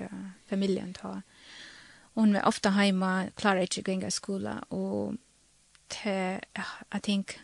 Ja, 0.00 0.08
familien. 0.50 0.92
Och 2.14 2.22
hon 2.22 2.32
var 2.32 2.46
ofta 2.48 2.70
heima, 2.70 3.26
klarar 3.36 3.60
inte 3.60 3.80
att 3.80 4.00
gå 4.00 4.06
i 4.06 4.10
skola. 4.10 4.64
og 4.70 5.16
det, 5.88 6.40
I 6.96 7.00
think 7.02 7.40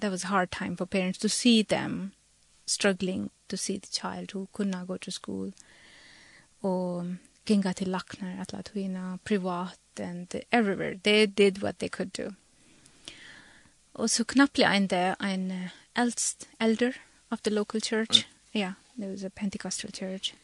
that 0.00 0.10
was 0.10 0.24
a 0.24 0.28
hard 0.28 0.50
time 0.50 0.76
for 0.76 0.86
parents 0.86 1.18
to 1.18 1.28
see 1.28 1.64
them 1.64 2.12
struggling 2.66 3.30
to 3.48 3.56
see 3.56 3.78
the 3.78 3.90
child 3.90 4.32
who 4.34 4.46
could 4.52 4.68
not 4.68 4.86
go 4.86 4.96
to 4.96 5.10
school. 5.10 5.52
Og 6.62 7.06
ginga 7.46 7.72
til 7.72 7.88
laknar, 7.88 8.40
at 8.40 8.52
låta 8.52 9.18
privat 9.24 9.78
and 10.00 10.26
everywhere. 10.52 11.00
They 11.04 11.26
did 11.26 11.62
what 11.62 11.78
they 11.78 11.88
could 11.88 12.10
do. 12.10 12.34
Og 13.94 14.10
så 14.10 14.24
ein 14.66 14.86
der 14.86 15.14
där, 15.14 15.24
en 15.24 15.70
eldst 15.96 16.48
elder 16.60 16.92
of 17.30 17.40
the 17.42 17.50
local 17.50 17.80
church. 17.80 18.26
Mm. 18.26 18.60
Yeah, 18.60 18.72
there 18.98 19.10
was 19.10 19.24
a 19.24 19.28
Pentecostal 19.28 19.90
church 19.90 20.34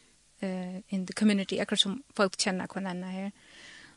uh, 0.43 0.81
in 0.87 1.05
the 1.05 1.13
community, 1.13 1.59
akkurat 1.59 1.79
som 1.79 2.03
folk 2.15 2.37
kjenner 2.37 2.67
hverandre 2.67 3.11
her. 3.11 3.31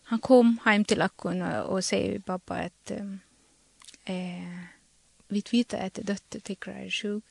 Han 0.09 0.21
kom 0.25 0.59
hjem 0.65 0.85
til 0.89 1.03
Akkon 1.05 1.43
og, 1.43 1.73
og 1.73 1.85
sier 1.85 2.21
pappa 2.25 2.63
at 2.69 2.93
um, 2.97 3.19
eh, 4.09 4.69
vi 5.29 5.43
vet 5.53 5.75
at 5.77 6.01
døtte 6.01 6.41
tikkere 6.41 6.87
er 6.87 6.95
sjuk, 6.95 7.25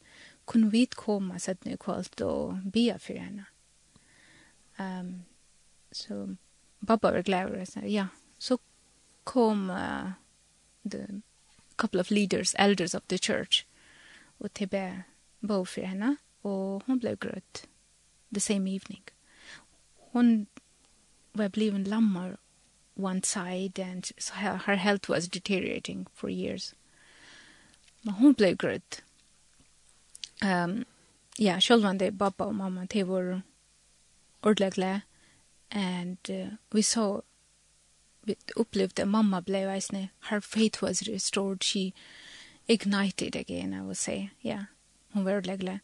kunne 0.46 0.70
vi 0.72 0.86
komme 0.86 1.39
sett 1.41 1.65
nu 1.65 1.74
kvalt 1.82 2.22
og 2.22 2.60
bia 2.74 3.00
for 3.02 3.17
henne. 3.17 3.48
Um, 4.78 5.26
så 5.91 6.36
pappa 6.86 7.12
var 7.12 7.26
glad 7.26 7.56
og 7.58 7.67
sa, 7.67 7.82
ja, 7.82 8.08
så 8.39 8.60
kom 9.24 9.70
uh, 9.70 10.13
the 10.86 11.22
couple 11.78 12.00
of 12.00 12.12
leaders, 12.12 12.56
elders 12.60 12.93
of 12.96 13.02
the 13.08 13.17
church, 13.17 13.65
og 14.39 14.54
til 14.54 14.67
be 14.67 15.04
bo 15.48 15.63
for 15.65 15.82
henne, 15.82 16.17
og 16.43 16.84
hon 16.86 17.00
ble 17.00 17.15
grøtt 17.15 17.65
the 18.31 18.39
same 18.39 18.67
evening. 18.67 19.03
Hon 20.11 20.47
var 21.33 21.49
bliven 21.49 21.83
lammar 21.83 22.37
one 22.97 23.23
side 23.23 23.79
and 23.79 24.11
her, 24.33 24.57
her 24.57 24.75
health 24.75 25.09
was 25.09 25.27
deteriorating 25.27 26.07
for 26.13 26.29
years. 26.29 26.73
Men 28.01 28.13
hon 28.13 28.33
blev 28.33 28.57
gröt. 28.57 29.03
Um, 30.43 30.85
ja, 31.37 31.61
självande 31.61 32.11
pappa 32.11 32.43
og 32.43 32.55
mamma, 32.55 32.85
de 32.85 33.03
var 33.03 33.41
ordentligt 34.41 34.73
glad. 34.73 35.01
And 35.69 36.17
uh, 36.29 36.47
we 36.71 36.83
saw, 36.83 37.21
we 38.27 38.35
upplevde 38.55 39.01
att 39.01 39.07
mamma 39.07 39.41
blev 39.41 39.69
eisne. 39.69 40.09
Her 40.29 40.39
faith 40.39 40.83
was 40.83 41.07
restored. 41.07 41.63
She 41.63 41.93
ignited 42.67 43.35
again, 43.35 43.73
I 43.73 43.81
would 43.81 43.97
say. 43.97 44.29
Ja, 44.41 44.49
yeah. 44.49 44.63
hon 45.11 45.23
var 45.23 45.31
ordentligt 45.31 45.59
glad. 45.59 45.79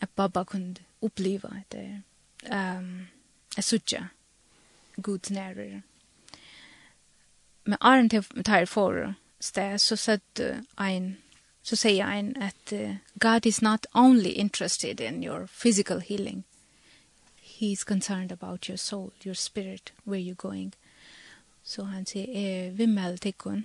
At 0.00 0.14
pappa 0.14 0.44
kunde 0.44 0.80
uppleva 1.04 1.62
det 1.68 2.02
um, 2.50 3.06
jag 3.56 3.64
söker 3.64 4.08
god 4.96 5.30
nära 5.30 5.82
men 7.64 7.78
arn 7.80 8.08
till 8.08 8.22
tar 8.44 8.66
for 8.66 9.14
sted, 9.40 9.80
så 9.80 9.96
sett 9.96 10.40
ein 10.74 11.16
så 11.62 11.76
säger 11.76 12.06
ein 12.06 12.36
at 12.42 12.72
uh, 12.72 12.94
God 13.14 13.46
is 13.46 13.62
not 13.62 13.86
only 13.94 14.30
interested 14.30 15.00
in 15.00 15.24
your 15.24 15.46
physical 15.46 16.00
healing. 16.00 16.44
He 17.36 17.72
is 17.72 17.84
concerned 17.84 18.32
about 18.32 18.68
your 18.68 18.76
soul 18.76 19.10
your 19.22 19.34
spirit 19.34 19.92
where 20.04 20.20
you're 20.20 20.48
going. 20.48 20.72
Så 21.62 21.82
han 21.82 22.06
sier, 22.06 22.28
eh, 22.28 22.72
vi 22.72 22.86
meld 22.86 23.36
kun 23.36 23.64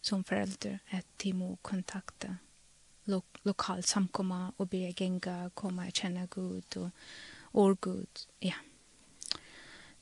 som 0.00 0.24
föräldrar 0.24 0.78
at 0.90 1.04
de 1.16 1.32
må 1.32 1.56
kontakta 1.62 2.36
lo 3.04 3.22
lokal 3.42 3.82
samkomma 3.82 4.52
och 4.56 4.66
be 4.66 4.92
genga 4.92 5.50
komma 5.54 5.86
och 5.86 5.96
känna 5.96 6.26
Gud 6.26 6.76
och 6.76 6.90
or 7.52 7.76
Gud. 7.80 8.08
Ja. 8.38 8.54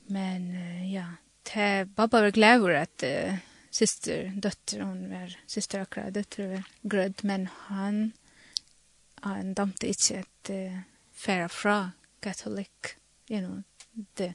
Men 0.07 0.51
uh, 0.51 0.95
ja, 0.95 1.05
te 1.43 1.87
pappa 1.95 2.21
var 2.21 2.31
glad 2.31 2.55
över 2.55 2.75
att 2.75 3.03
uh, 3.03 3.35
syster 3.71 4.33
dotter 4.37 4.81
hon 4.81 5.11
var 5.11 5.39
syster 5.47 5.81
akkurat 5.81 6.15
dotter 6.15 6.49
var 6.49 6.63
gröd 6.83 7.15
men 7.23 7.49
han 7.57 8.13
han 9.15 9.55
damte 9.55 9.87
inte 9.87 10.21
att 10.21 10.51
uh, 10.51 10.79
färra 11.13 11.49
fra 11.49 11.93
katolik 12.21 12.87
you 13.29 13.41
know 13.41 13.63
the 14.15 14.35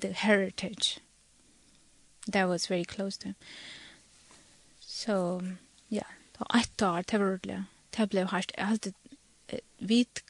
the 0.00 0.12
heritage 0.12 1.00
that 2.32 2.48
was 2.48 2.70
very 2.70 2.84
close 2.84 3.20
to 3.20 3.26
him 3.26 3.34
so 4.80 5.42
yeah 5.88 6.06
og 6.40 6.56
ett 6.56 6.82
år, 6.82 7.02
det 7.02 7.20
var 7.20 7.26
ordentlig. 7.26 7.64
Det 7.96 8.08
ble 8.10 8.24
hardt. 8.24 8.52
Jeg 8.56 8.66
hadde 8.66 8.92
vit 9.78 10.22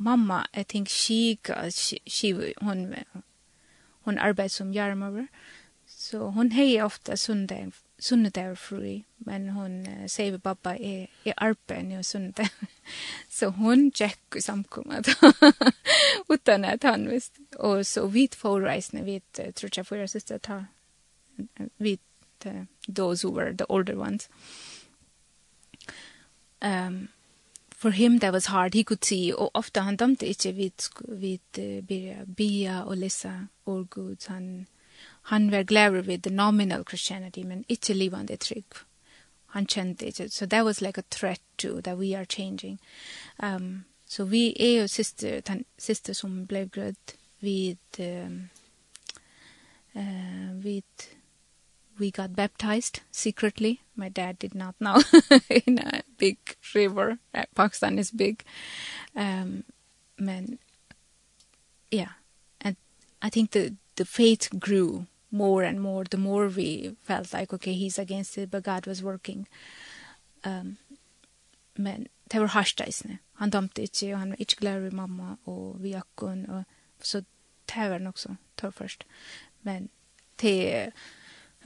mamma, 0.00 0.44
jeg 0.56 0.66
tenkte 0.66 0.94
skika, 0.94 1.58
skiva, 1.70 2.52
hun, 2.64 2.94
hun 4.08 4.18
arbeid 4.18 4.50
som 4.50 4.72
jarmover, 4.72 5.26
så 5.86 6.30
hun 6.34 6.52
hei 6.56 6.80
ofta 6.82 7.16
sundag, 7.16 7.74
sundag 7.98 8.56
fri, 8.58 9.02
men 9.26 9.50
hun 9.52 9.82
uh, 9.86 10.06
sier 10.08 10.38
pappa 10.38 10.72
er, 10.78 11.10
er 11.24 11.36
arbeid 11.36 11.90
nu 11.90 12.02
sundag. 12.02 12.48
så 13.28 13.50
hun 13.60 13.90
tjekk 13.90 14.40
i 14.40 14.44
samkommet, 14.44 15.12
utan 16.34 16.64
at 16.64 16.82
han 16.88 17.08
visst. 17.10 17.36
Og 17.58 17.86
så 17.86 18.06
vit 18.06 18.34
forreisende, 18.34 19.04
vit, 19.04 19.40
tror 19.56 19.76
jeg, 19.76 19.86
for 19.86 20.00
jeg 20.00 20.08
synes 20.08 20.24
det, 20.24 20.64
vi, 21.78 21.98
the, 22.40 22.66
those 22.88 23.26
who 23.26 23.36
were 23.36 23.52
the 23.52 23.66
older 23.68 23.98
ones. 23.98 24.28
Mm 24.28 24.69
um, 26.62 27.08
for 27.70 27.90
him 27.90 28.18
that 28.18 28.32
was 28.32 28.46
hard 28.46 28.74
he 28.74 28.84
could 28.84 29.04
see 29.04 29.34
og 29.34 29.50
ofta 29.54 29.80
han 29.80 29.96
dømte 29.96 30.26
ikkje 30.26 30.52
vid 30.52 30.88
vid 31.08 31.58
uh, 31.58 31.86
bia, 31.86 32.24
bia 32.36 32.82
og 32.82 32.96
lesa 32.96 33.32
or 33.66 33.84
good 33.84 34.28
han 34.28 34.66
han 35.22 35.50
var 35.50 35.62
glad 35.62 35.90
with 36.06 36.22
the 36.22 36.30
nominal 36.30 36.84
christianity 36.84 37.42
men 37.42 37.64
ikkje 37.68 37.94
livande 37.94 38.36
trygg. 38.36 38.74
Han 39.46 39.66
kjente 39.66 40.06
ikkje 40.06 40.28
so 40.28 40.46
that 40.46 40.64
was 40.64 40.80
like 40.80 40.98
a 40.98 41.04
threat 41.10 41.40
to 41.58 41.80
that 41.80 41.98
we 41.98 42.14
are 42.16 42.24
changing. 42.24 42.80
Um 43.42 43.84
so 44.06 44.24
vi 44.24 44.56
er 44.60 44.80
jo 44.80 44.86
sister 44.86 45.40
tan 45.40 45.64
sister 45.78 46.12
som 46.12 46.46
blev 46.46 46.68
grødd 46.68 47.16
vid 47.40 48.00
um, 48.00 48.48
uh, 49.94 50.64
vid 50.64 51.19
we 52.00 52.10
got 52.10 52.34
baptized 52.34 53.00
secretly. 53.12 53.80
My 53.94 54.08
dad 54.08 54.38
did 54.38 54.54
not 54.54 54.74
know 54.80 55.02
in 55.66 55.78
a 55.78 56.02
big 56.18 56.38
river. 56.74 57.18
Pakistan 57.54 57.98
is 57.98 58.10
big. 58.10 58.42
Um, 59.14 59.64
men, 60.18 60.58
yeah. 61.90 62.12
And 62.60 62.76
I 63.22 63.28
think 63.30 63.50
the, 63.50 63.74
the 63.96 64.06
faith 64.06 64.48
grew 64.58 65.06
more 65.30 65.62
and 65.62 65.80
more 65.80 66.04
the 66.04 66.16
more 66.16 66.48
we 66.48 66.96
felt 67.02 67.32
like, 67.32 67.52
okay, 67.52 67.74
he's 67.74 67.98
against 67.98 68.38
it, 68.38 68.50
but 68.50 68.64
God 68.64 68.86
was 68.86 69.02
working. 69.02 69.46
Um, 70.44 70.78
men, 71.76 72.08
det 72.28 72.40
var 72.40 72.46
harstaisne. 72.46 73.18
Han 73.32 73.50
dömte 73.50 73.82
inte 73.82 74.12
och 74.12 74.18
han 74.18 74.28
var 74.28 74.40
inte 74.40 74.54
glad 74.56 74.82
vid 74.82 74.92
mamma 74.92 75.36
och 75.44 75.84
vi 75.84 75.90
jackon. 75.90 76.44
Och, 76.44 76.64
så 77.02 77.24
det 77.64 77.88
var 77.88 77.98
nog 77.98 78.18
så, 78.18 78.36
tar 78.54 78.70
först. 78.70 79.04
Men 79.60 79.88
det 80.36 80.92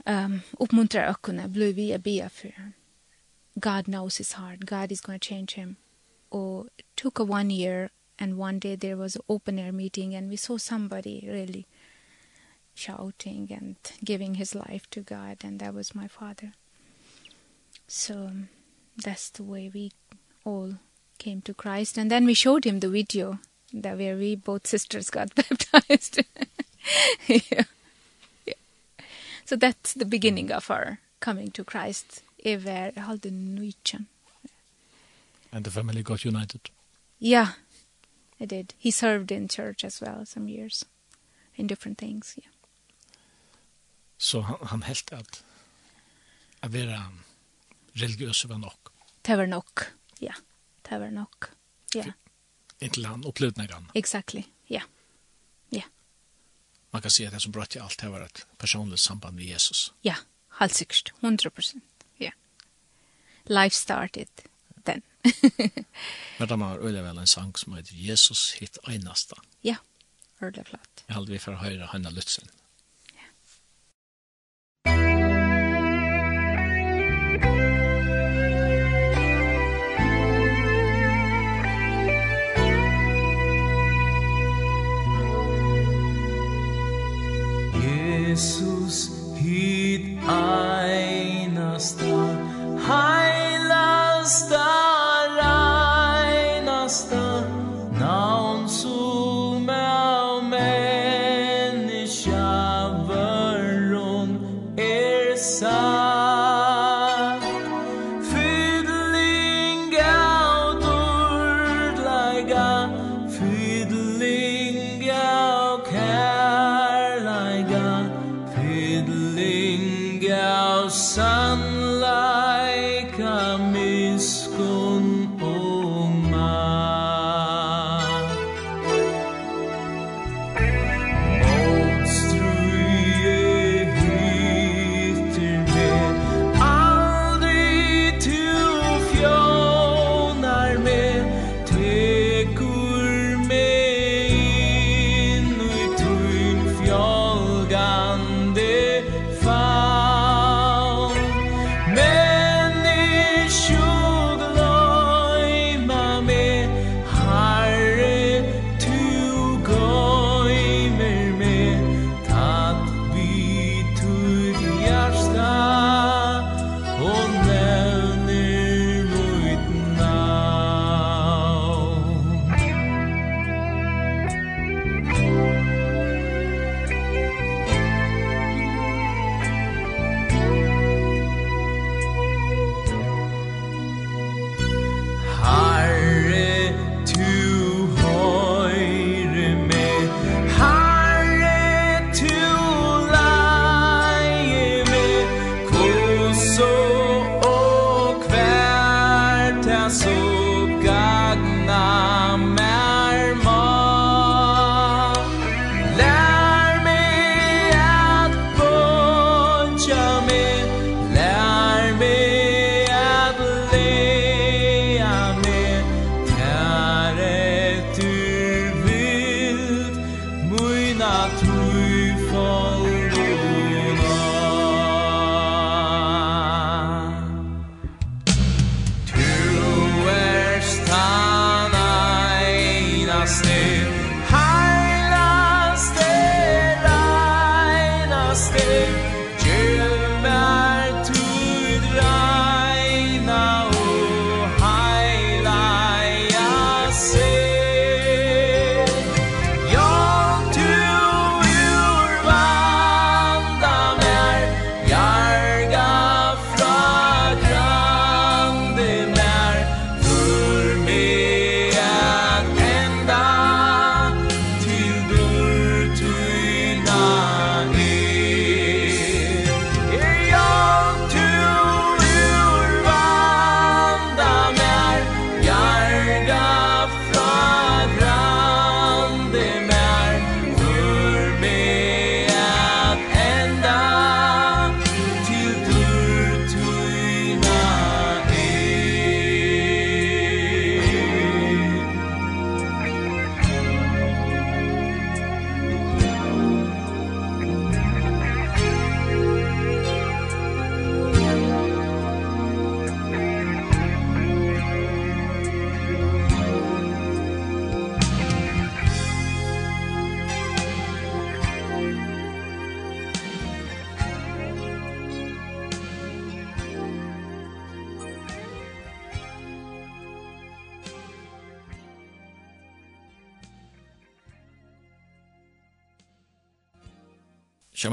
um, 0.05 0.41
uppmuntrar 0.51 1.03
ökuna, 1.03 1.47
blir 1.47 1.73
vi 1.73 1.93
att 1.93 2.03
be 2.03 2.29
för 2.29 2.71
God 3.55 3.85
knows 3.85 4.17
his 4.17 4.33
heart. 4.33 4.59
God 4.59 4.91
is 4.91 5.01
going 5.01 5.19
to 5.19 5.27
change 5.27 5.55
him. 5.55 5.77
Oh, 6.31 6.67
it 6.77 6.85
took 6.95 7.19
a 7.19 7.23
one 7.23 7.49
year 7.49 7.89
and 8.19 8.37
one 8.37 8.59
day 8.59 8.75
there 8.75 8.97
was 8.97 9.15
an 9.15 9.21
open 9.29 9.57
air 9.59 9.71
meeting 9.71 10.13
and 10.13 10.29
we 10.29 10.35
saw 10.35 10.57
somebody 10.57 11.25
really 11.25 11.65
shouting 12.73 13.47
and 13.51 13.75
giving 14.03 14.35
his 14.35 14.53
life 14.53 14.89
to 14.89 14.99
God 15.01 15.37
and 15.43 15.59
that 15.59 15.73
was 15.73 15.95
my 15.95 16.07
father. 16.07 16.51
So 17.87 18.31
that's 18.97 19.29
the 19.29 19.43
way 19.43 19.71
we 19.73 19.91
all 20.43 20.75
came 21.17 21.41
to 21.43 21.53
Christ 21.53 21.97
and 21.97 22.11
then 22.11 22.25
we 22.25 22.33
showed 22.33 22.65
him 22.65 22.81
the 22.81 22.89
video 22.89 23.39
that 23.73 23.97
where 23.97 24.17
we 24.17 24.35
both 24.35 24.67
sisters 24.67 25.09
got 25.09 25.33
baptized. 25.35 26.23
yeah 27.27 27.63
so 29.45 29.55
that's 29.55 29.93
the 29.93 30.05
beginning 30.05 30.51
of 30.51 30.71
our 30.71 30.97
coming 31.19 31.51
to 31.51 31.63
Christ. 31.63 32.23
Ever 32.45 32.91
halden 32.95 33.55
nuichan 33.55 34.05
and 35.51 35.65
the 35.65 35.71
family 35.71 36.03
got 36.03 36.25
united. 36.25 36.69
Yeah 37.19 37.47
it 38.39 38.49
did. 38.49 38.73
He 38.77 38.91
served 38.91 39.31
in 39.31 39.47
church 39.47 39.83
as 39.85 40.01
well 40.01 40.25
some 40.25 40.49
years. 40.49 40.85
In 41.55 41.67
different 41.67 41.97
things 41.97 42.35
yeah. 42.37 42.51
Så 44.17 44.31
so, 44.31 44.41
han, 44.41 44.57
han 44.61 44.83
helt 44.83 45.13
at 45.13 45.43
a 46.61 46.67
vera 46.67 47.11
religiøs 47.93 48.45
var 48.49 48.57
nok. 48.57 48.91
Det 49.21 49.37
var 49.37 49.45
nok. 49.45 49.93
Ja 50.19 50.33
det 50.89 50.99
var 50.99 51.09
nok. 51.09 51.45
Ja. 51.95 52.11
Inte 52.79 53.07
han 53.07 53.25
upplevde 53.25 53.61
någon 53.61 53.91
exactly 53.93 54.43
man 56.95 57.01
kan 57.01 57.11
säga 57.11 57.29
att 57.29 57.33
det 57.33 57.39
som 57.39 57.51
bröt 57.51 57.75
i 57.75 57.79
allt 57.79 57.99
det 57.99 58.09
var 58.09 58.21
ett 58.21 58.45
personligt 58.57 58.99
samband 58.99 59.35
med 59.35 59.45
Jesus. 59.45 59.93
Ja, 60.01 60.15
helt 60.49 60.73
säkert. 60.73 61.13
100 61.21 61.49
procent. 61.49 61.83
Ja. 62.17 62.31
Life 63.43 63.75
started 63.75 64.27
then. 64.83 65.01
Men 66.37 66.47
det 66.47 66.55
var 66.55 66.77
öliga 66.77 67.01
väl 67.01 67.17
en 67.17 67.27
sang 67.27 67.55
som 67.55 67.75
heter 67.75 67.93
Jesus 67.93 68.53
hitt 68.53 68.77
einasta. 68.83 69.37
Ja, 69.61 69.75
öliga 70.39 70.63
flott. 70.63 71.03
Jag 71.07 71.15
hade 71.15 71.31
vi 71.31 71.39
för 71.39 71.53
att 71.53 71.61
höra 71.61 71.85
Hanna 71.85 72.09
Lutzen. 72.09 72.47
hit 89.45 90.05
einasta 90.27 92.15
heilasta 92.89 94.74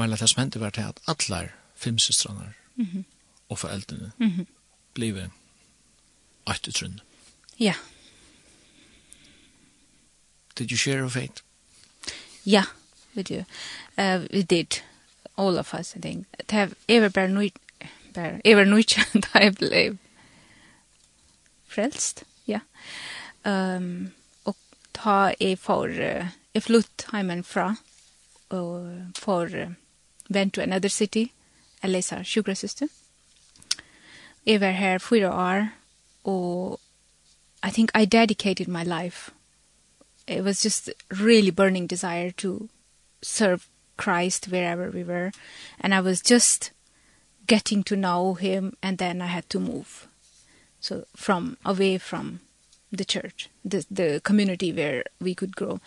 meina 0.03 0.19
det 0.19 0.29
som 0.29 0.41
hendte 0.41 0.59
var 0.59 0.75
til 0.75 0.89
at 0.91 0.99
allar 1.07 1.53
fem 1.75 1.97
systrarna 1.99 2.53
mm 2.75 2.85
-hmm. 2.85 3.03
og 3.49 3.59
foreldrene 3.59 4.11
mm 4.17 4.29
-hmm. 4.29 4.45
blive 4.93 5.29
eit 6.47 6.67
utrunn. 6.67 6.99
Ja. 7.59 7.73
Did 10.57 10.71
you 10.71 10.77
share 10.77 11.03
of 11.03 11.15
it? 11.15 11.43
Ja, 12.45 12.63
we 13.15 13.23
do. 13.23 13.43
Uh, 13.97 14.25
we 14.33 14.43
did. 14.43 14.81
All 15.37 15.57
of 15.57 15.73
us, 15.73 15.95
I 15.95 15.99
think. 15.99 16.27
To 16.47 16.55
have 16.55 16.75
ever 16.87 17.09
bare 17.09 17.27
nøyt, 17.27 17.53
bare 18.13 18.41
ever 18.45 18.63
nøyt, 18.63 18.97
da 19.13 19.39
jeg 19.43 19.55
ble 19.55 19.97
frelst, 21.67 22.23
ja. 22.47 22.59
Um, 23.45 24.11
og 24.45 24.55
ta 24.93 25.33
jeg 25.39 25.59
for, 25.59 25.87
jeg 26.53 26.63
flutt 26.63 27.05
heimen 27.11 27.43
fra, 27.43 27.75
og 28.49 29.01
for, 29.19 29.49
went 30.33 30.53
to 30.53 30.61
another 30.61 30.89
city, 30.89 31.31
LSR, 31.83 32.23
Sugar 32.23 32.53
System. 32.53 32.89
Jeg 34.45 34.61
var 34.61 34.71
her 34.71 34.97
fyra 34.97 35.29
år, 35.29 35.69
og 36.23 36.79
I 37.63 37.69
think 37.69 37.91
I 37.95 38.05
dedicated 38.05 38.67
my 38.67 38.83
life. 38.83 39.29
It 40.27 40.43
was 40.43 40.61
just 40.61 40.89
really 41.09 41.51
burning 41.51 41.89
desire 41.89 42.31
to 42.31 42.69
serve 43.21 43.67
Christ 43.97 44.47
wherever 44.47 44.89
we 44.89 45.03
were. 45.03 45.31
And 45.79 45.93
I 45.93 46.01
was 46.01 46.21
just 46.21 46.71
getting 47.47 47.83
to 47.83 47.95
know 47.95 48.33
him 48.33 48.77
and 48.81 48.97
then 48.97 49.21
I 49.21 49.27
had 49.27 49.49
to 49.49 49.59
move. 49.59 50.07
So 50.79 51.05
from 51.15 51.57
away 51.65 51.97
from 51.97 52.39
the 52.91 53.05
church, 53.05 53.49
the 53.63 53.85
the 53.89 54.21
community 54.23 54.73
where 54.73 55.03
we 55.19 55.35
could 55.35 55.55
grow. 55.55 55.79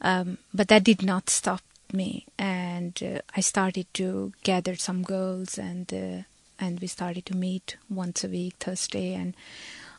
Um 0.00 0.38
but 0.54 0.68
that 0.68 0.84
did 0.84 1.02
not 1.02 1.30
stop 1.30 1.62
helped 1.88 1.96
me 1.96 2.26
and 2.38 3.02
uh, 3.02 3.20
I 3.36 3.40
started 3.40 3.86
to 3.94 4.32
gather 4.42 4.76
some 4.76 5.02
girls 5.02 5.58
and 5.58 5.92
uh, 5.92 6.22
and 6.60 6.80
we 6.80 6.88
started 6.88 7.24
to 7.26 7.36
meet 7.36 7.76
once 7.88 8.24
a 8.24 8.28
week 8.28 8.54
Thursday 8.58 9.14
and 9.14 9.34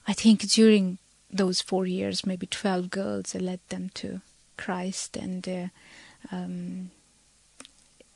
I 0.08 0.14
think 0.14 0.42
during 0.42 0.98
those 1.32 1.62
4 1.62 1.88
years 1.88 2.26
maybe 2.26 2.48
12 2.48 2.90
girls 2.90 3.36
I 3.36 3.40
led 3.40 3.60
them 3.70 3.90
to 3.96 4.22
Christ 4.58 5.18
and 5.18 5.48
uh, 5.48 5.68
um 6.32 6.92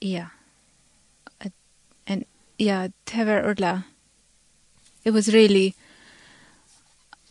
yeah. 0.02 0.30
Uh, 1.42 1.50
and 2.06 2.26
yeah 2.58 2.90
Tever 3.06 3.42
Urla 3.42 3.86
it 5.04 5.14
was 5.14 5.34
really 5.34 5.74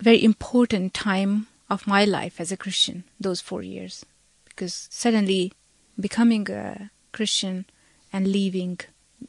very 0.01 0.24
important 0.24 0.95
time 0.95 1.47
of 1.68 1.86
my 1.86 2.05
life 2.05 2.40
as 2.40 2.53
a 2.53 2.57
Christian 2.57 3.05
those 3.20 3.40
4 3.40 3.62
years 3.62 4.05
because 4.49 4.88
suddenly 4.90 5.53
becoming 5.99 6.51
a 6.51 6.90
Christian 7.12 7.66
and 8.12 8.26
leaving 8.26 8.80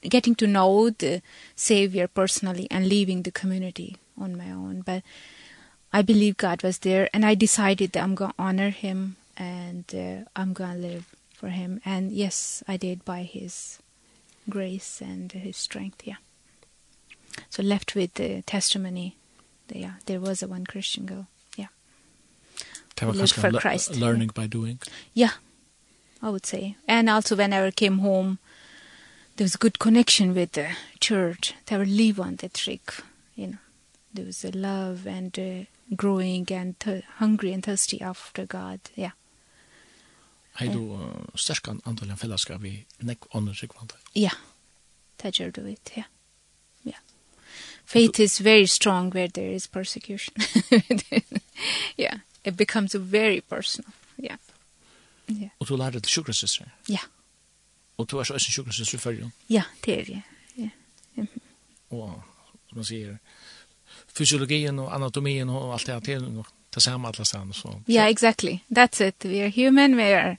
getting 0.02 0.36
to 0.36 0.48
know 0.48 0.90
the 0.90 1.22
savior 1.56 2.08
personally 2.08 2.68
and 2.72 2.88
leaving 2.88 3.22
the 3.22 3.32
community 3.32 3.98
on 4.20 4.38
my 4.38 4.50
own. 4.50 4.82
But 4.82 5.04
I 5.92 6.02
believe 6.02 6.38
God 6.38 6.64
was 6.64 6.80
there 6.80 7.10
and 7.14 7.26
I 7.26 7.36
decided 7.36 7.92
that 7.92 8.04
I'm 8.04 8.16
going 8.16 8.32
to 8.32 8.42
honor 8.42 8.70
him 8.70 9.18
and 9.38 9.86
uh, 9.94 10.30
I'm 10.36 10.54
going 10.54 10.82
to 10.82 10.88
live 10.88 11.16
for 11.34 11.50
him. 11.50 11.82
And 11.86 12.12
yes 12.12 12.64
I 12.68 12.78
did 12.78 13.06
by 13.06 13.24
his 13.24 13.80
grace 14.50 15.02
and 15.02 15.32
his 15.32 15.58
strength 15.58 16.02
yeah. 16.06 16.18
So 17.50 17.64
left 17.64 17.96
with 17.96 18.16
the 18.16 18.42
testimony 18.44 19.16
that, 19.68 19.78
yeah 19.78 19.94
there 20.06 20.20
was 20.20 20.42
a 20.42 20.48
one 20.48 20.66
Christian 20.66 21.06
girl 21.06 21.28
yeah. 21.56 21.68
Live 23.02 23.32
for 23.32 23.52
Christ. 23.52 23.96
learning 23.96 24.32
by 24.34 24.48
doing. 24.48 24.80
Yeah. 25.14 25.32
I 26.24 26.30
would 26.30 26.46
say. 26.46 26.78
And 26.88 27.10
also 27.10 27.36
whenever 27.36 27.68
I 27.68 27.72
came 27.72 28.00
home, 28.00 28.40
there 29.36 29.46
was 29.46 29.56
a 29.56 29.58
good 29.58 29.78
connection 29.78 30.34
with 30.34 30.54
the 30.54 30.70
church. 31.00 31.54
They 31.66 31.78
were 31.78 31.86
live 31.86 32.20
on 32.20 32.38
the 32.38 32.50
trick, 32.50 32.94
you 33.36 33.48
know. 33.48 33.58
There 34.14 34.26
was 34.26 34.46
a 34.46 34.52
love 34.52 35.06
and 35.06 35.38
uh, 35.38 35.66
growing 35.96 36.48
and 36.52 36.76
hungry 37.18 37.52
and 37.52 37.64
thirsty 37.64 38.00
after 38.00 38.46
God, 38.46 38.80
yeah. 38.96 39.12
Hei 40.56 40.68
du 40.68 40.94
uh, 40.94 41.26
sterkan 41.34 41.82
andal 41.90 42.12
en 42.14 42.18
fellesskap 42.18 42.62
i 42.64 42.76
nekk 43.02 43.26
ånden 43.34 43.56
sikvante? 43.58 43.98
Ja, 44.14 44.30
det 45.24 45.40
gjør 45.40 45.50
du 45.52 45.66
it, 45.66 45.92
ja. 45.98 46.04
ja. 46.86 47.00
Faith 47.86 48.20
is 48.20 48.38
very 48.38 48.68
strong 48.68 49.10
where 49.10 49.28
there 49.28 49.50
is 49.50 49.66
persecution. 49.66 50.36
yeah, 51.98 52.20
it 52.44 52.56
becomes 52.56 52.94
very 52.94 53.42
personal, 53.42 53.92
yeah. 54.18 54.38
Yeah. 55.34 55.50
Og 55.60 55.68
du 55.68 55.76
lærte 55.76 56.00
til 56.00 56.12
sjukrasøstre? 56.12 56.66
Ja. 56.90 57.00
Og 57.98 58.12
du 58.12 58.18
er 58.18 58.24
så 58.24 58.34
en 58.34 58.40
sjukrasøstre 58.40 58.98
før 58.98 59.12
jo? 59.12 59.30
Ja, 59.50 59.64
det 59.86 60.00
er 60.00 60.04
jeg. 60.08 60.22
Ja. 61.18 61.26
Og, 61.90 62.22
som 62.70 62.78
man 62.78 62.86
sier, 62.86 63.18
fysiologien 64.18 64.80
og 64.80 64.96
anatomien 64.96 65.50
og 65.50 65.74
alt 65.74 65.88
det 65.88 65.94
her, 65.94 66.00
det 66.00 66.16
er 66.16 66.30
nok 66.30 66.50
det 66.76 66.84
samme 66.84 67.08
alle 67.08 67.26
stedene. 67.26 67.54
Så. 67.54 67.80
Ja, 67.88 68.10
exactly. 68.10 68.58
That's 68.70 69.04
it. 69.04 69.26
We 69.26 69.44
are 69.44 69.50
human, 69.50 69.96
we 69.96 70.14
are 70.16 70.38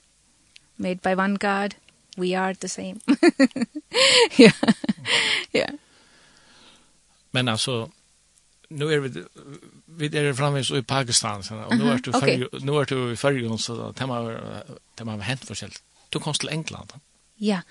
made 0.77 1.01
by 1.01 1.15
one 1.15 1.37
God, 1.37 1.75
we 2.17 2.37
are 2.37 2.53
the 2.53 2.67
same. 2.67 2.99
ja. 4.39 4.51
ja. 5.53 5.65
Men 7.31 7.47
altså, 7.47 7.89
nu 8.69 8.93
är 8.93 8.99
vi 8.99 9.23
vi 9.97 10.09
er 10.17 10.33
framvis 10.33 10.69
i 10.69 10.81
Pakistan 10.81 11.43
sen 11.43 11.57
og 11.57 11.77
nu 11.77 11.83
är 11.89 11.97
du 11.97 12.11
okay. 12.13 12.45
nu 12.61 12.71
er 12.71 12.83
du 12.83 13.11
i 13.11 13.15
Färjön 13.15 13.57
så 13.57 13.91
det 13.91 13.99
har 13.99 14.65
det 14.97 15.23
har. 15.23 15.69
Du 16.13 16.19
kom 16.19 16.33
til 16.33 16.49
England. 16.49 16.89
Ja. 17.39 17.61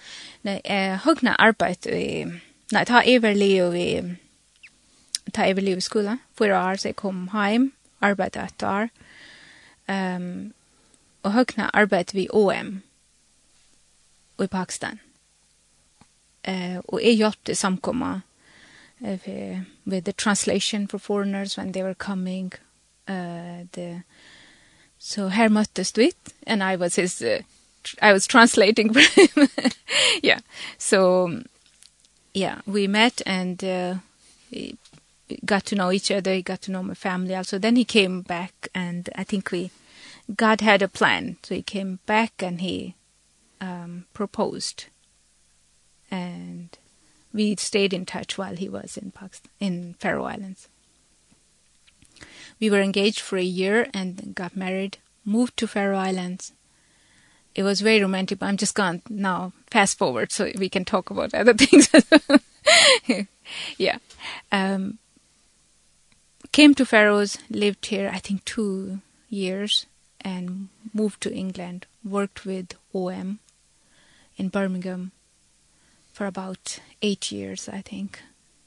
nei, 0.42 0.60
eh 0.64 0.98
hugna 1.04 1.36
arbeid, 1.38 1.86
i 1.86 2.24
nei, 2.72 2.84
ta 2.84 3.02
Everleo 3.04 3.72
i 3.72 4.16
ta 5.32 5.46
Everleo 5.46 5.80
skola 5.80 6.18
för 6.34 6.52
år 6.52 6.76
så 6.76 6.92
kom 6.92 7.28
heim, 7.28 7.72
arbete 8.00 8.40
et 8.40 8.62
år. 8.62 8.88
Ehm 9.88 10.52
og 11.22 11.32
hugna 11.32 11.70
arbeid 11.74 12.12
vi 12.12 12.28
OM 12.30 12.82
i 14.42 14.46
Pakistan. 14.46 15.00
Eh 16.44 16.78
og 16.88 17.00
jeg 17.02 17.16
hjälpte 17.16 17.54
samkomma 17.54 18.20
of, 19.04 19.28
uh, 19.28 19.60
with 19.86 20.04
the 20.04 20.12
translation 20.12 20.86
for 20.86 20.98
foreigners 20.98 21.56
when 21.56 21.72
they 21.72 21.82
were 21.82 21.94
coming 21.94 22.52
uh, 23.06 23.64
the 23.72 24.02
so 24.98 25.28
her 25.28 25.48
möttes 25.48 25.92
du 25.92 26.10
and 26.46 26.62
I 26.62 26.76
was 26.76 26.96
his 26.96 27.20
uh, 27.20 27.42
I 28.00 28.12
was 28.12 28.26
translating 28.26 28.92
for 28.92 29.00
him. 29.00 29.48
Yeah 30.22 30.40
so 30.78 31.42
yeah 32.32 32.60
we 32.66 32.86
met 32.86 33.20
and 33.26 33.62
uh, 33.62 33.94
got 35.44 35.66
to 35.66 35.74
know 35.74 35.92
each 35.92 36.10
other 36.10 36.32
he 36.32 36.42
got 36.42 36.62
to 36.62 36.72
know 36.72 36.82
my 36.82 36.94
family 36.94 37.34
also. 37.34 37.58
Then 37.58 37.76
he 37.76 37.84
came 37.84 38.22
back 38.22 38.68
and 38.74 39.10
I 39.14 39.24
think 39.24 39.50
we 39.50 39.70
God 40.34 40.62
had 40.62 40.80
a 40.80 40.88
plan. 40.88 41.36
So 41.42 41.54
he 41.54 41.62
came 41.62 41.98
back 42.06 42.42
and 42.42 42.60
he 42.60 42.94
um 43.60 44.06
proposed. 44.14 44.86
And 46.10 46.78
we 47.34 47.56
stayed 47.56 47.92
in 47.92 48.06
touch 48.06 48.38
while 48.38 48.56
he 48.56 48.68
was 48.68 48.96
in 48.96 49.10
Pakistan 49.10 49.50
in 49.58 49.94
Faroe 49.98 50.24
Islands. 50.24 50.68
We 52.60 52.70
were 52.70 52.80
engaged 52.80 53.20
for 53.20 53.36
a 53.36 53.42
year 53.42 53.88
and 53.92 54.34
got 54.34 54.56
married, 54.56 54.98
moved 55.24 55.56
to 55.58 55.66
Faroe 55.66 55.98
Islands. 55.98 56.52
It 57.54 57.64
was 57.64 57.80
very 57.80 58.00
romantic, 58.00 58.38
but 58.38 58.46
I'm 58.46 58.56
just 58.56 58.74
going 58.74 59.02
now. 59.08 59.52
Fast 59.70 59.98
forward 59.98 60.30
so 60.30 60.50
we 60.56 60.68
can 60.68 60.84
talk 60.84 61.10
about 61.10 61.34
other 61.34 61.54
things. 61.62 61.90
yeah. 63.76 63.98
Um 64.52 64.98
came 66.52 66.72
to 66.74 66.86
Faroes, 66.86 67.36
lived 67.50 67.86
here 67.86 68.08
I 68.14 68.20
think 68.20 68.44
2 68.44 69.00
years 69.28 69.86
and 70.20 70.68
moved 70.92 71.20
to 71.22 71.34
England, 71.34 71.86
worked 72.04 72.46
with 72.46 72.74
OM 72.94 73.40
in 74.36 74.48
Birmingham 74.50 75.10
for 76.14 76.26
about 76.26 76.78
eight 77.02 77.32
years, 77.32 77.68
I 77.68 77.82
think. 77.82 78.20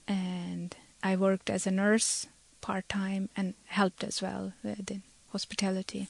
And 0.08 0.76
I 1.02 1.16
worked 1.16 1.50
as 1.50 1.66
a 1.66 1.72
nurse 1.72 2.28
part-time 2.60 3.30
and 3.38 3.54
helped 3.66 4.04
as 4.04 4.22
well 4.22 4.52
with 4.64 4.92
in 4.92 5.02
hospitality. 5.32 6.10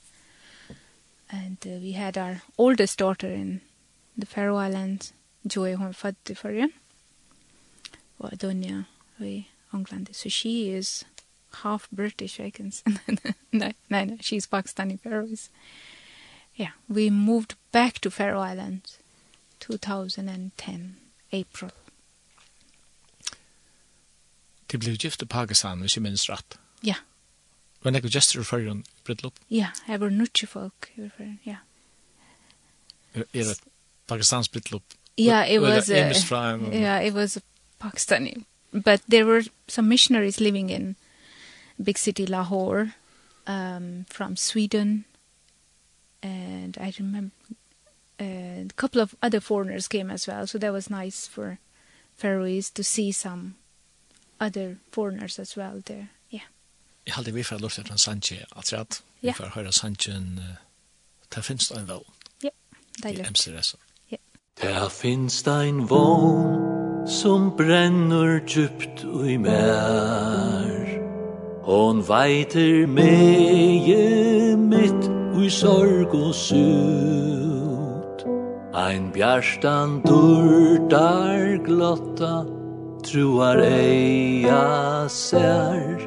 And 1.29 1.57
uh, 1.65 1.79
we 1.79 1.91
had 1.91 2.17
our 2.17 2.41
oldest 2.57 2.97
daughter 2.97 3.27
in 3.27 3.61
the 4.17 4.25
Faroe 4.25 4.57
Islands, 4.57 5.13
Joy, 5.45 5.75
hon 5.75 5.93
född 5.93 6.15
i 6.29 6.35
förrän. 6.35 6.71
Och 8.17 8.37
Dunja 8.37 8.85
i 9.19 9.45
England. 9.73 10.09
So 10.11 10.29
she 10.29 10.69
is 10.77 11.05
half 11.63 11.87
British, 11.91 12.39
I 12.39 12.49
can 12.49 12.71
say. 12.71 12.97
no, 13.51 13.71
no, 13.89 14.03
no, 14.05 14.17
she's 14.21 14.47
Pakistani 14.47 14.99
Faroese. 14.99 15.49
Yeah, 16.55 16.71
we 16.87 17.09
moved 17.11 17.55
back 17.71 17.99
to 17.99 18.09
Faroe 18.09 18.39
Islands 18.39 18.97
2010. 19.59 20.95
April. 21.33 21.71
Det 24.71 24.79
blev 24.79 24.97
gift 24.97 25.21
i 25.21 25.25
Pakistan, 25.25 25.79
hvis 25.79 25.95
jeg 25.95 26.01
minns 26.03 26.29
rett. 26.29 26.59
Ja. 26.83 26.95
Men 27.83 27.95
jeg 27.95 28.05
er 28.05 28.09
just 28.09 28.35
i 28.35 28.39
referien 28.39 28.85
bryllup? 29.03 29.33
Ja, 29.49 29.69
jeg 29.87 29.99
var 29.99 30.09
nødt 30.09 30.49
folk 30.49 30.91
i 30.97 31.01
referien, 31.01 31.39
ja. 31.45 31.55
Er 33.13 33.23
det 33.33 33.59
Pakistans 34.07 34.49
bryllup? 34.49 34.83
Ja, 35.17 35.43
it 35.45 35.61
was 35.61 35.89
a, 35.89 36.13
yeah, 36.73 37.07
it 37.07 37.13
was 37.13 37.37
a 37.37 37.41
Pakistani. 37.79 38.45
But 38.71 39.01
there 39.09 39.25
were 39.25 39.43
some 39.67 39.87
missionaries 39.89 40.39
living 40.39 40.69
in 40.71 40.95
big 41.83 41.97
city 41.97 42.25
Lahore 42.25 42.93
um, 43.47 44.05
from 44.11 44.35
Sweden. 44.35 45.05
And 46.21 46.77
I 46.77 46.93
remember 46.99 47.31
a 48.19 48.65
couple 48.75 49.01
of 49.01 49.15
other 49.21 49.39
foreigners 49.39 49.87
came 49.87 50.13
as 50.13 50.27
well, 50.27 50.47
so 50.47 50.57
that 50.57 50.73
was 50.73 50.89
nice 50.89 51.27
for 51.27 51.57
Faroese 52.15 52.71
to 52.73 52.83
see 52.83 53.11
some 53.11 53.55
other 54.39 54.77
foreigners 54.91 55.39
as 55.39 55.57
well 55.57 55.81
there. 55.85 56.09
Yeah. 56.31 56.45
Jeg 57.05 57.13
halde 57.13 57.33
vi 57.33 57.43
fra 57.43 57.57
lortet 57.57 57.87
fra 57.87 57.97
Sanche, 57.97 58.45
at 58.57 58.73
rett. 58.73 59.01
Vi 59.21 59.33
fra 59.33 59.49
høyre 59.53 59.71
Sanche, 59.71 60.13
det 61.35 61.45
finnes 61.45 61.71
en 61.71 61.87
vel. 61.87 62.01
Ja, 62.43 62.49
deilig. 63.03 63.25
I 63.25 63.29
MCRS. 63.29 63.75
Ja. 64.11 64.17
Det 64.61 64.91
finnes 64.91 65.47
en 65.47 65.87
som 67.07 67.51
brennur 67.57 68.39
djupt 68.47 69.03
ui 69.03 69.37
mer. 69.37 70.87
Hon 71.63 72.01
veiter 72.07 72.87
meie 72.87 74.55
mitt 74.57 75.07
ui 75.35 75.49
sorg 75.49 76.15
og 76.15 76.35
sur. 76.35 77.46
Ein 78.77 79.11
bjarstan 79.11 80.03
durtar 80.03 81.57
glotta 81.65 82.45
Truar 83.01 83.57
eia 83.57 85.09
sær 85.09 85.97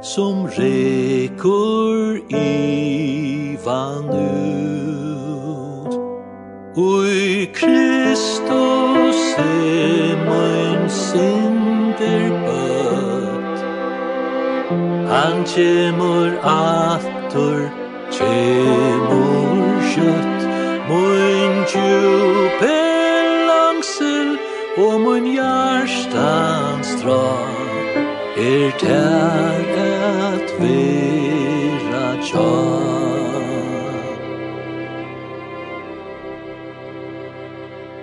Som 0.00 0.46
rekur 0.56 2.24
ivan 2.32 4.08
ut 4.08 5.92
Ui 6.80 7.46
Kristus 7.52 9.20
er 9.44 10.16
mein 10.24 10.88
sinder 10.88 12.24
bøtt 12.46 13.58
Han 15.12 15.44
kjemur 15.52 16.30
atur 16.56 17.68
Kjemur 18.16 19.76
kjøtt 19.92 20.33
djupe 21.74 22.76
langsel 23.48 24.38
og 24.78 25.00
mun 25.02 25.26
hjertans 25.26 26.90
dra 27.02 27.26
er 28.38 28.70
tær 28.82 29.64
at 29.84 30.52
vera 30.60 32.08
tjar 32.28 33.42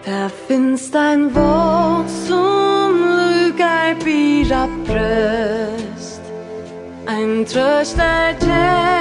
Der 0.05 0.29
finst 0.47 0.95
ein 0.95 1.29
Wort 1.35 2.09
som 2.27 2.97
lukar 3.19 3.95
bira 4.03 4.67
bröst 4.87 6.23
Ein 7.07 7.45
tröst 7.45 7.99
er 7.99 8.35
tær 8.39 9.00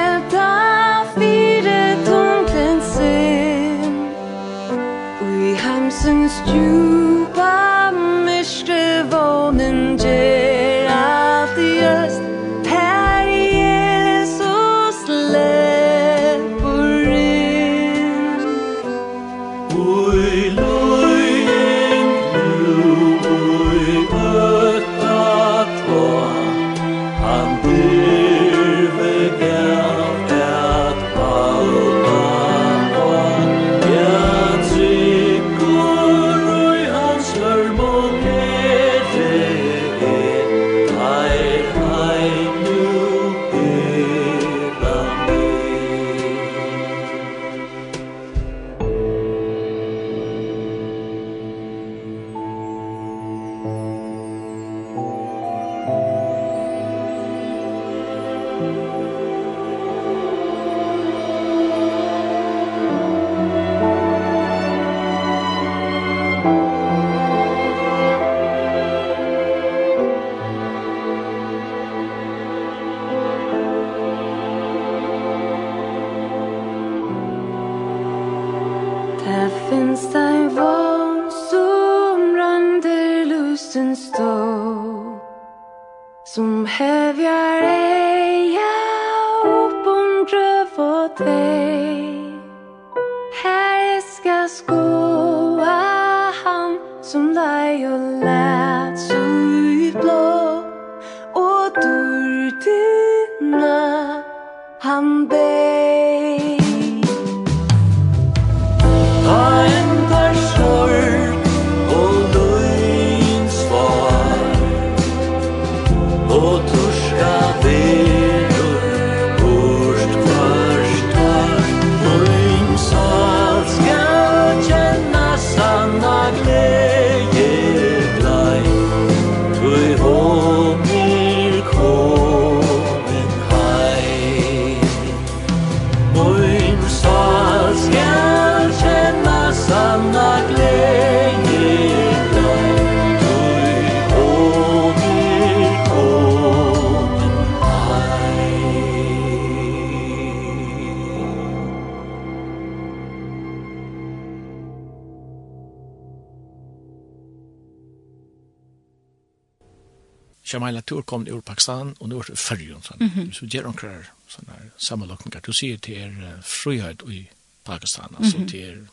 Jamal 160.53 160.83
Tour 160.83 161.03
kom 161.03 161.27
ur 161.29 161.41
Pakistan 161.41 161.97
og 162.01 162.09
nu 162.09 162.19
er 162.19 162.23
det 162.23 162.39
färgen. 162.39 162.83
sånn. 162.83 163.33
Så 163.33 163.47
gjør 163.47 163.63
de 163.63 163.73
kvar 163.73 164.07
sådana 164.29 164.59
här 164.59 164.71
sammanlockningar. 164.77 165.41
Du 165.41 165.53
sier 165.53 165.77
til 165.77 165.95
er 165.95 166.11
uh, 166.11 166.43
frihet 166.43 167.03
i 167.09 167.29
Pakistan, 167.65 168.15
altså 168.19 168.39
mm 168.39 168.47
-hmm. 168.47 168.57
er 168.57 168.87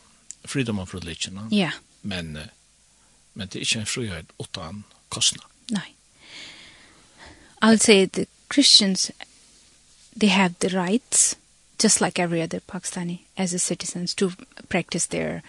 freedom 0.45 0.79
of 0.79 0.93
religion. 0.93 1.47
Ja. 1.51 1.57
Yeah. 1.57 1.73
Men, 2.01 2.35
uh, 2.35 2.41
men 3.33 3.47
det 3.47 3.55
er 3.55 3.59
ikke 3.59 3.79
en 3.79 3.85
frihet 3.85 4.25
utan 4.39 4.83
kostnad. 5.09 5.45
Nej. 5.71 5.93
I 7.61 7.65
would 7.65 7.81
say 7.81 8.05
the 8.05 8.25
Christians, 8.53 9.11
they 10.19 10.29
have 10.29 10.53
the 10.59 10.69
rights, 10.69 11.35
just 11.83 12.01
like 12.01 12.21
every 12.23 12.43
other 12.43 12.59
Pakistani, 12.59 13.19
as 13.35 13.53
a 13.53 13.59
citizens 13.59 14.15
to 14.15 14.31
practice 14.69 15.07
their 15.07 15.41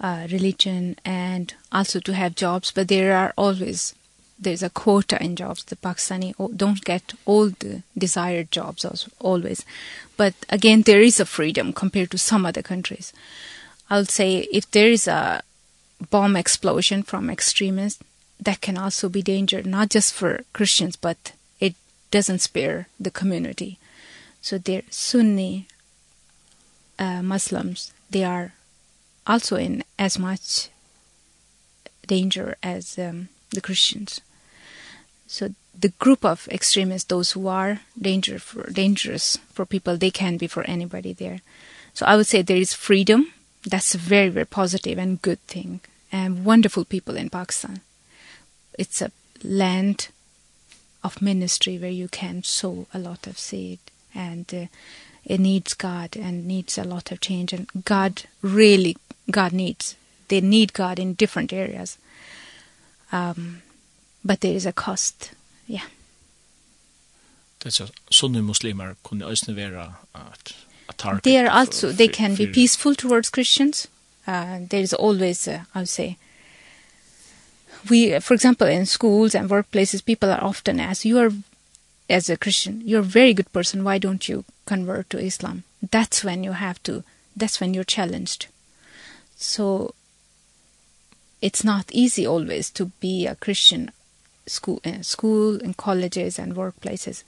uh, 0.00 0.26
religion 0.32 0.96
and 1.04 1.54
also 1.70 2.00
to 2.00 2.12
have 2.12 2.34
jobs, 2.36 2.72
but 2.72 2.88
there 2.88 3.12
are 3.12 3.32
always 3.36 3.94
there's 4.38 4.62
a 4.62 4.70
quota 4.70 5.22
in 5.22 5.36
jobs 5.36 5.64
the 5.64 5.76
pakistani 5.76 6.32
don't 6.56 6.84
get 6.84 7.14
all 7.26 7.50
the 7.50 7.82
desired 7.96 8.50
jobs 8.50 8.84
as 8.84 9.08
always. 9.18 9.64
But 10.16 10.34
again 10.48 10.82
there 10.82 11.00
is 11.00 11.20
a 11.20 11.26
freedom 11.26 11.72
compared 11.72 12.10
to 12.12 12.18
some 12.18 12.46
other 12.46 12.62
countries. 12.62 13.12
I'll 13.90 14.04
say 14.04 14.48
if 14.52 14.70
there 14.70 14.88
is 14.88 15.08
a 15.08 15.42
bomb 16.10 16.36
explosion 16.36 17.02
from 17.02 17.30
extremists 17.30 18.02
that 18.40 18.60
can 18.60 18.78
also 18.78 19.08
be 19.08 19.22
danger 19.22 19.62
not 19.62 19.88
just 19.90 20.14
for 20.14 20.44
christians 20.52 20.94
but 20.94 21.32
it 21.58 21.74
doesn't 22.10 22.38
spare 22.38 22.86
the 23.00 23.10
community. 23.10 23.78
So 24.40 24.58
there 24.58 24.82
sunni 24.90 25.66
uh, 26.98 27.22
muslims 27.22 27.92
they 28.10 28.24
are 28.24 28.52
also 29.26 29.56
in 29.56 29.84
as 29.98 30.18
much 30.18 30.70
danger 32.06 32.56
as 32.62 32.98
um, 32.98 33.28
the 33.50 33.60
christians. 33.60 34.20
So 35.28 35.54
the 35.78 35.90
group 35.90 36.24
of 36.24 36.48
extremists, 36.50 37.06
those 37.06 37.32
who 37.32 37.46
are 37.46 37.80
danger 38.00 38.38
for, 38.40 38.68
dangerous 38.70 39.38
for 39.52 39.64
people, 39.64 39.96
they 39.96 40.10
can 40.10 40.36
be 40.36 40.48
for 40.48 40.64
anybody 40.64 41.12
there. 41.12 41.40
So 41.94 42.06
I 42.06 42.16
would 42.16 42.26
say 42.26 42.42
there 42.42 42.56
is 42.56 42.74
freedom. 42.74 43.32
That's 43.64 43.94
a 43.94 43.98
very, 43.98 44.30
very 44.30 44.46
positive 44.46 44.98
and 44.98 45.22
good 45.22 45.40
thing. 45.46 45.80
And 46.10 46.44
wonderful 46.44 46.84
people 46.84 47.16
in 47.16 47.28
Pakistan. 47.30 47.80
It's 48.78 49.02
a 49.02 49.12
land 49.44 50.08
of 51.04 51.22
ministry 51.22 51.78
where 51.78 51.90
you 51.90 52.08
can 52.08 52.42
sow 52.42 52.86
a 52.92 52.98
lot 52.98 53.26
of 53.26 53.38
seed 53.38 53.78
and 54.14 54.52
uh, 54.52 54.66
it 55.24 55.38
needs 55.38 55.74
God 55.74 56.16
and 56.16 56.46
needs 56.46 56.78
a 56.78 56.84
lot 56.84 57.12
of 57.12 57.20
change 57.20 57.52
and 57.52 57.68
God 57.84 58.22
really 58.42 58.96
God 59.30 59.52
needs 59.52 59.94
they 60.28 60.40
need 60.40 60.72
God 60.72 60.98
in 60.98 61.14
different 61.14 61.52
areas 61.52 61.98
um 63.12 63.62
but 64.24 64.40
there 64.40 64.54
is 64.54 64.66
a 64.66 64.72
cost. 64.72 65.32
Yeah. 65.66 65.86
That's 67.60 67.78
så 67.78 67.88
sunni 68.10 68.40
muslimar 68.40 68.96
kunni 69.02 69.24
eisne 69.24 69.54
vera 69.54 69.98
at 70.14 70.54
a 70.88 70.92
target. 70.92 71.24
They 71.24 71.38
are 71.38 71.50
also, 71.50 71.92
they 71.92 72.08
can 72.08 72.34
be 72.34 72.46
peaceful 72.46 72.94
towards 72.94 73.30
Christians. 73.30 73.88
Uh, 74.26 74.60
there 74.68 74.80
is 74.80 74.94
always, 74.94 75.48
uh, 75.48 75.64
I 75.74 75.80
would 75.80 75.88
say, 75.88 76.16
we, 77.88 78.18
for 78.20 78.34
example, 78.34 78.66
in 78.66 78.86
schools 78.86 79.34
and 79.34 79.48
workplaces, 79.50 80.04
people 80.04 80.30
are 80.30 80.42
often 80.42 80.80
asked, 80.80 81.04
you 81.04 81.18
are, 81.18 81.32
as 82.10 82.28
a 82.28 82.36
Christian, 82.36 82.82
you're 82.84 83.00
a 83.00 83.14
very 83.18 83.34
good 83.34 83.52
person, 83.52 83.84
why 83.84 83.98
don't 83.98 84.28
you 84.28 84.44
convert 84.66 85.10
to 85.10 85.18
Islam? 85.18 85.64
That's 85.90 86.24
when 86.24 86.44
you 86.44 86.52
have 86.52 86.82
to, 86.84 87.04
that's 87.36 87.60
when 87.60 87.74
you're 87.74 87.84
challenged. 87.84 88.46
So, 89.36 89.94
it's 91.40 91.62
not 91.62 91.86
easy 91.92 92.26
always 92.26 92.70
to 92.70 92.86
be 93.00 93.26
a 93.26 93.36
Christian 93.36 93.92
school, 94.48 94.80
uh, 94.84 95.02
school 95.02 95.60
and 95.62 95.76
colleges 95.76 96.38
and 96.38 96.54
workplaces. 96.54 97.24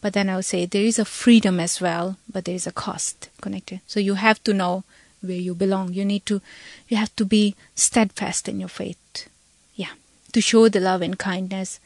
But 0.00 0.14
then 0.14 0.28
I 0.28 0.36
would 0.36 0.44
say 0.44 0.64
there 0.64 0.84
is 0.84 0.98
a 0.98 1.04
freedom 1.04 1.60
as 1.60 1.80
well, 1.80 2.16
but 2.30 2.44
there 2.44 2.54
is 2.54 2.66
a 2.66 2.72
cost 2.72 3.28
connected. 3.40 3.80
So 3.86 4.00
you 4.00 4.14
have 4.14 4.42
to 4.44 4.54
know 4.54 4.84
where 5.20 5.36
you 5.36 5.54
belong. 5.54 5.92
You 5.92 6.04
need 6.04 6.24
to, 6.26 6.40
you 6.88 6.96
have 6.96 7.14
to 7.16 7.24
be 7.24 7.54
steadfast 7.74 8.48
in 8.48 8.60
your 8.60 8.70
faith. 8.70 9.28
Yeah. 9.74 9.92
To 10.32 10.40
show 10.40 10.68
the 10.68 10.80
love 10.80 11.02
and 11.02 11.18
kindness 11.18 11.80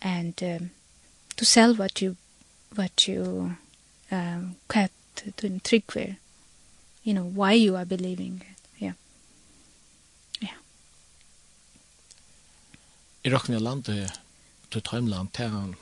and 0.00 0.34
um, 0.42 0.70
to 1.36 1.44
sell 1.44 1.74
what 1.74 2.00
you, 2.00 2.16
what 2.74 3.06
you 3.06 3.56
um, 4.10 4.56
kept 4.68 4.94
to 5.36 5.58
trick 5.60 5.94
where 5.94 6.16
You 7.02 7.14
know, 7.14 7.24
why 7.24 7.52
you 7.52 7.76
are 7.76 7.84
believing 7.84 8.42
it. 8.48 8.59
i 13.24 13.30
røkken 13.30 13.56
i 13.56 13.60
landet 13.60 14.18
til 14.70 14.82
Tøymland 14.82 15.28
til 15.36 15.48
han 15.48 15.74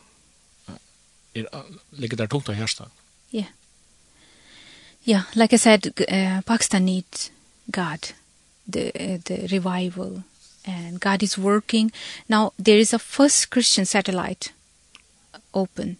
er, 1.34 1.64
ligger 1.92 2.16
der 2.16 2.26
tungt 2.26 2.48
av 2.48 2.56
hjersta. 2.56 2.88
Ja. 3.32 3.44
Ja, 5.06 5.22
like 5.34 5.54
I 5.54 5.58
said, 5.58 5.86
uh, 5.86 6.40
Pakistan 6.42 6.84
needs 6.84 7.30
God, 7.70 8.12
the, 8.66 8.90
uh, 8.94 9.18
the 9.24 9.46
revival, 9.46 10.22
and 10.64 11.00
God 11.00 11.22
is 11.22 11.38
working. 11.38 11.92
Now, 12.28 12.52
there 12.58 12.78
is 12.78 12.92
a 12.92 12.98
first 12.98 13.50
Christian 13.50 13.86
satellite 13.86 14.52
open 15.54 15.96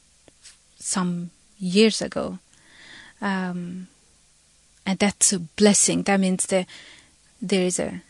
some 0.78 1.30
years 1.58 2.02
ago. 2.02 2.38
Um, 3.20 3.88
and 4.84 4.98
that's 4.98 5.32
a 5.32 5.38
blessing. 5.38 6.02
That 6.04 6.20
means 6.20 6.46
that 6.46 6.66
there 7.40 7.66
is 7.66 7.78
a 7.78 8.02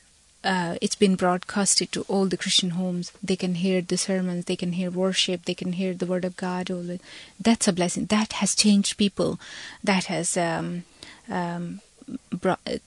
uh, 0.45 0.77
it's 0.81 0.95
been 0.95 1.17
broadcasted 1.17 1.91
to 1.93 2.03
all 2.03 2.27
the 2.27 2.37
Christian 2.37 2.71
homes. 2.71 3.13
They 3.23 3.37
can 3.37 3.57
hear 3.57 3.83
the 3.83 3.99
sermons, 3.99 4.45
they 4.45 4.57
can 4.57 4.73
hear 4.73 4.91
worship, 4.91 5.45
they 5.45 5.55
can 5.55 5.73
hear 5.73 5.95
the 5.95 6.07
word 6.07 6.25
of 6.25 6.37
God. 6.37 6.71
All 6.71 6.83
the, 6.83 7.01
That's 7.41 7.69
a 7.69 7.73
blessing. 7.73 8.07
That 8.07 8.35
has 8.35 8.55
changed 8.55 8.97
people. 8.97 9.41
That 9.83 10.05
has 10.05 10.37
um, 10.37 10.85
um, 11.29 11.81
brought, 12.31 12.61
uh, 12.67 12.79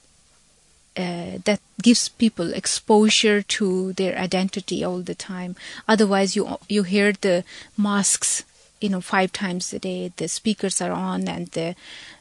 uh, 0.97 1.37
that 1.45 1.59
gives 1.81 2.09
people 2.09 2.53
exposure 2.53 3.41
to 3.41 3.93
their 3.93 4.17
identity 4.17 4.83
all 4.83 4.99
the 4.99 5.15
time. 5.15 5.55
Otherwise, 5.87 6.35
you 6.35 6.57
you 6.67 6.83
hear 6.83 7.13
the 7.13 7.43
mosques, 7.77 8.43
you 8.81 8.89
know, 8.89 9.01
five 9.01 9.31
times 9.31 9.73
a 9.73 9.79
day. 9.79 10.11
The 10.15 10.27
speakers 10.27 10.81
are 10.81 10.91
on, 10.91 11.27
and 11.27 11.47
the 11.47 11.75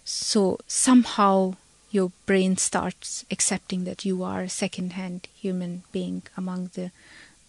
so 0.05 0.59
somehow 0.69 1.55
your 1.91 2.13
brain 2.27 2.57
starts 2.57 3.25
accepting 3.31 3.85
that 3.85 4.05
you 4.05 4.23
are 4.23 4.43
a 4.43 4.49
second-hand 4.49 5.27
human 5.35 5.83
being 5.93 6.23
among 6.37 6.71
the, 6.75 6.91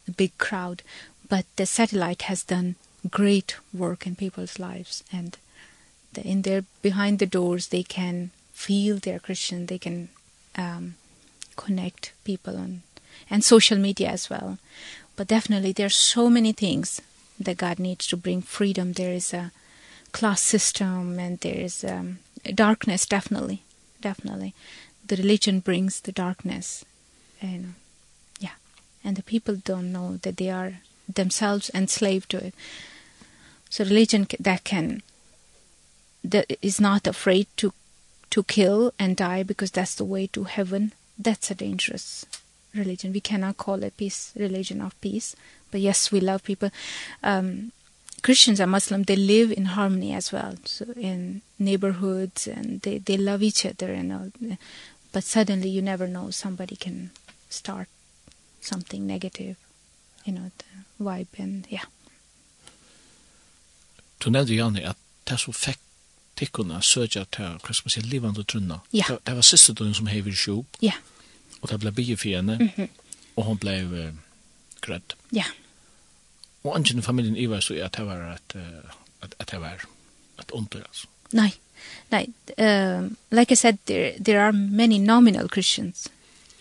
the 0.06 0.12
big 0.12 0.38
crowd. 0.38 0.82
But 1.30 1.46
the 1.56 1.66
satellite 1.66 2.24
has 2.24 2.44
done 2.44 2.76
great 3.10 3.56
work 3.74 4.06
in 4.06 4.16
people's 4.16 4.60
lives 4.60 5.04
and 5.12 5.38
the, 6.14 6.26
in 6.28 6.42
their 6.42 6.66
behind 6.82 7.20
the 7.20 7.26
doors 7.26 7.68
they 7.68 7.84
can 7.84 8.32
feel 8.52 8.98
they're 8.98 9.20
Christian, 9.20 9.68
they 9.68 9.80
can 9.80 10.10
um, 10.56 10.96
connect 11.56 12.14
people 12.24 12.58
on 12.58 12.82
and 13.30 13.44
social 13.44 13.78
media 13.78 14.10
as 14.10 14.30
well. 14.30 14.58
But 15.16 15.28
definitely 15.28 15.72
there's 15.72 15.96
so 15.96 16.30
many 16.30 16.52
things 16.52 17.02
that 17.40 17.58
God 17.58 17.80
needs 17.80 18.08
to 18.08 18.18
bring 18.18 18.42
freedom. 18.42 18.94
There 18.94 19.14
is 19.14 19.34
a 19.34 19.52
class 20.12 20.42
system 20.42 21.20
and 21.20 21.40
there 21.40 21.58
is 21.58 21.84
um, 21.84 22.20
darkness 22.56 23.06
definitely 23.06 23.64
definitely. 24.02 24.54
The 25.06 25.16
religion 25.16 25.60
brings 25.60 26.02
the 26.02 26.12
darkness. 26.12 26.86
And 27.42 27.76
yeah. 28.40 28.56
And 29.04 29.16
the 29.16 29.24
people 29.24 29.56
don't 29.56 29.92
know 29.92 30.18
that 30.18 30.38
they 30.38 30.50
are 30.50 30.80
themselves 31.08 31.72
enslaved 31.74 32.30
to 32.32 32.46
it. 32.48 32.54
So 33.70 33.84
religion 33.84 34.28
that 34.40 34.64
can 34.64 35.02
that 36.24 36.52
is 36.62 36.80
not 36.80 37.08
afraid 37.08 37.48
to 37.58 37.74
to 38.30 38.44
kill 38.44 38.94
and 39.00 39.18
die 39.18 39.44
because 39.44 39.72
that's 39.72 39.96
the 39.96 40.06
way 40.06 40.28
to 40.28 40.44
heaven. 40.44 40.94
That's 41.18 41.52
a 41.52 41.56
dangerous 41.56 42.26
religion. 42.74 43.12
We 43.12 43.22
cannot 43.22 43.58
call 43.58 43.84
it 43.84 43.98
peace 43.98 44.32
religion 44.36 44.82
of 44.82 45.00
peace. 45.02 45.36
But 45.72 45.82
yes 45.82 46.12
we 46.12 46.20
love 46.20 46.44
people. 46.44 46.70
Um 47.24 47.72
Christians 48.22 48.60
and 48.60 48.72
Muslims, 48.72 49.06
they 49.08 49.16
live 49.16 49.52
in 49.52 49.66
harmony 49.66 50.14
as 50.14 50.32
well, 50.32 50.56
so 50.66 50.86
in 50.96 51.42
neighborhoods, 51.58 52.48
and 52.48 52.82
they, 52.82 53.00
they 53.00 53.18
love 53.18 53.42
each 53.42 53.66
other 53.66 53.92
and 53.92 54.14
all. 54.14 54.32
But 55.12 55.24
suddenly, 55.24 55.70
you 55.70 55.82
never 55.82 56.08
know, 56.08 56.30
somebody 56.32 56.76
can 56.76 57.12
start 57.50 57.88
something 58.62 59.08
negative, 59.08 59.58
you 60.24 60.34
know, 60.34 60.52
the 60.58 61.04
vibe, 61.04 61.40
and 61.40 61.66
yeah. 61.70 61.86
Du 64.20 64.30
nevnte, 64.30 64.54
Janne, 64.54 64.84
at 64.86 64.98
det 65.26 65.40
som 65.40 65.54
fikk 65.54 65.80
tikkene 66.38 66.82
søkja 66.82 67.26
til, 67.34 67.58
hva 67.62 67.74
skal 67.74 67.88
man 67.88 67.94
si, 67.96 68.02
livande 68.06 68.44
trunna. 68.44 68.80
Ja. 68.94 69.06
Yeah. 69.10 69.22
Det 69.26 69.36
var 69.36 69.46
siste 69.46 69.74
døgn 69.74 69.94
som 69.98 70.08
hever 70.08 70.36
sjo. 70.38 70.66
Ja. 70.82 70.94
Yeah. 70.94 71.58
Og 71.62 71.70
det 71.70 71.80
ble 71.82 71.92
bie 71.94 72.18
for 72.18 72.30
henne, 72.30 72.70
og 73.36 73.44
hun 73.46 73.58
ble 73.62 73.74
uh, 73.86 74.14
grødd. 74.82 75.18
Ja. 75.32 75.46
Yeah. 75.46 75.61
Og 76.64 76.78
ingen 76.78 77.00
i 77.00 77.02
familien 77.02 77.38
Ivar 77.38 77.60
så 77.60 77.74
er 77.74 77.88
det 77.88 78.06
var 78.06 78.22
at, 78.34 78.56
at, 79.22 79.36
at 79.40 79.52
det 79.52 79.62
var 79.62 79.86
at 80.40 80.52
under, 80.52 80.80
altså. 80.80 81.08
Nei, 81.34 81.54
nei. 82.12 82.28
Um, 82.58 83.18
like 83.32 83.52
I 83.52 83.56
said, 83.56 83.78
there, 83.86 84.14
there 84.20 84.42
are 84.42 84.52
many 84.52 84.98
nominal 84.98 85.48
Christians. 85.48 86.10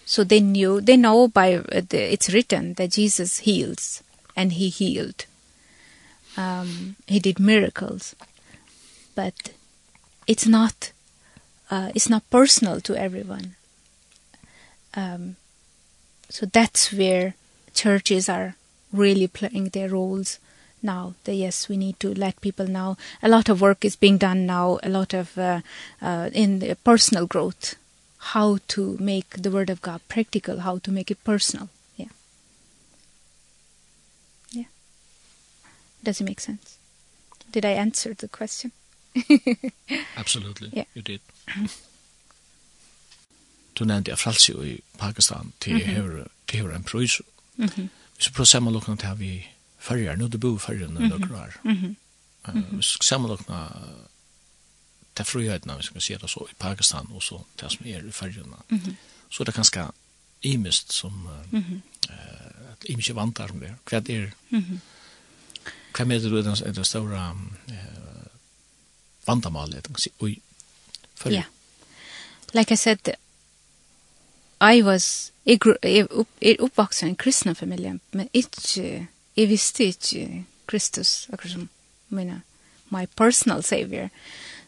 So 0.07 0.25
they 0.25 0.41
knew, 0.41 0.81
they 0.81 0.97
know 0.97 1.29
by, 1.29 1.55
uh, 1.55 1.83
the, 1.89 2.13
it's 2.13 2.33
written 2.33 2.75
that 2.75 2.93
Jesus 2.93 3.39
heals, 3.41 4.03
and 4.37 4.53
he 4.53 4.69
healed. 4.69 5.27
Um, 6.37 6.97
he 7.07 7.19
did 7.21 7.39
miracles. 7.39 8.15
But 9.15 9.53
it's 10.27 10.47
not, 10.47 10.93
uh, 11.71 11.91
it's 11.95 12.09
not 12.09 12.31
personal 12.31 12.81
to 12.81 12.97
everyone. 12.97 13.55
Um, 14.95 15.37
so 16.29 16.47
that's 16.47 16.93
where 16.93 17.35
churches 17.75 18.29
are 18.29 18.55
really 18.93 19.29
playing 19.29 19.71
their 19.71 19.89
roles 19.89 20.39
now. 20.83 21.15
That 21.25 21.35
yes 21.35 21.69
we 21.69 21.77
need 21.77 21.99
to 22.01 22.15
let 22.15 22.41
people 22.41 22.67
know. 22.67 22.97
A 23.23 23.29
lot 23.29 23.49
of 23.49 23.61
work 23.61 23.85
is 23.85 23.97
being 23.97 24.19
done 24.19 24.47
now. 24.47 24.79
A 24.83 24.89
lot 24.89 25.15
of 25.15 25.37
uh, 25.39 25.61
uh, 26.03 26.31
in 26.33 26.59
the 26.59 26.77
personal 26.77 27.27
growth. 27.27 27.77
How 28.19 28.59
to 28.69 28.97
make 29.01 29.43
the 29.43 29.51
word 29.51 29.71
of 29.71 29.81
god 29.81 30.01
practical. 30.09 30.61
How 30.61 30.79
to 30.79 30.91
make 30.91 31.11
it 31.11 31.25
personal. 31.25 31.69
Yeah. 31.97 32.13
Yeah. 34.51 34.65
Does 36.03 36.21
it 36.21 36.25
make 36.25 36.41
sense? 36.41 36.77
Did 37.53 37.65
i 37.65 37.71
answer 37.71 38.15
the 38.15 38.29
question? 38.29 38.73
Absolutely. 40.17 40.71
Yeah. 40.73 40.85
you 40.95 41.03
did. 41.03 41.21
Du 43.75 43.85
nevnte 43.85 44.11
jeg 44.11 44.19
frelse 44.19 44.53
i 44.67 44.81
Pakistan. 44.99 45.53
Til 45.61 45.73
mm 45.73 45.81
-hmm. 45.81 46.27
hever, 46.53 46.77
en 46.77 46.83
prøys 46.83 47.21
mm 47.57 47.65
-hmm 47.65 47.89
så 48.21 48.33
prøv 48.33 48.47
sammenlokkene 48.47 48.97
til 49.01 49.19
vi 49.19 49.33
færger, 49.81 50.17
nå 50.17 50.29
du 50.29 50.39
bor 50.39 50.59
færger 50.59 50.89
når 50.89 51.17
du 51.17 51.27
klarer. 51.27 51.57
Sammenlokkene 53.01 53.61
til 55.17 55.25
frihøyden, 55.25 55.75
hvis 55.75 55.91
vi 55.91 55.93
kan 55.93 56.01
si 56.01 56.15
det 56.15 56.31
så, 56.31 56.47
i 56.51 56.55
Pakistan 56.59 57.09
og 57.11 57.23
så 57.23 57.41
til 57.59 57.71
som 57.71 57.87
er 57.87 58.09
i 58.09 58.11
færgerne. 58.11 58.57
Mm 58.69 58.79
-hmm. 58.79 58.95
Så 59.31 59.45
det 59.45 59.49
er 59.49 59.57
ganske 59.57 59.87
imist 60.43 60.93
som 60.93 61.29
mm 61.51 61.61
-hmm. 61.61 61.81
uh, 62.13 62.73
at 62.73 62.85
imist 62.85 63.11
er 63.11 63.15
vantar 63.15 63.49
som 63.49 63.61
det. 63.61 63.75
Hva 63.91 63.97
er 63.97 64.31
mm 64.51 64.81
hva 65.93 66.05
med 66.05 66.21
det 66.21 66.33
er 66.33 66.43
den, 66.43 66.75
den 66.75 66.85
stora 66.85 67.33
uh, 67.69 68.27
vandamalet, 69.27 69.85
kan 69.85 69.99
si, 69.99 70.11
oi, 70.21 70.43
færger. 71.15 71.35
Yeah. 71.35 71.45
Like 72.55 72.75
I 72.75 72.77
said, 72.77 72.99
I 74.61 74.83
was 74.83 75.30
Jeg 75.47 75.59
er, 75.83 76.07
upp, 76.11 76.29
er 76.43 76.57
oppvokst 76.61 77.03
i 77.03 77.07
en 77.07 77.17
kristne 77.17 77.55
familie, 77.55 77.99
men 78.13 78.29
ikke, 78.35 79.07
jeg 79.37 79.49
visste 79.49 79.85
ikke 79.85 80.45
Kristus, 80.67 81.29
akkurat 81.33 81.53
som 81.53 81.69
mina, 82.09 82.41
my 82.91 83.07
personal 83.17 83.63
savior. 83.63 84.09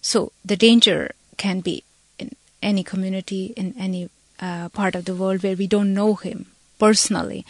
So 0.00 0.32
the 0.44 0.56
danger 0.56 1.08
can 1.36 1.60
be 1.60 1.82
in 2.18 2.30
any 2.62 2.82
community, 2.82 3.52
in 3.56 3.74
any 3.78 4.08
uh, 4.40 4.68
part 4.68 4.96
of 4.96 5.04
the 5.04 5.14
world 5.14 5.42
where 5.42 5.56
we 5.56 5.66
don't 5.66 5.94
know 5.94 6.14
him 6.14 6.46
personally. 6.78 7.44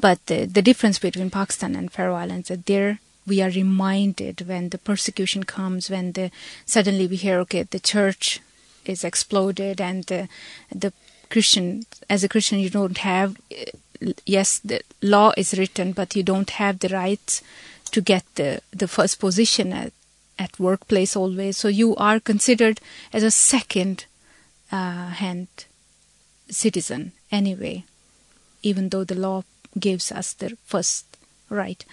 But 0.00 0.18
the, 0.26 0.46
the 0.46 0.62
difference 0.62 0.98
between 0.98 1.30
Pakistan 1.30 1.76
and 1.76 1.92
Faroe 1.92 2.14
Islands 2.14 2.48
that 2.48 2.66
there 2.66 3.00
we 3.26 3.42
are 3.42 3.50
reminded 3.50 4.48
when 4.48 4.70
the 4.70 4.78
persecution 4.78 5.44
comes, 5.44 5.90
when 5.90 6.12
the, 6.12 6.30
suddenly 6.64 7.06
we 7.06 7.16
hear, 7.16 7.38
okay, 7.40 7.64
the 7.64 7.80
church 7.80 8.40
is 8.86 9.04
exploded 9.04 9.80
and 9.80 10.04
the, 10.04 10.28
the 10.74 10.92
Christian, 11.30 11.84
as 12.08 12.24
a 12.24 12.28
Christian, 12.28 12.58
you 12.58 12.70
don't 12.70 12.98
have, 12.98 13.36
yes, 14.24 14.58
the 14.60 14.80
law 15.02 15.32
is 15.36 15.58
written, 15.58 15.92
but 15.92 16.16
you 16.16 16.22
don't 16.22 16.50
have 16.50 16.78
the 16.78 16.88
right 16.88 17.42
to 17.90 18.00
get 18.00 18.24
the, 18.34 18.60
the 18.70 18.88
first 18.88 19.18
position 19.18 19.72
at, 19.72 19.92
at 20.38 20.58
workplace 20.58 21.16
always. 21.16 21.56
So 21.56 21.68
you 21.68 21.96
are 21.96 22.20
considered 22.20 22.80
as 23.12 23.22
a 23.22 23.30
second 23.30 24.06
uh, 24.70 25.08
hand 25.08 25.48
citizen 26.50 27.12
anyway, 27.30 27.84
even 28.62 28.88
though 28.88 29.04
the 29.04 29.14
law 29.14 29.44
gives 29.78 30.12
us 30.12 30.32
the 30.34 30.56
first 30.64 31.04
right. 31.50 31.84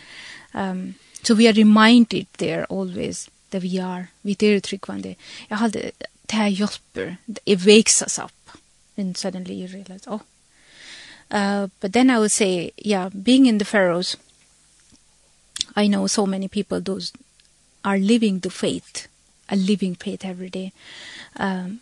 Um, 0.53 0.95
so 1.23 1.33
we 1.36 1.47
are 1.47 1.53
reminded 1.53 2.27
there 2.38 2.65
always 2.65 3.29
that 3.51 3.63
we 3.63 3.79
are, 3.79 4.09
we 4.23 4.31
er 4.31 4.59
tryggvande. 4.59 5.15
Jeg 5.49 5.57
har 5.57 5.67
det, 5.69 5.91
det 6.25 6.36
här 6.36 6.47
hjälper, 6.47 7.17
wakes 7.45 8.01
us 8.01 8.19
up 8.19 8.34
and 8.97 9.17
suddenly 9.17 9.55
you 9.55 9.67
realize, 9.67 10.03
oh. 10.07 10.21
Uh, 11.31 11.67
but 11.79 11.93
then 11.93 12.09
I 12.09 12.19
would 12.19 12.31
say, 12.31 12.71
yeah, 12.77 13.09
being 13.09 13.45
in 13.45 13.57
the 13.57 13.65
Pharaohs, 13.65 14.15
I 15.75 15.87
know 15.87 16.07
so 16.07 16.25
many 16.25 16.47
people 16.47 16.79
those 16.79 17.11
are 17.83 17.97
living 17.97 18.39
the 18.39 18.49
faith, 18.49 19.07
are 19.49 19.57
living 19.57 19.95
faith 19.95 20.23
every 20.23 20.49
day. 20.49 20.71
Um, 21.35 21.81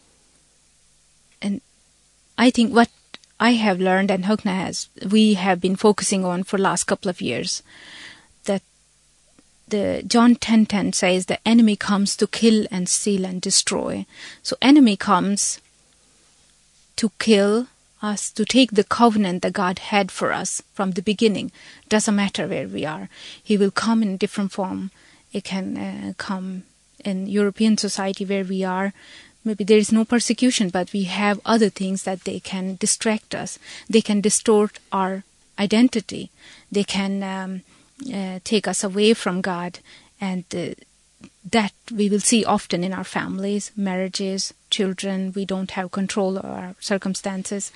and 1.41 1.61
I 2.38 2.49
think 2.49 2.74
what 2.74 2.89
I 3.39 3.51
have 3.53 3.80
learned 3.80 4.09
and 4.09 4.26
Hokna 4.26 4.55
has, 4.55 4.88
we 5.09 5.34
have 5.36 5.59
been 5.59 5.76
focusing 5.76 6.24
on 6.26 6.43
for 6.43 6.57
last 6.57 6.86
couple 6.86 7.09
of 7.09 7.22
years, 7.22 7.61
that 8.45 8.61
the 9.68 10.03
John 10.05 10.36
10:10 10.36 10.93
says 10.93 11.26
the 11.26 11.45
enemy 11.47 11.76
comes 11.76 12.16
to 12.18 12.28
kill 12.28 12.66
and 12.72 12.88
steal 12.88 13.26
and 13.26 13.41
destroy. 13.41 14.05
So 14.41 14.55
enemy 14.61 14.95
comes 14.95 15.59
to 16.96 17.12
kill 17.20 17.68
us, 18.02 18.30
to 18.32 18.46
take 18.46 18.72
the 18.72 18.84
covenant 18.84 19.41
that 19.41 19.54
God 19.54 19.80
had 19.80 20.12
for 20.12 20.34
us 20.34 20.62
from 20.74 20.91
the 20.91 21.02
beginning. 21.02 21.52
Doesn't 21.89 22.16
matter 22.16 22.48
where 22.48 22.68
we 22.68 22.86
are. 22.86 23.10
He 23.41 23.58
will 23.58 23.72
come 23.72 24.04
in 24.04 24.18
different 24.18 24.52
form. 24.52 24.91
It 25.32 25.44
can 25.44 25.78
uh, 25.78 26.14
come 26.18 26.64
in 27.04 27.28
European 27.28 27.78
society 27.78 28.26
where 28.26 28.44
we 28.44 28.64
are. 28.64 28.94
Maybe 29.46 29.64
there 29.64 29.78
is 29.78 29.91
no 29.91 30.06
persecution, 30.06 30.70
but 30.70 30.94
we 30.94 31.04
have 31.04 31.39
other 31.46 31.70
things 31.70 32.04
that 32.04 32.24
they 32.24 32.39
can 32.39 32.76
distract 32.76 33.36
us. 33.36 33.60
They 33.89 34.02
can 34.02 34.22
distort 34.22 34.80
our 34.91 35.24
identity. 35.60 36.30
They 36.72 36.84
can 36.84 37.24
um, 37.24 37.62
uh, 38.14 38.39
take 38.44 38.68
us 38.68 38.84
away 38.84 39.14
from 39.14 39.41
God. 39.41 39.80
And 40.22 40.46
uh, 40.56 40.76
that 41.52 41.74
we 41.91 42.10
will 42.10 42.22
see 42.22 42.46
often 42.46 42.84
in 42.84 42.94
our 42.94 43.04
families, 43.04 43.72
marriages, 43.76 44.54
children 44.78 45.32
we 45.38 45.45
don't 45.53 45.71
have 45.78 45.97
control 45.99 46.38
of 46.38 46.45
our 46.45 46.76
circumstances 46.91 47.71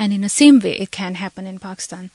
and 0.00 0.12
in 0.16 0.22
the 0.26 0.34
same 0.42 0.58
way 0.64 0.74
it 0.84 0.90
can 1.00 1.14
happen 1.24 1.46
in 1.52 1.58
Pakistan 1.68 2.10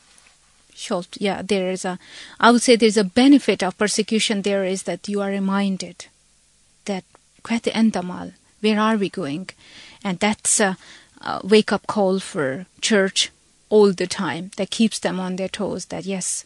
Short, 0.78 1.08
yeah, 1.22 1.42
there 1.42 1.72
is 1.72 1.86
a, 1.86 1.98
I 2.38 2.52
would 2.52 2.62
say 2.62 2.76
there's 2.76 2.98
a 2.98 3.06
benefit 3.06 3.64
of 3.64 3.78
persecution 3.78 4.42
there 4.42 4.66
is 4.66 4.84
that 4.84 5.08
you 5.08 5.22
are 5.22 5.30
reminded 5.30 6.08
that 6.84 7.06
kvete 7.44 7.72
endamal, 7.72 8.34
where 8.60 8.80
are 8.80 8.98
we 8.98 9.10
going? 9.10 9.50
And 10.04 10.20
that's 10.20 10.60
a, 10.60 10.78
a 11.22 11.40
wake-up 11.48 11.88
call 11.88 12.20
for 12.20 12.66
church 12.82 13.32
all 13.70 13.94
the 13.94 14.06
time 14.06 14.52
that 14.58 14.70
keeps 14.70 15.00
them 15.00 15.18
on 15.18 15.38
their 15.38 15.48
toes 15.48 15.86
that 15.86 16.04
yes, 16.06 16.44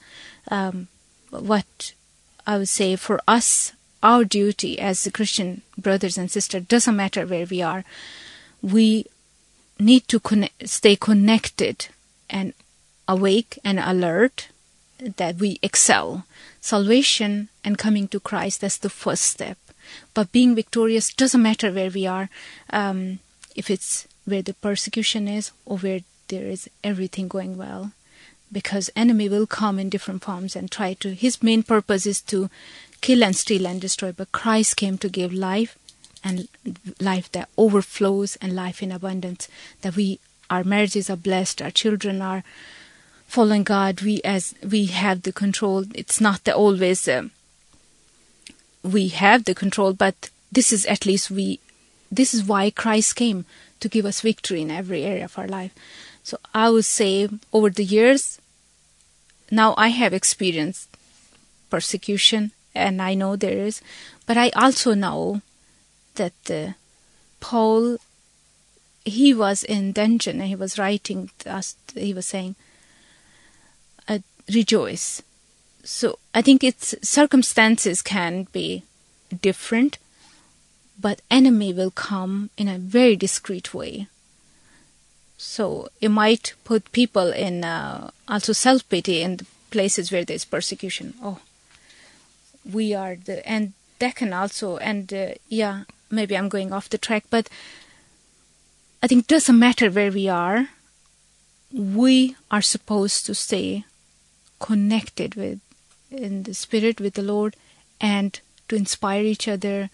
um, 0.51 0.89
what 1.31 1.93
I 2.45 2.59
would 2.59 2.69
say 2.69 2.95
for 2.95 3.19
us 3.27 3.73
our 4.01 4.23
duty 4.23 4.79
as 4.79 5.07
Christian 5.13 5.61
brothers 5.77 6.17
and 6.17 6.31
sisters 6.31 6.65
doesn't 6.65 6.95
matter 6.95 7.25
where 7.25 7.45
we 7.45 7.61
are. 7.61 7.83
We 8.61 9.05
need 9.79 10.07
to 10.07 10.19
connect, 10.19 10.69
stay 10.69 10.95
connected 10.95 11.87
and 12.29 12.53
awake 13.07 13.59
and 13.63 13.79
alert 13.79 14.49
that 14.99 15.37
we 15.37 15.59
excel. 15.61 16.25
Salvation 16.61 17.49
and 17.63 17.77
coming 17.77 18.07
to 18.09 18.19
Christ 18.19 18.61
that's 18.61 18.77
the 18.77 18.89
first 18.89 19.23
step. 19.23 19.57
But 20.13 20.31
being 20.31 20.55
victorious 20.55 21.13
doesn't 21.13 21.41
matter 21.41 21.71
where 21.71 21.89
we 21.89 22.05
are. 22.05 22.29
Um 22.69 23.19
if 23.55 23.69
it's 23.69 24.07
where 24.25 24.41
the 24.41 24.53
persecution 24.53 25.27
is 25.27 25.51
or 25.65 25.77
where 25.77 26.01
there 26.27 26.45
is 26.45 26.69
everything 26.83 27.27
going 27.27 27.57
well 27.57 27.91
because 28.51 28.89
enemy 28.95 29.29
will 29.29 29.47
come 29.47 29.79
in 29.79 29.89
different 29.89 30.23
forms 30.23 30.55
and 30.55 30.71
try 30.71 30.93
to 30.93 31.13
his 31.13 31.43
main 31.43 31.63
purpose 31.63 32.05
is 32.05 32.21
to 32.21 32.49
kill 33.01 33.23
and 33.23 33.35
steal 33.35 33.65
and 33.65 33.81
destroy, 33.81 34.11
but 34.11 34.31
Christ 34.31 34.77
came 34.77 34.97
to 34.99 35.09
give 35.09 35.33
life 35.33 35.77
and 36.23 36.47
life 36.99 37.31
that 37.31 37.49
overflows 37.57 38.35
and 38.37 38.55
life 38.55 38.83
in 38.83 38.91
abundance 38.91 39.47
that 39.81 39.95
we 39.95 40.19
our 40.49 40.63
marriages 40.63 41.09
are 41.09 41.15
blessed 41.15 41.61
our 41.61 41.71
children 41.71 42.21
are 42.21 42.43
following 43.27 43.63
God 43.63 44.01
we 44.01 44.21
as 44.23 44.55
we 44.63 44.87
have 44.87 45.21
the 45.21 45.31
control. 45.31 45.85
It's 45.93 46.19
not 46.19 46.43
that 46.43 46.55
always 46.55 47.07
uh, 47.07 47.29
we 48.83 49.09
have 49.09 49.45
the 49.45 49.55
control 49.55 49.93
but 49.93 50.29
this 50.51 50.73
is 50.73 50.85
at 50.87 51.05
least 51.05 51.29
we 51.29 51.59
this 52.11 52.33
is 52.33 52.43
why 52.43 52.71
Christ 52.71 53.15
came 53.15 53.45
to 53.79 53.87
give 53.87 54.05
us 54.05 54.21
victory 54.21 54.61
in 54.61 54.71
every 54.71 55.03
area 55.03 55.25
of 55.25 55.37
our 55.37 55.47
life. 55.47 55.73
So 56.23 56.37
i 56.53 56.69
would 56.69 56.85
say 56.85 57.29
over 57.53 57.69
the 57.69 57.85
years 57.85 58.39
now 59.49 59.73
i 59.77 59.87
have 59.87 60.13
experienced 60.13 60.89
persecution 61.69 62.51
and 62.75 63.01
I 63.01 63.13
know 63.13 63.35
there 63.35 63.57
is, 63.57 63.81
but 64.25 64.37
I 64.37 64.49
also 64.49 64.93
know 64.93 65.41
that 66.15 66.51
uh, 66.51 66.73
Paul 67.39 67.97
he 69.05 69.33
was 69.33 69.63
in 69.63 69.91
dungeon 69.91 70.39
and 70.39 70.49
he 70.49 70.55
was 70.55 70.77
writing 70.77 71.29
us 71.45 71.75
he 71.95 72.13
was 72.13 72.25
saying 72.25 72.55
uh, 74.07 74.19
rejoice. 74.53 75.21
So 75.83 76.19
i 76.33 76.41
think 76.41 76.63
its 76.63 76.95
circumstances 77.01 78.01
can 78.01 78.47
be 78.51 78.83
different 79.41 79.97
but 80.99 81.21
enemy 81.31 81.73
will 81.73 81.91
come 81.91 82.49
in 82.57 82.67
a 82.67 82.77
very 82.77 83.15
discreet 83.15 83.73
way. 83.73 84.07
So 85.37 85.87
it 86.01 86.09
might 86.09 86.53
put 86.65 86.91
people 86.91 87.31
in 87.31 87.63
uh, 87.63 88.11
also 88.27 88.51
self 88.51 88.87
pity 88.89 89.21
in 89.21 89.37
the 89.37 89.45
places 89.71 90.11
where 90.11 90.25
there 90.25 90.35
is 90.35 90.43
persecution. 90.43 91.13
Oh 91.23 91.39
we 92.65 92.93
are 92.93 93.15
the 93.15 93.47
and 93.47 93.73
Deccan 93.99 94.33
also 94.33 94.77
and 94.77 95.13
uh, 95.13 95.33
yeah 95.47 95.83
maybe 96.09 96.37
I'm 96.37 96.49
going 96.49 96.73
off 96.73 96.89
the 96.89 96.97
track 96.97 97.25
but 97.29 97.49
I 99.01 99.07
think 99.07 99.23
it 99.23 99.27
doesn't 99.27 99.59
matter 99.59 99.89
where 99.89 100.11
we 100.11 100.27
are 100.27 100.69
we 101.71 102.35
are 102.49 102.61
supposed 102.61 103.25
to 103.25 103.35
stay 103.35 103.85
connected 104.59 105.35
with 105.35 105.59
in 106.11 106.43
the 106.43 106.53
spirit 106.53 106.99
with 106.99 107.13
the 107.13 107.21
Lord 107.21 107.55
and 108.01 108.39
to 108.67 108.75
inspire 108.75 109.23
each 109.23 109.47
other 109.47 109.89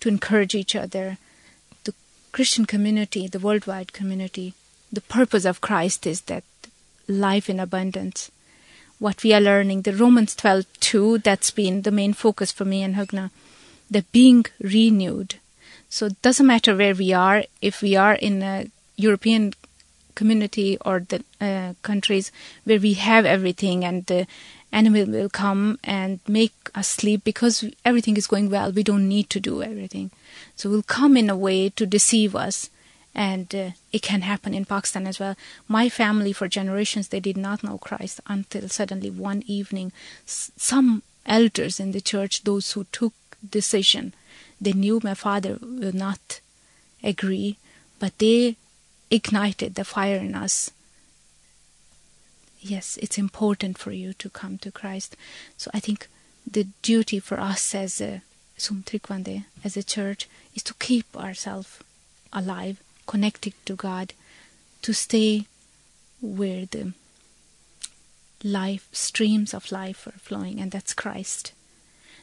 to 0.00 0.08
encourage 0.08 0.54
each 0.54 0.76
other. 0.76 1.18
The 1.84 1.94
Christian 2.32 2.64
community 2.64 3.26
the 3.26 3.38
worldwide 3.38 3.92
community 3.92 4.54
the 4.90 5.00
purpose 5.00 5.44
of 5.44 5.60
Christ 5.60 6.06
is 6.06 6.22
that 6.22 6.44
life 7.06 7.50
in 7.50 7.60
abundance 7.60 8.30
what 8.98 9.22
we 9.22 9.32
are 9.32 9.40
learning, 9.40 9.82
the 9.82 9.94
Romans 9.94 10.34
12 10.34 10.66
too, 10.80 11.18
that's 11.18 11.50
been 11.50 11.82
the 11.82 11.90
main 11.90 12.12
focus 12.12 12.50
for 12.50 12.64
me 12.64 12.82
and 12.82 12.96
Hugna, 12.96 13.30
the 13.90 14.02
being 14.12 14.44
renewed. 14.60 15.36
So 15.88 16.06
it 16.06 16.20
doesn't 16.22 16.46
matter 16.46 16.76
where 16.76 16.94
we 16.94 17.12
are, 17.12 17.44
if 17.62 17.80
we 17.80 17.96
are 17.96 18.14
in 18.14 18.42
a 18.42 18.66
European 18.96 19.54
community 20.14 20.76
or 20.84 21.00
the 21.00 21.24
uh, 21.40 21.74
countries 21.82 22.32
where 22.64 22.80
we 22.80 22.94
have 22.94 23.24
everything 23.24 23.84
and 23.84 24.04
the 24.06 24.26
enemy 24.72 25.04
will 25.04 25.28
come 25.28 25.78
and 25.84 26.18
make 26.26 26.52
us 26.74 26.88
sleep 26.88 27.22
because 27.24 27.64
everything 27.84 28.16
is 28.16 28.26
going 28.26 28.50
well. 28.50 28.72
We 28.72 28.82
don't 28.82 29.08
need 29.08 29.30
to 29.30 29.40
do 29.40 29.62
everything. 29.62 30.10
So 30.56 30.68
we'll 30.68 30.78
will 30.78 30.82
come 30.82 31.16
in 31.16 31.30
a 31.30 31.36
way 31.36 31.70
to 31.70 31.86
deceive 31.86 32.34
us 32.34 32.68
and 33.18 33.52
uh, 33.52 33.70
it 33.92 34.00
can 34.00 34.20
happen 34.22 34.54
in 34.54 34.64
Pakistan 34.64 35.04
as 35.04 35.18
well. 35.18 35.34
My 35.66 35.88
family 35.88 36.32
for 36.32 36.46
generations 36.46 37.08
they 37.08 37.18
did 37.18 37.36
not 37.36 37.64
know 37.64 37.76
Christ 37.76 38.20
until 38.28 38.68
suddenly 38.68 39.10
one 39.10 39.42
evening 39.44 39.90
some 40.24 41.02
elders 41.26 41.80
in 41.80 41.90
the 41.90 42.00
church 42.00 42.44
those 42.44 42.72
who 42.72 42.84
took 42.92 43.12
decision 43.58 44.14
they 44.60 44.72
knew 44.72 45.00
my 45.02 45.14
father 45.14 45.58
would 45.60 45.96
not 45.96 46.40
agree 47.02 47.58
but 47.98 48.16
they 48.18 48.56
ignited 49.10 49.74
the 49.74 49.84
fire 49.84 50.18
in 50.18 50.36
us. 50.36 50.70
Yes 52.60 52.98
it's 53.02 53.18
important 53.18 53.78
for 53.78 53.90
you 53.90 54.12
to 54.12 54.30
come 54.30 54.58
to 54.58 54.70
Christ. 54.70 55.16
So 55.56 55.72
i 55.74 55.80
think 55.80 56.06
the 56.48 56.68
duty 56.82 57.18
for 57.18 57.40
us 57.40 57.74
as 57.74 58.00
a 58.00 58.22
sumtrikvande 58.56 59.44
as 59.64 59.76
a 59.76 59.82
church 59.82 60.28
is 60.54 60.62
to 60.62 60.74
keep 60.74 61.16
ourselves 61.16 61.80
alive 62.32 62.78
connected 63.08 63.54
to 63.64 63.74
God, 63.74 64.12
to 64.82 64.92
stay 64.92 65.46
where 66.20 66.66
the 66.66 66.92
life 68.44 68.88
streams 68.92 69.52
of 69.52 69.72
life 69.72 70.06
are 70.06 70.18
flowing 70.18 70.60
and 70.60 70.70
that's 70.70 70.94
Christ. 70.94 71.52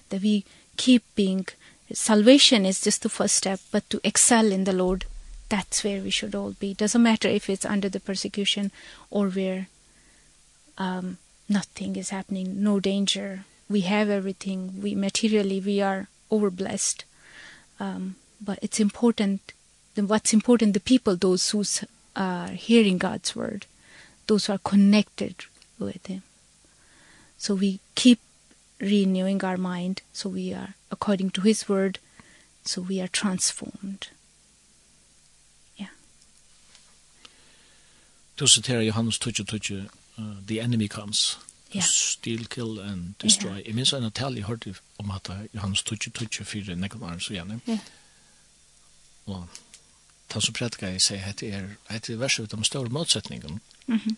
That 0.09 0.21
we 0.21 0.45
keep 0.77 1.03
being 1.15 1.47
salvation 1.91 2.65
is 2.65 2.81
just 2.81 3.01
the 3.03 3.09
first 3.09 3.36
step 3.36 3.59
but 3.71 3.89
to 3.89 3.99
excel 4.03 4.51
in 4.51 4.63
the 4.63 4.73
Lord 4.73 5.05
that's 5.49 5.83
where 5.83 6.01
we 6.01 6.09
should 6.09 6.33
all 6.33 6.51
be. 6.51 6.73
Doesn't 6.73 7.03
matter 7.03 7.27
if 7.27 7.49
it's 7.49 7.65
under 7.65 7.89
the 7.89 7.99
persecution 7.99 8.71
or 9.09 9.27
where 9.27 9.67
um 10.77 11.17
nothing 11.47 11.95
is 11.95 12.09
happening, 12.09 12.63
no 12.63 12.79
danger. 12.79 13.45
We 13.69 13.81
have 13.81 14.09
everything. 14.09 14.81
We 14.81 14.95
materially 14.95 15.59
we 15.59 15.81
are 15.81 16.07
overblessed. 16.31 17.03
Um 17.79 18.15
but 18.41 18.59
it's 18.61 18.79
important 18.79 19.53
then 19.95 20.07
what's 20.07 20.33
important 20.33 20.73
the 20.73 20.79
people 20.79 21.15
those 21.15 21.49
who 21.49 21.63
are 22.15 22.49
hearing 22.49 22.97
God's 22.97 23.35
word 23.35 23.65
those 24.27 24.45
who 24.45 24.53
are 24.53 24.69
connected 24.71 25.35
with 25.79 26.05
him 26.07 26.23
so 27.37 27.55
we 27.55 27.79
keep 27.95 28.19
renewing 28.79 29.43
our 29.43 29.57
mind 29.57 30.01
so 30.13 30.29
we 30.29 30.53
are 30.53 30.75
according 30.91 31.29
to 31.31 31.41
his 31.41 31.67
word 31.69 31.99
so 32.63 32.81
we 32.81 33.01
are 33.01 33.07
transformed 33.07 34.07
yeah 35.77 35.93
to 38.37 38.47
citer 38.47 38.83
Johannes 38.83 39.17
2:2 39.19 39.89
uh, 40.17 40.21
the 40.45 40.61
enemy 40.61 40.87
comes 40.87 41.37
yeah. 41.75 41.83
steal, 41.83 42.45
kill 42.49 42.79
and 42.79 43.15
destroy. 43.21 43.51
Yeah. 43.51 43.67
Jeg 43.67 43.75
minns 43.75 43.93
en 43.93 44.03
atall 44.03 44.35
jeg 44.35 44.43
hørte 44.43 44.75
om 44.99 45.11
at 45.11 45.29
Johannes 45.53 45.83
22-24 45.91 46.75
nekken 46.75 47.01
var 47.01 47.17
så 47.17 47.33
gjerne. 47.33 47.59
Ja. 47.67 47.79
Og 49.25 49.47
han 50.34 50.41
som 50.41 50.53
predikar 50.53 50.95
i 50.95 50.99
seg 50.99 51.19
hette 51.23 51.47
er 51.47 51.67
hette 51.89 52.13
er 52.13 52.17
vers 52.17 52.39
ut 52.39 52.53
om 52.53 52.63
større 52.63 52.89
motsetningen. 52.89 53.61
Mm 53.88 53.97
-hmm. 53.97 54.15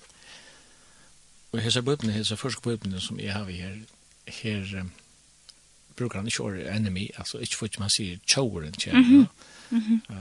Og 1.52 1.62
hese 1.62 1.82
bøypene, 1.82 2.14
hese 2.14 2.38
første 2.38 2.62
bøypene 2.62 3.02
som 3.02 3.20
jeg 3.20 3.34
har 3.34 3.44
her, 3.44 3.76
her 4.28 4.80
um, 4.82 4.92
brukar 5.96 6.20
han 6.20 6.28
ikke 6.28 6.44
ordet 6.44 6.76
enemy, 6.76 7.08
altså 7.18 7.38
ikke 7.38 7.56
for 7.56 7.68
man 7.80 7.90
sier 7.90 8.18
tjåren 8.28 8.72
til. 8.72 8.94
Mm 8.94 9.28
-hmm. 9.72 9.78
uh, 10.10 10.16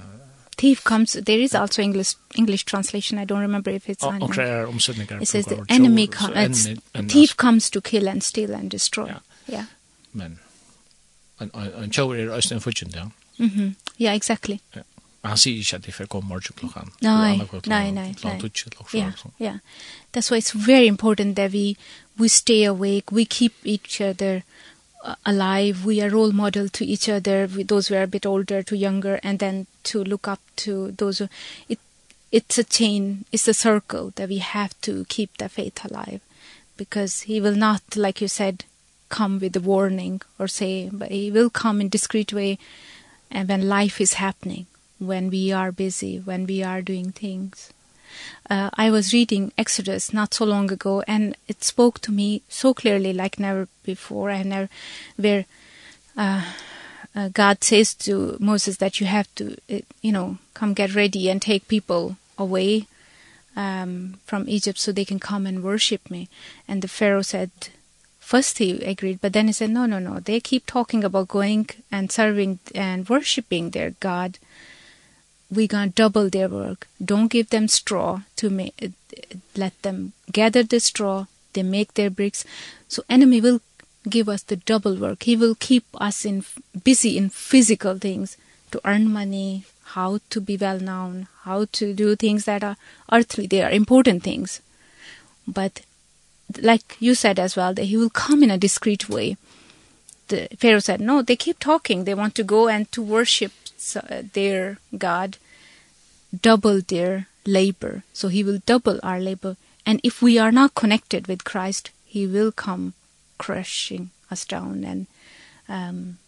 Thief 0.59 0.83
comes, 0.85 1.17
there 1.27 1.43
is 1.43 1.55
also 1.55 1.83
English, 1.83 2.17
English 2.35 2.65
translation, 2.65 3.19
I 3.19 3.25
don't 3.25 3.43
remember 3.43 3.71
if 3.71 3.89
it's... 3.89 4.07
Og 4.07 4.23
Okay, 4.23 4.43
er 4.43 4.67
omsetninger. 4.67 5.21
It 5.21 5.29
says 5.29 5.45
the 5.45 5.65
enemy, 5.69 6.07
com 6.07 6.33
enemy 6.37 7.09
thief 7.09 7.37
comes 7.37 7.71
to 7.71 7.81
kill 7.81 8.09
and 8.09 8.23
steal 8.23 8.55
and 8.55 8.71
destroy. 8.71 9.07
Ja. 9.07 9.15
Yeah. 9.53 9.65
Men, 10.13 10.39
en 11.83 11.91
tjåren 11.91 12.29
er 12.29 12.33
også 12.33 12.55
en 12.55 12.61
fudgen, 12.61 12.95
ja. 12.95 13.05
Yeah, 14.01 14.17
exactly. 14.17 14.59
Ja. 14.75 14.79
Yeah. 14.79 14.96
Men 15.27 15.33
han 15.33 15.39
sier 15.43 15.59
ikke 15.59 15.77
at 15.81 15.87
det 15.87 15.93
får 15.95 16.07
komma 16.07 16.29
morgon 16.29 16.55
klockan. 16.55 16.93
Nei, 17.03 17.39
nei, 17.67 17.91
nej. 17.91 18.13
Klockan 18.15 18.41
tutsi 18.41 18.71
klockan 18.71 18.95
yeah, 18.95 19.25
yeah. 19.41 19.57
That's 20.13 20.31
why 20.31 20.39
it's 20.39 20.53
very 20.53 20.87
important 20.87 21.35
that 21.35 21.51
we, 21.51 21.77
we 22.17 22.29
stay 22.29 22.63
awake, 22.63 23.11
we 23.11 23.25
keep 23.25 23.55
each 23.65 24.01
other 24.01 24.45
alive, 25.25 25.85
we 25.85 26.01
are 26.01 26.11
role 26.11 26.31
model 26.31 26.69
to 26.69 26.85
each 26.85 27.09
other, 27.09 27.49
we, 27.49 27.65
those 27.65 27.89
who 27.89 27.97
are 27.97 28.05
a 28.05 28.07
bit 28.07 28.25
older 28.25 28.63
to 28.63 28.77
younger, 28.77 29.19
and 29.25 29.41
then 29.41 29.67
to 29.83 30.05
look 30.05 30.29
up 30.29 30.39
to 30.57 30.93
those 30.93 31.19
who... 31.19 31.29
It, 31.69 31.81
it's 32.31 32.57
a 32.59 32.65
chain, 32.65 33.25
it's 33.33 33.49
a 33.49 33.55
circle 33.55 34.13
that 34.15 34.29
we 34.29 34.39
have 34.39 34.81
to 34.83 35.07
keep 35.09 35.39
the 35.39 35.49
faith 35.49 35.85
alive. 35.85 36.21
Because 36.77 37.23
he 37.23 37.41
will 37.41 37.57
not, 37.57 37.97
like 37.97 38.21
you 38.21 38.29
said, 38.29 38.65
come 39.09 39.41
with 39.41 39.57
a 39.57 39.61
warning 39.61 40.23
or 40.39 40.47
say, 40.47 40.89
but 40.93 41.11
he 41.11 41.33
will 41.33 41.51
come 41.51 41.81
in 41.81 41.89
discreet 41.89 42.33
way 42.33 42.59
and 43.29 43.49
when 43.49 43.69
life 43.69 44.01
is 44.01 44.15
happening 44.15 44.67
when 44.99 45.31
we 45.31 45.53
are 45.53 45.73
busy, 45.73 46.19
when 46.19 46.47
we 46.47 46.63
are 46.63 46.83
doing 46.83 47.13
things. 47.13 47.73
Uh, 48.49 48.71
I 48.75 48.91
was 48.91 49.13
reading 49.13 49.53
Exodus 49.59 50.13
not 50.13 50.35
so 50.35 50.45
long 50.45 50.71
ago, 50.73 51.03
and 51.07 51.37
it 51.49 51.65
spoke 51.65 52.01
to 52.01 52.13
me 52.13 52.43
so 52.49 52.73
clearly 52.73 53.13
like 53.13 53.39
never 53.39 53.69
before, 53.83 54.31
and 54.31 54.51
never, 54.51 54.69
where 55.17 55.45
uh, 56.17 56.45
uh, 57.15 57.29
God 57.29 57.63
says 57.63 57.95
to 57.95 58.37
Moses 58.41 58.79
that 58.79 59.01
you 59.01 59.07
have 59.07 59.33
to, 59.35 59.57
uh, 59.71 59.81
you 60.01 60.13
know, 60.13 60.39
come 60.55 60.75
get 60.75 60.95
ready 60.95 61.29
and 61.29 61.43
take 61.43 61.69
people 61.69 62.17
away 62.39 62.87
um, 63.57 64.19
from 64.25 64.49
Egypt 64.49 64.79
so 64.79 64.93
they 64.93 65.05
can 65.05 65.19
come 65.19 65.47
and 65.47 65.63
worship 65.63 66.11
me. 66.11 66.29
And 66.69 66.81
the 66.81 66.89
Pharaoh 66.89 67.23
said, 67.23 67.51
first 68.27 68.59
he 68.59 68.83
agreed 68.83 69.21
but 69.21 69.33
then 69.33 69.47
he 69.47 69.53
said 69.53 69.71
no 69.71 69.87
no 69.87 70.01
no 70.01 70.19
they 70.19 70.41
keep 70.41 70.67
talking 70.67 71.05
about 71.05 71.29
going 71.29 71.65
and 71.93 72.11
serving 72.11 72.59
and 72.75 73.09
worshiping 73.09 73.71
their 73.71 73.91
god 74.01 74.37
we 75.51 75.67
going 75.67 75.91
to 75.91 75.95
double 75.95 76.29
their 76.29 76.49
work. 76.49 76.89
Don't 77.05 77.29
give 77.29 77.51
them 77.51 77.69
straw 77.69 78.23
to 78.37 78.51
make, 78.51 78.93
let 79.57 79.81
them 79.83 80.13
gather 80.33 80.63
the 80.63 80.81
straw. 80.81 81.27
They 81.53 81.63
make 81.63 81.95
their 81.95 82.11
bricks. 82.11 82.45
So 82.89 83.05
enemy 83.09 83.41
will 83.41 83.61
give 84.09 84.29
us 84.29 84.43
the 84.43 84.57
double 84.57 84.97
work. 84.97 85.23
He 85.23 85.37
will 85.37 85.55
keep 85.55 85.85
us 86.01 86.25
in 86.25 86.45
busy 86.85 87.17
in 87.17 87.31
physical 87.31 87.99
things 87.99 88.37
to 88.71 88.81
earn 88.85 89.11
money, 89.11 89.65
how 89.85 90.19
to 90.31 90.41
be 90.41 90.57
well 90.57 90.81
known, 90.81 91.29
how 91.43 91.67
to 91.73 91.95
do 91.95 92.17
things 92.17 92.45
that 92.45 92.63
are 92.63 92.77
earthly. 93.13 93.47
They 93.47 93.63
are 93.63 93.71
important 93.71 94.23
things. 94.23 94.61
But 95.47 95.83
like 96.61 96.97
you 97.01 97.15
said 97.15 97.39
as 97.39 97.57
well, 97.57 97.73
that 97.75 97.85
he 97.85 97.97
will 97.97 98.11
come 98.11 98.43
in 98.43 98.51
a 98.51 98.59
discreet 98.59 99.09
way. 99.09 99.37
The 100.29 100.49
Pharaoh 100.59 100.81
said, 100.81 101.01
no, 101.01 101.23
they 101.23 101.37
keep 101.37 101.59
talking. 101.59 102.05
They 102.05 102.15
want 102.15 102.35
to 102.35 102.45
go 102.45 102.69
and 102.69 102.91
to 102.93 103.03
worship 103.03 103.53
so, 103.77 104.01
uh, 104.01 104.23
their 104.33 104.79
God 104.97 105.39
double 106.43 106.81
their 106.81 107.29
labor. 107.47 108.03
So 108.13 108.29
he 108.29 108.43
will 108.43 108.61
double 108.67 109.01
our 109.03 109.21
labor. 109.21 109.57
And 109.85 110.01
if 110.03 110.21
we 110.21 110.39
are 110.39 110.53
not 110.53 110.75
connected 110.75 111.27
with 111.27 111.45
Christ, 111.45 111.91
he 112.05 112.27
will 112.27 112.53
come 112.53 112.95
crushing 113.39 114.11
us 114.31 114.45
down. 114.45 114.85
And 114.85 115.07
um, 115.69 116.19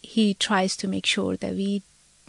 he 0.00 0.34
tries 0.34 0.76
to 0.76 0.88
make 0.88 1.06
sure 1.06 1.36
that 1.36 1.54
we 1.54 1.82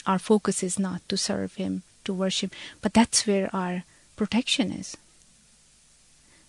our 0.06 0.20
focus 0.20 0.64
is 0.64 0.80
not 0.80 1.08
to 1.10 1.18
serve 1.18 1.56
him, 1.56 1.84
to 2.06 2.14
worship. 2.14 2.54
But 2.82 2.94
that's 2.94 3.28
where 3.28 3.50
our 3.54 3.84
protection 4.16 4.72
is. 4.72 4.98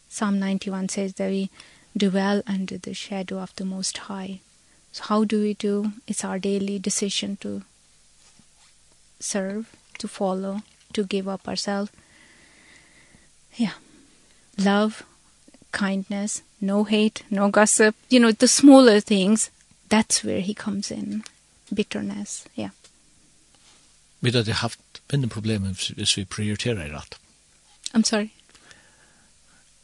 Psalm 0.08 0.38
91 0.38 0.88
says 0.88 1.14
that 1.14 1.30
we 1.30 1.50
dwell 1.96 2.42
under 2.46 2.78
the 2.78 2.94
shadow 2.94 3.38
of 3.38 3.54
the 3.56 3.64
Most 3.64 3.98
High. 3.98 4.40
So 4.92 5.04
how 5.04 5.24
do 5.24 5.40
we 5.42 5.54
do? 5.54 5.92
It's 6.06 6.24
our 6.24 6.38
daily 6.38 6.78
decision 6.78 7.36
to 7.42 7.62
serve, 9.20 9.70
to 9.98 10.08
follow, 10.08 10.62
to 10.92 11.04
give 11.04 11.28
up 11.28 11.46
ourselves. 11.46 11.90
Yeah. 13.56 13.74
Love, 14.58 15.02
kindness, 15.72 16.42
no 16.60 16.84
hate, 16.84 17.22
no 17.30 17.50
gossip, 17.50 17.94
you 18.08 18.20
know, 18.20 18.32
the 18.32 18.48
smaller 18.48 19.00
things, 19.00 19.50
that's 19.88 20.24
where 20.24 20.40
he 20.40 20.54
comes 20.54 20.90
in. 20.90 21.22
Bitterness, 21.72 22.46
yeah. 22.54 22.70
Vi 24.20 24.30
hadde 24.30 24.52
haft 24.52 24.80
minne 25.12 25.28
problemer 25.28 25.72
hvis 25.96 26.16
vi 26.16 26.24
prioriterer 26.24 26.84
i 26.84 26.90
rett. 26.90 27.16
I'm 27.94 28.04
sorry. 28.04 28.32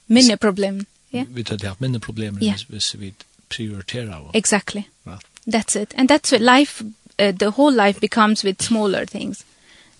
Minne 0.08 0.36
problem, 0.36 0.86
yeah. 1.12 1.26
Vi 1.28 1.44
hadde 1.48 1.66
haft 1.66 1.80
minne 1.80 2.00
problem 2.00 2.38
yeah. 2.42 2.58
hvis 2.68 3.00
vi 3.00 3.14
prioriterer. 3.48 4.30
Exactly. 4.34 4.88
Right. 5.06 5.22
That's 5.46 5.76
it. 5.76 5.94
And 5.96 6.08
that's 6.08 6.32
what 6.32 6.42
life 6.42 6.82
uh, 7.18 7.32
the 7.32 7.52
whole 7.52 7.72
life 7.72 8.00
becomes 8.00 8.44
with 8.44 8.62
smaller 8.62 9.06
things. 9.06 9.44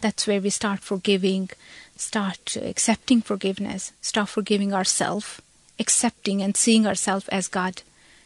That's 0.01 0.27
where 0.27 0.41
we 0.41 0.51
start 0.51 0.81
forgiving 0.81 1.51
start 1.99 2.59
accepting 2.61 3.23
forgiveness 3.23 3.93
start 4.03 4.29
forgiving 4.29 4.75
ourselves 4.75 5.41
accepting 5.79 6.43
and 6.43 6.55
seeing 6.55 6.87
ourselves 6.87 7.27
as 7.29 7.49
god 7.49 7.83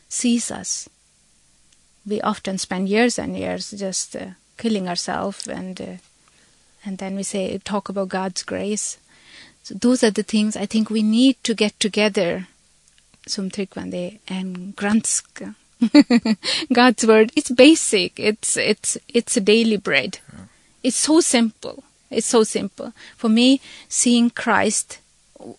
sees 0.09 0.51
us. 0.51 0.89
We 2.05 2.21
often 2.21 2.59
spend 2.59 2.89
years 2.89 3.17
and 3.17 3.37
years 3.37 3.71
just 3.71 4.17
uh, 4.17 4.31
killing 4.59 4.89
ourselves 4.89 5.47
and 5.47 5.81
uh, 5.81 5.97
and 6.85 6.99
then 6.99 7.15
we 7.15 7.23
say 7.23 7.59
talk 7.59 7.89
about 7.89 8.09
god's 8.09 8.43
grace. 8.43 8.99
So 9.63 9.75
those 9.75 10.03
are 10.03 10.11
the 10.11 10.25
things 10.25 10.57
i 10.57 10.67
think 10.67 10.91
we 10.91 11.03
need 11.03 11.37
to 11.45 11.55
get 11.55 11.79
together 11.79 12.47
som 13.27 13.51
tryggvande 13.51 14.19
and 14.27 14.75
granska 14.77 15.55
God's 16.73 17.07
word. 17.07 17.33
It's 17.37 17.51
basic. 17.51 18.19
It's 18.19 18.57
it's 18.57 18.99
it's 19.09 19.37
a 19.37 19.41
daily 19.41 19.77
bread. 19.77 20.19
Yeah. 20.33 20.45
it's 20.83 20.97
so 20.97 21.21
simple. 21.21 21.85
It's 22.11 22.27
so 22.27 22.43
simple. 22.45 22.93
For 23.17 23.29
me 23.29 23.61
seeing 23.89 24.31
Christ 24.31 24.99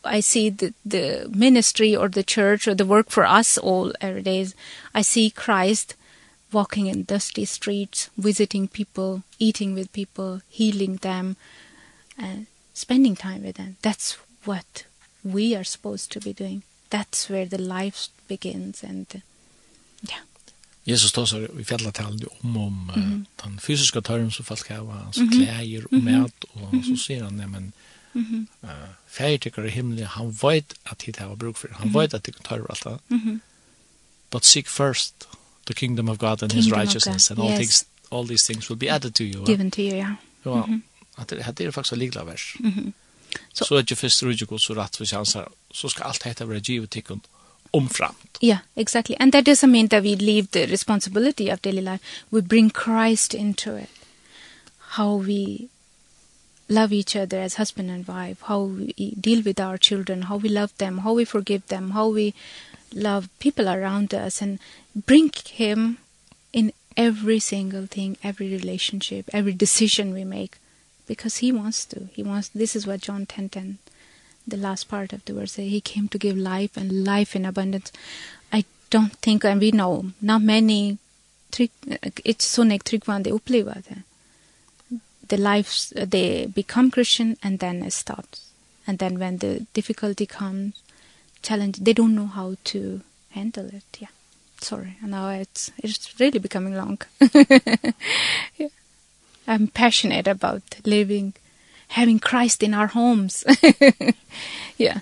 I 0.03 0.19
see 0.19 0.49
the 0.49 0.73
the 0.85 1.29
ministry 1.33 1.95
or 1.95 2.09
the 2.09 2.23
church 2.23 2.67
or 2.67 2.75
the 2.75 2.85
work 2.85 3.09
for 3.09 3.25
us 3.25 3.57
all 3.57 3.93
every 3.99 4.21
day. 4.21 4.47
I 4.93 5.01
see 5.01 5.29
Christ 5.29 5.95
walking 6.51 6.87
in 6.87 7.03
dusty 7.03 7.45
streets 7.45 8.09
visiting 8.17 8.67
people 8.67 9.23
eating 9.39 9.73
with 9.73 9.91
people 9.93 10.41
healing 10.49 10.97
them 10.97 11.37
and 12.17 12.47
spending 12.73 13.15
time 13.15 13.43
with 13.43 13.55
them. 13.55 13.77
That's 13.81 14.17
what 14.45 14.85
we 15.23 15.55
are 15.55 15.63
supposed 15.63 16.11
to 16.11 16.19
be 16.19 16.33
doing. 16.33 16.63
That's 16.89 17.29
where 17.29 17.45
the 17.45 17.61
life 17.61 18.09
begins 18.27 18.83
and 18.83 19.21
Ja. 20.01 20.15
Jesus 20.83 21.11
tar 21.11 21.25
sig 21.25 21.47
i 21.59 21.63
fjallatalen 21.63 22.27
om 22.39 22.57
om 22.57 22.91
mm. 22.95 23.25
den 23.43 23.59
fysiska 23.59 24.01
törren 24.01 24.31
som 24.31 24.45
folk 24.45 24.69
har, 24.69 24.77
hans 24.77 25.17
mm 25.17 25.29
-hmm. 25.29 25.45
kläger 25.45 25.85
och 25.85 26.03
mat, 26.03 26.43
och 26.43 26.85
så 26.85 26.97
säger 26.97 27.23
han, 27.23 27.37
nej 27.37 27.47
men, 27.47 27.71
Mm 28.13 28.47
uh, 28.63 28.69
Färgtyckare 29.07 29.67
i 29.67 29.71
himlen, 29.71 30.05
han 30.05 30.31
vet 30.31 30.73
att 30.83 30.99
det 31.05 31.19
har 31.19 31.35
bruk 31.35 31.57
för 31.57 31.69
Han 31.69 31.81
mm 31.81 31.95
-hmm. 31.95 32.01
vet 32.01 32.13
att 32.13 32.23
det 32.23 32.43
tar 32.43 32.65
allt 32.69 32.83
det. 32.83 32.99
Mm 33.07 33.21
-hmm. 33.21 33.39
But 34.29 34.43
seek 34.43 34.67
first 34.67 35.27
the 35.65 35.73
kingdom 35.73 36.09
of 36.09 36.17
God 36.17 36.43
and 36.43 36.51
kingdom 36.51 36.71
his 36.71 36.73
righteousness 36.73 37.31
and 37.31 37.39
all, 37.39 37.49
yes. 37.49 37.59
things, 37.59 37.85
all 38.09 38.27
these 38.27 38.53
things 38.53 38.69
will 38.69 38.77
be 38.77 38.91
added 38.91 39.13
to 39.13 39.23
you. 39.23 39.45
Given 39.45 39.71
to 39.71 39.79
you, 39.79 39.97
ja. 39.97 40.15
Ja, 40.43 40.67
att 41.15 41.27
det, 41.27 41.53
det 41.57 41.65
är 41.65 41.71
faktiskt 41.71 41.93
en 41.93 41.99
ligla 41.99 42.23
vers. 42.23 42.55
Mm 42.59 42.71
-hmm. 42.71 42.93
Så 43.53 43.75
är 43.75 43.83
det 43.83 43.95
först 43.95 44.23
rydde 44.23 44.45
god 44.45 44.61
så 44.61 44.73
rätt 44.73 44.95
för 44.95 45.05
chansar. 45.05 45.49
Så 45.71 45.89
ska 45.89 46.03
allt 46.03 46.23
detta 46.23 46.45
vara 46.45 46.57
givet 46.57 46.89
till 46.89 47.03
omframt. 47.73 48.15
Yeah, 48.39 48.59
exactly. 48.75 49.15
And 49.19 49.31
that 49.33 49.45
doesn't 49.45 49.71
mean 49.71 49.87
that 49.87 50.03
we 50.03 50.15
leave 50.15 50.51
the 50.51 50.65
responsibility 50.65 51.49
of 51.49 51.61
daily 51.61 51.81
life. 51.81 52.01
We 52.31 52.41
bring 52.41 52.69
Christ 52.69 53.33
into 53.33 53.75
it. 53.75 53.89
How 54.97 55.15
we 55.15 55.69
love 56.67 56.93
each 56.93 57.15
other 57.15 57.39
as 57.39 57.55
husband 57.55 57.91
and 57.91 58.07
wife, 58.07 58.41
how 58.43 58.61
we 58.61 59.15
deal 59.19 59.43
with 59.43 59.59
our 59.59 59.77
children, 59.77 60.23
how 60.23 60.37
we 60.37 60.49
love 60.49 60.75
them, 60.77 60.99
how 60.99 61.13
we 61.13 61.25
forgive 61.25 61.67
them, 61.67 61.91
how 61.91 62.07
we 62.07 62.33
love 62.93 63.29
people 63.39 63.69
around 63.69 64.13
us 64.13 64.41
and 64.41 64.59
bring 64.95 65.31
him 65.49 65.97
in 66.53 66.73
every 66.97 67.39
single 67.39 67.85
thing, 67.85 68.17
every 68.23 68.49
relationship, 68.49 69.29
every 69.33 69.53
decision 69.53 70.13
we 70.13 70.23
make 70.23 70.57
because 71.07 71.37
he 71.37 71.51
wants 71.51 71.85
to. 71.85 72.07
He 72.13 72.23
wants 72.23 72.49
this 72.49 72.75
is 72.75 72.87
what 72.87 73.01
John 73.01 73.25
10:10 73.25 73.49
10, 73.49 73.49
10 73.49 73.77
the 74.51 74.57
last 74.57 74.87
part 74.87 75.13
of 75.13 75.25
the 75.25 75.33
verse 75.33 75.55
he 75.55 75.81
came 75.81 76.07
to 76.09 76.17
give 76.17 76.37
life 76.37 76.77
and 76.77 77.05
life 77.05 77.35
in 77.35 77.45
abundance. 77.45 77.91
I 78.53 78.65
don't 78.89 79.13
think 79.13 79.43
and 79.43 79.59
we 79.59 79.71
know 79.71 80.11
not 80.21 80.41
many 80.41 80.97
trick 81.51 81.71
it's 82.23 82.45
so 82.45 82.63
nek 82.63 82.83
trick 82.83 83.07
one 83.07 83.23
they 83.23 83.31
uppleva 83.31 83.81
det. 83.87 84.03
The 85.27 85.37
lives 85.37 85.93
they 85.95 86.45
become 86.45 86.91
christian 86.91 87.37
and 87.41 87.59
then 87.59 87.83
it 87.83 87.93
stops. 87.93 88.47
And 88.85 88.99
then 88.99 89.19
when 89.19 89.37
the 89.37 89.65
difficulty 89.73 90.25
comes 90.25 90.83
challenge 91.41 91.77
they 91.77 91.93
don't 91.93 92.15
know 92.15 92.27
how 92.27 92.55
to 92.71 93.01
handle 93.31 93.67
it 93.67 93.97
yeah. 93.99 94.13
Sorry 94.59 94.97
and 95.01 95.11
now 95.11 95.29
it's 95.29 95.71
it's 95.77 96.19
really 96.19 96.39
becoming 96.39 96.75
long. 96.75 96.99
Yeah. 98.57 98.67
I'm 99.47 99.67
passionate 99.67 100.27
about 100.27 100.61
living 100.85 101.33
having 101.91 102.19
Christ 102.19 102.63
in 102.63 102.73
our 102.73 102.87
homes. 102.87 103.43
yeah. 104.79 104.99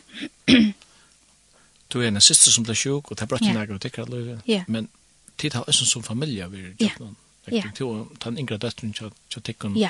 Du 1.93 2.01
er 2.01 2.07
en 2.07 2.21
syster 2.21 2.51
som 2.51 2.63
ble 2.63 2.75
sjuk, 2.75 3.11
og 3.11 3.17
det 3.17 3.23
er 3.23 3.27
bra 3.27 3.37
til 3.37 3.53
nægge 3.53 3.73
og 3.73 3.81
tikkert 3.81 4.09
løyve. 4.09 4.41
Men 4.67 4.89
tid 5.37 5.53
har 5.53 5.61
også 5.61 5.85
som 5.85 6.03
familie 6.03 6.51
vi 6.51 6.57
er 6.57 6.69
i 6.79 6.83
Japan. 6.83 7.15
Jeg 7.47 7.61
tenkte 7.63 7.81
jo, 7.81 8.07
ta 8.19 8.29
en 8.29 8.37
yngre 8.37 8.57
døtteren 8.57 8.93
til 8.93 9.41
tikkert. 9.41 9.77
Ja. 9.77 9.89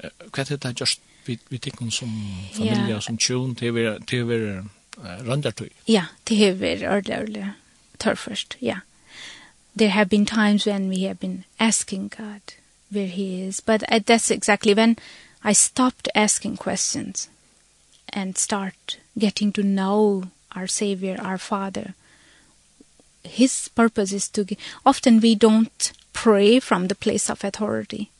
Hva 0.00 0.42
er 0.42 0.44
det 0.44 0.62
det 0.62 0.80
just 0.80 1.00
vi 1.26 1.58
tikkert 1.58 1.92
som 1.92 2.10
familie, 2.54 3.00
som 3.00 3.18
tjon, 3.18 3.54
til 3.54 3.70
å 3.70 4.26
være 4.26 4.64
randartøy? 5.26 5.68
Ja, 5.88 6.06
til 6.26 6.50
å 6.50 6.54
være 6.58 6.88
ordentlig, 6.90 7.18
ordelig 7.18 7.52
tørførst, 7.98 8.56
ja. 8.60 8.80
There 9.76 9.90
have 9.90 10.08
been 10.08 10.26
times 10.26 10.66
when 10.66 10.88
we 10.88 11.02
have 11.06 11.20
been 11.20 11.44
asking 11.58 12.08
God 12.08 12.56
where 12.90 13.06
he 13.06 13.42
is, 13.46 13.60
but 13.60 13.82
uh, 13.92 14.00
that's 14.06 14.30
exactly 14.30 14.74
when 14.74 14.96
I 15.42 15.52
stopped 15.52 16.08
asking 16.14 16.58
questions 16.58 17.28
and 18.10 18.36
start 18.36 18.98
getting 19.18 19.52
to 19.52 19.62
know 19.62 20.24
our 20.52 20.66
savior 20.66 21.16
our 21.20 21.38
father. 21.38 21.94
His 23.22 23.68
purpose 23.68 24.12
is 24.12 24.28
to 24.30 24.44
often 24.84 25.20
we 25.20 25.34
don't 25.34 25.92
pray 26.12 26.60
from 26.60 26.88
the 26.88 26.94
place 26.94 27.30
of 27.30 27.44
authority. 27.44 28.10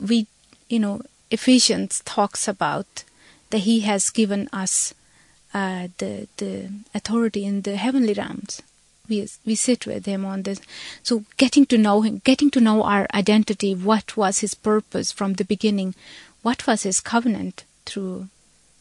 We 0.00 0.26
you 0.68 0.78
know 0.78 1.02
Ephesians 1.30 2.02
talks 2.04 2.46
about 2.46 3.04
that 3.50 3.58
he 3.60 3.80
has 3.80 4.10
given 4.10 4.48
us 4.52 4.94
uh, 5.54 5.88
the 5.98 6.28
the 6.36 6.70
authority 6.94 7.44
in 7.44 7.62
the 7.62 7.76
heavenly 7.76 8.14
realms 8.14 8.62
we 9.08 9.28
we 9.44 9.54
sit 9.54 9.86
with 9.86 10.06
him 10.06 10.24
on 10.24 10.42
this. 10.42 10.60
So 11.02 11.24
getting 11.36 11.66
to 11.66 11.78
know 11.78 12.02
him 12.02 12.20
getting 12.24 12.50
to 12.52 12.60
know 12.60 12.82
our 12.82 13.06
identity 13.14 13.74
what 13.74 14.16
was 14.16 14.40
his 14.40 14.54
purpose 14.54 15.12
from 15.12 15.34
the 15.34 15.44
beginning? 15.44 15.94
What 16.42 16.66
was 16.66 16.82
his 16.82 17.00
covenant 17.00 17.64
through 17.84 18.28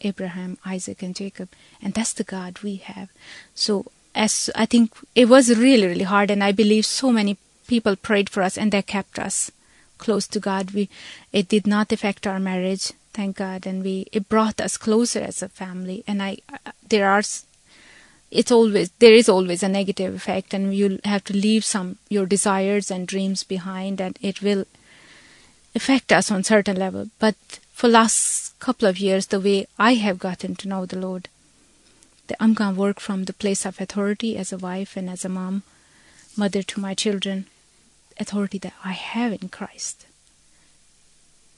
Abraham 0.01 0.57
Isaac 0.65 1.01
and 1.01 1.15
Jacob? 1.15 1.49
And 1.81 1.93
that's 1.93 2.13
the 2.13 2.23
God 2.23 2.59
we 2.59 2.75
have. 2.77 3.09
So 3.53 3.85
as 4.17 4.49
i 4.55 4.65
think 4.65 4.93
it 5.13 5.27
was 5.27 5.49
really 5.57 5.85
really 5.85 6.05
hard 6.05 6.31
and 6.31 6.41
i 6.41 6.49
believe 6.49 6.85
so 6.85 7.11
many 7.11 7.37
people 7.67 7.97
prayed 7.97 8.29
for 8.29 8.41
us 8.41 8.57
and 8.57 8.71
they 8.71 8.81
kept 8.81 9.19
us 9.19 9.51
close 9.97 10.27
to 10.27 10.39
God. 10.39 10.71
We 10.71 10.89
it 11.31 11.47
did 11.47 11.67
not 11.67 11.91
affect 11.91 12.27
our 12.27 12.39
marriage 12.39 12.93
thank 13.13 13.37
God 13.37 13.65
and 13.65 13.83
we 13.83 14.07
it 14.11 14.27
brought 14.27 14.59
us 14.59 14.77
closer 14.77 15.19
as 15.19 15.41
a 15.41 15.49
family. 15.49 16.03
And 16.07 16.21
i 16.21 16.37
there 16.87 17.09
are 17.09 17.23
it's 18.35 18.51
always 18.51 18.89
there 18.99 19.13
is 19.13 19.29
always 19.29 19.63
a 19.63 19.69
negative 19.69 20.13
effect 20.13 20.53
and 20.53 20.73
you'll 20.75 20.99
have 21.03 21.23
to 21.25 21.33
leave 21.33 21.65
some 21.65 21.97
your 22.09 22.25
desires 22.25 22.91
and 22.91 23.07
dreams 23.07 23.43
behind 23.43 24.01
and 24.01 24.19
it 24.21 24.41
will 24.41 24.65
affect 25.73 26.11
us 26.11 26.31
on 26.31 26.43
certain 26.43 26.77
level. 26.77 27.09
But 27.19 27.35
for 27.75 27.89
last 27.89 28.57
couple 28.59 28.87
of 28.87 28.97
years 28.97 29.27
the 29.27 29.39
way 29.39 29.67
i 29.77 29.95
have 29.95 30.17
gotten 30.17 30.55
to 30.55 30.67
know 30.69 30.85
the 30.85 30.97
lord 30.97 31.27
that 32.27 32.37
i'm 32.39 32.53
going 32.53 32.73
to 32.73 32.79
work 32.79 33.01
from 33.01 33.25
the 33.25 33.33
place 33.33 33.65
of 33.65 33.81
authority 33.81 34.37
as 34.37 34.53
a 34.53 34.57
wife 34.57 34.95
and 34.95 35.09
as 35.09 35.25
a 35.25 35.29
mom 35.29 35.61
mother 36.37 36.63
to 36.63 36.79
my 36.79 36.93
children 36.93 37.45
authority 38.17 38.57
that 38.57 38.73
i 38.83 38.93
have 38.93 39.33
in 39.33 39.49
christ. 39.49 40.05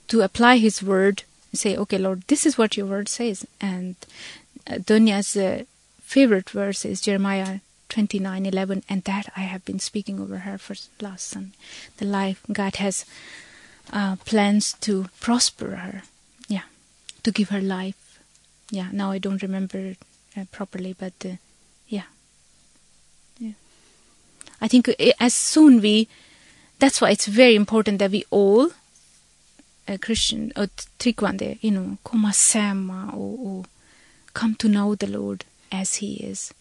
To 0.08 0.22
apply 0.22 0.58
his 0.58 0.82
word 0.82 1.24
and 1.52 1.60
say 1.60 1.78
okay 1.78 2.00
lord 2.00 2.24
this 2.28 2.48
is 2.48 2.58
what 2.58 2.76
your 2.76 2.88
word 2.88 3.08
says 3.08 3.46
and 3.62 3.96
uh, 4.66 4.80
dunya's 4.80 5.38
uh, 5.38 5.66
favorite 6.08 6.50
verse 6.50 6.86
is 6.86 7.02
Jeremiah 7.02 7.60
29:11 7.90 8.84
and 8.90 9.04
that 9.04 9.26
I 9.36 9.42
have 9.42 9.66
been 9.66 9.80
speaking 9.80 10.20
over 10.20 10.40
her 10.40 10.58
for 10.58 10.76
last 11.02 11.28
Sunday. 11.28 11.58
The 11.98 12.06
life 12.06 12.40
God 12.52 12.78
has 12.78 13.06
uh 13.92 14.16
plans 14.26 14.74
to 14.82 15.08
prosper 15.20 15.76
her. 15.84 16.04
Yeah. 16.48 16.68
To 17.24 17.32
give 17.32 17.50
her 17.50 17.62
life. 17.62 18.20
Yeah, 18.72 18.90
now 18.92 19.12
I 19.12 19.20
don't 19.20 19.42
remember 19.42 19.96
uh, 20.38 20.46
properly 20.52 20.94
but 20.98 21.14
uh, 21.26 21.36
yeah. 21.88 22.08
Yeah. 23.40 23.58
I 24.62 24.68
think 24.68 24.90
as 25.20 25.34
soon 25.34 25.82
we 25.82 26.08
that's 26.80 27.02
why 27.02 27.12
it's 27.12 27.28
very 27.28 27.56
important 27.56 28.00
that 28.00 28.12
we 28.12 28.24
all 28.30 28.72
uh, 29.88 29.98
Christian 30.00 30.54
or 30.56 30.68
tryggvande 31.00 31.58
you 31.62 31.72
know, 31.72 31.98
koma 32.04 32.32
sama 32.34 33.12
or, 33.14 33.38
or 33.48 33.66
come 34.34 34.56
to 34.56 34.70
know 34.70 34.96
the 34.96 35.08
Lord 35.08 35.44
as 35.72 35.96
he 35.96 36.16
is. 36.16 36.54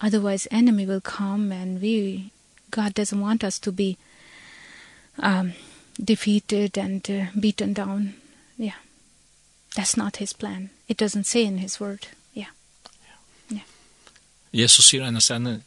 Otherwise 0.00 0.48
enemy 0.50 0.86
will 0.86 1.00
come 1.00 1.52
and 1.52 1.80
we 1.80 2.30
god 2.70 2.94
doesn't 2.94 3.20
want 3.20 3.44
us 3.44 3.58
to 3.58 3.72
be 3.72 3.96
um 5.18 5.52
defeated 6.02 6.78
and 6.78 7.10
uh, 7.10 7.26
beaten 7.38 7.74
down. 7.74 8.14
Yeah. 8.56 8.80
That's 9.76 9.96
not 9.96 10.16
his 10.16 10.32
plan. 10.32 10.70
It 10.88 10.96
doesn't 10.96 11.24
say 11.24 11.44
in 11.44 11.58
his 11.58 11.78
word. 11.80 12.06
Yeah. 12.32 12.52
Yeah. 13.50 13.66
Jesus 14.52 14.84
sier 14.84 15.04
en 15.04 15.20
sanne 15.20 15.60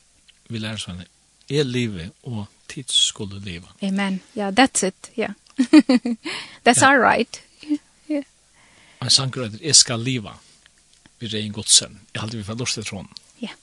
vi 0.50 0.60
lærer 0.60 0.82
sånn 0.82 1.06
er 1.50 1.64
livet 1.64 2.12
og 2.24 2.48
tid 2.68 2.90
skulle 2.90 3.40
leve. 3.40 3.68
Amen. 3.84 4.22
Yeah 4.36 4.52
that's 4.52 4.84
it. 4.84 5.12
Yeah. 5.16 5.34
That's 6.64 6.82
yeah. 6.82 6.90
all 6.90 6.98
right. 6.98 7.42
Yeah, 7.62 7.78
yeah. 8.10 8.24
Og 9.00 9.12
sankrøyder, 9.12 9.58
jeg 9.62 9.76
skal 9.76 10.00
leve 10.00 10.32
vi 11.24 11.32
rei 11.38 11.50
godsen. 11.50 12.00
Jeg 12.14 12.22
halte 12.22 12.38
vi 12.38 12.44
får 12.44 12.60
lort 12.60 12.74
til 12.76 12.86
tråden. 12.86 13.10
Ja. 13.42 13.48
Yeah. 13.48 13.60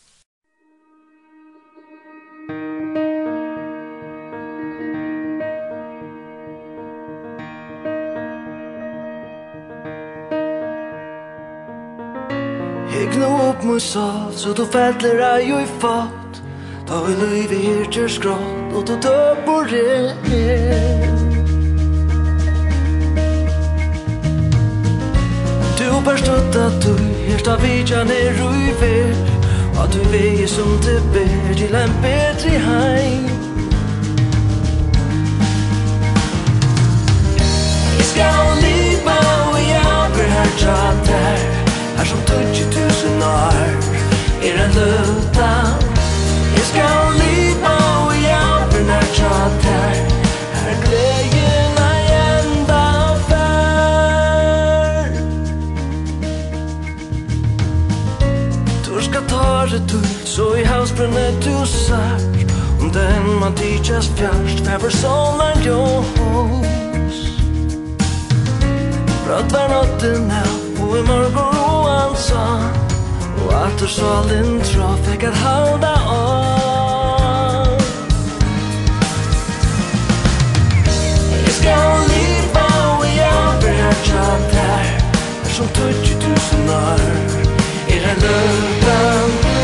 Hygna 12.91 13.27
opp 13.49 13.65
mot 13.65 13.83
salt, 13.83 14.39
så 14.39 14.53
du 14.53 14.65
fettler 14.67 15.23
ei 15.33 15.49
jo 15.49 15.61
i 15.63 15.69
fatt 15.81 16.43
Da 16.91 16.99
vi 17.07 17.15
løyve 17.21 17.59
her 17.63 17.91
til 17.95 18.11
skrått, 18.11 18.75
og 18.75 18.87
du 18.89 18.97
døp 18.99 19.49
og 19.55 19.71
rett 19.71 21.30
forstått 26.05 26.57
at 26.57 26.83
du 26.85 26.95
helt 27.29 27.49
av 27.49 27.61
vidja 27.63 28.05
ned 28.05 28.41
i 28.41 28.73
ver 28.81 29.15
Og 29.81 29.89
du 29.93 30.01
vei 30.13 30.47
som 30.47 30.71
det 30.85 31.01
ber 31.13 31.55
til 31.57 31.75
en 31.75 31.93
bedre 32.03 32.59
heim. 32.67 33.29
Jeg 37.99 38.07
skal 38.13 38.51
liva 38.65 39.19
og 39.53 39.59
jeg 39.75 40.11
vil 40.17 40.31
her 40.37 40.51
der 41.07 41.39
Her 41.97 42.05
som 42.05 42.21
tutsi 42.29 42.65
tusen 42.75 43.23
år 43.23 43.73
er 44.43 44.61
en 44.65 44.77
løta 44.77 45.53
Jeg 46.57 46.67
skal 46.73 47.01
liva 47.23 47.77
og 48.05 48.13
jeg 48.29 48.69
vil 48.73 48.93
her 48.95 49.09
der 49.65 49.97
Her 50.61 50.77
gleder 50.85 51.20
har 59.61 59.67
ett 59.67 59.89
tur 59.89 60.07
Så 60.25 60.57
i 60.57 60.65
halsbrunne 60.65 61.31
du 61.45 61.67
sær 61.67 62.21
Om 62.81 62.93
den 62.93 63.41
man 63.41 63.55
tidsjas 63.55 64.07
tidsas 64.07 64.19
fjärst 64.19 64.81
for 64.81 64.91
solen 64.91 65.63
ljós. 65.65 67.21
Rött 69.29 69.53
var 69.53 69.69
natten 69.69 70.31
här 70.31 70.49
Og 70.83 70.99
i 70.99 71.03
mörker 71.03 71.51
roan 71.57 72.17
sa 72.17 72.47
Og 73.45 73.55
at 73.55 73.81
du 73.81 73.87
så 73.87 74.01
salen 74.01 74.61
tra 74.61 74.97
Fikk 75.05 75.25
at 75.25 75.35
halda 75.35 75.95
av 76.09 77.81
Jeg 81.45 81.53
skal 81.61 82.09
liva 82.09 82.69
och 82.99 83.07
jag 83.17 83.61
blir 83.61 83.93
tjatt 84.05 84.55
här 84.55 85.01
Som 85.45 85.67
tusen 85.69 86.71
år 86.71 87.40
rötan 88.15 89.60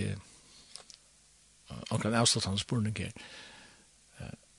til 0.00 1.86
omkring 1.90 2.14
avstått 2.14 2.48
hans 2.48 2.64
spurning 2.64 2.96
her. 2.98 3.12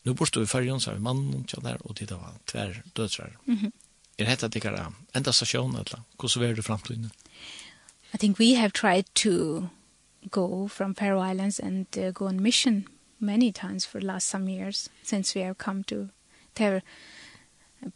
Nå 0.03 0.13
borste 0.17 0.39
vi 0.39 0.49
færgen, 0.49 0.79
så 0.79 0.89
har 0.89 0.97
vi 0.97 1.03
mannen 1.03 1.43
til 1.45 1.61
der, 1.63 1.77
og 1.85 1.95
til 1.95 2.09
det 2.09 2.17
var 2.17 2.37
tver 2.47 2.73
dødsvær. 2.97 3.29
Mm 3.45 3.55
-hmm. 3.55 3.71
Er 4.17 4.25
dette 4.25 4.45
at 4.45 4.53
dere 4.53 4.93
enda 5.15 5.31
stasjon, 5.31 5.75
eller 5.75 6.03
hvordan 6.19 6.49
er 6.49 6.55
det 6.55 6.65
fremtiden? 6.65 7.11
I 8.13 8.17
think 8.17 8.39
we 8.39 8.55
have 8.55 8.71
tried 8.71 9.05
to 9.15 9.69
go 10.29 10.67
from 10.67 10.95
Faroe 10.95 11.31
Islands 11.31 11.59
and 11.59 11.85
uh, 11.97 12.11
go 12.11 12.27
on 12.27 12.39
mission 12.39 12.87
many 13.19 13.51
times 13.51 13.85
for 13.85 13.99
the 13.99 14.07
last 14.07 14.27
some 14.27 14.49
years 14.49 14.89
since 15.03 15.35
we 15.35 15.45
have 15.45 15.57
come 15.57 15.83
to 15.83 16.07
their 16.55 16.81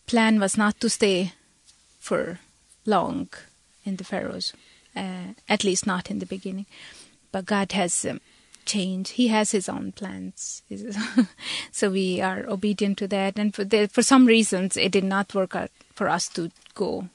plan 0.06 0.40
was 0.40 0.58
not 0.58 0.76
to 0.80 0.90
stay 0.90 1.34
for 2.00 2.38
long 2.86 3.28
in 3.84 3.98
the 3.98 4.04
Faroes 4.04 4.54
uh, 4.96 5.34
at 5.48 5.64
least 5.64 5.86
not 5.86 6.10
in 6.10 6.20
the 6.20 6.26
beginning 6.26 6.66
But 7.36 7.48
God 7.48 7.74
has 7.74 8.06
um, 8.06 8.22
changed. 8.64 9.20
He 9.20 9.28
has 9.28 9.52
his 9.52 9.68
own 9.68 9.92
plans. 9.92 10.62
so 11.70 11.90
we 11.90 12.22
are 12.22 12.46
obedient 12.48 12.98
to 13.00 13.10
that. 13.10 13.38
And 13.38 13.54
for, 13.54 13.66
the, 13.66 13.90
for 13.90 14.02
some 14.02 14.26
reasons, 14.26 14.78
it 14.78 14.94
did 14.94 15.04
not 15.04 15.36
work 15.36 15.54
out 15.54 15.70
for 15.94 16.08
us 16.08 16.30
to 16.30 16.50
go 16.76 17.10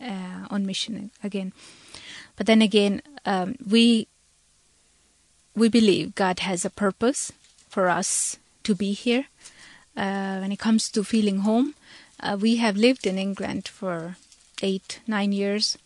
uh, 0.00 0.46
on 0.48 0.66
mission 0.66 1.10
again. 1.24 1.52
But 2.36 2.46
then 2.46 2.62
again, 2.62 3.02
um, 3.26 3.56
we 3.68 4.06
we 5.56 5.68
believe 5.68 6.14
God 6.14 6.38
has 6.46 6.64
a 6.64 6.70
purpose 6.70 7.32
for 7.68 7.88
us 7.88 8.38
to 8.62 8.76
be 8.76 8.92
here. 8.92 9.24
Uh, 9.96 10.38
when 10.38 10.52
it 10.52 10.60
comes 10.60 10.88
to 10.90 11.02
feeling 11.02 11.38
home, 11.38 11.74
uh, 12.20 12.38
we 12.40 12.58
have 12.58 12.76
lived 12.76 13.04
in 13.04 13.18
England 13.18 13.66
for 13.66 14.14
eight, 14.62 15.00
nine 15.08 15.32
years. 15.32 15.76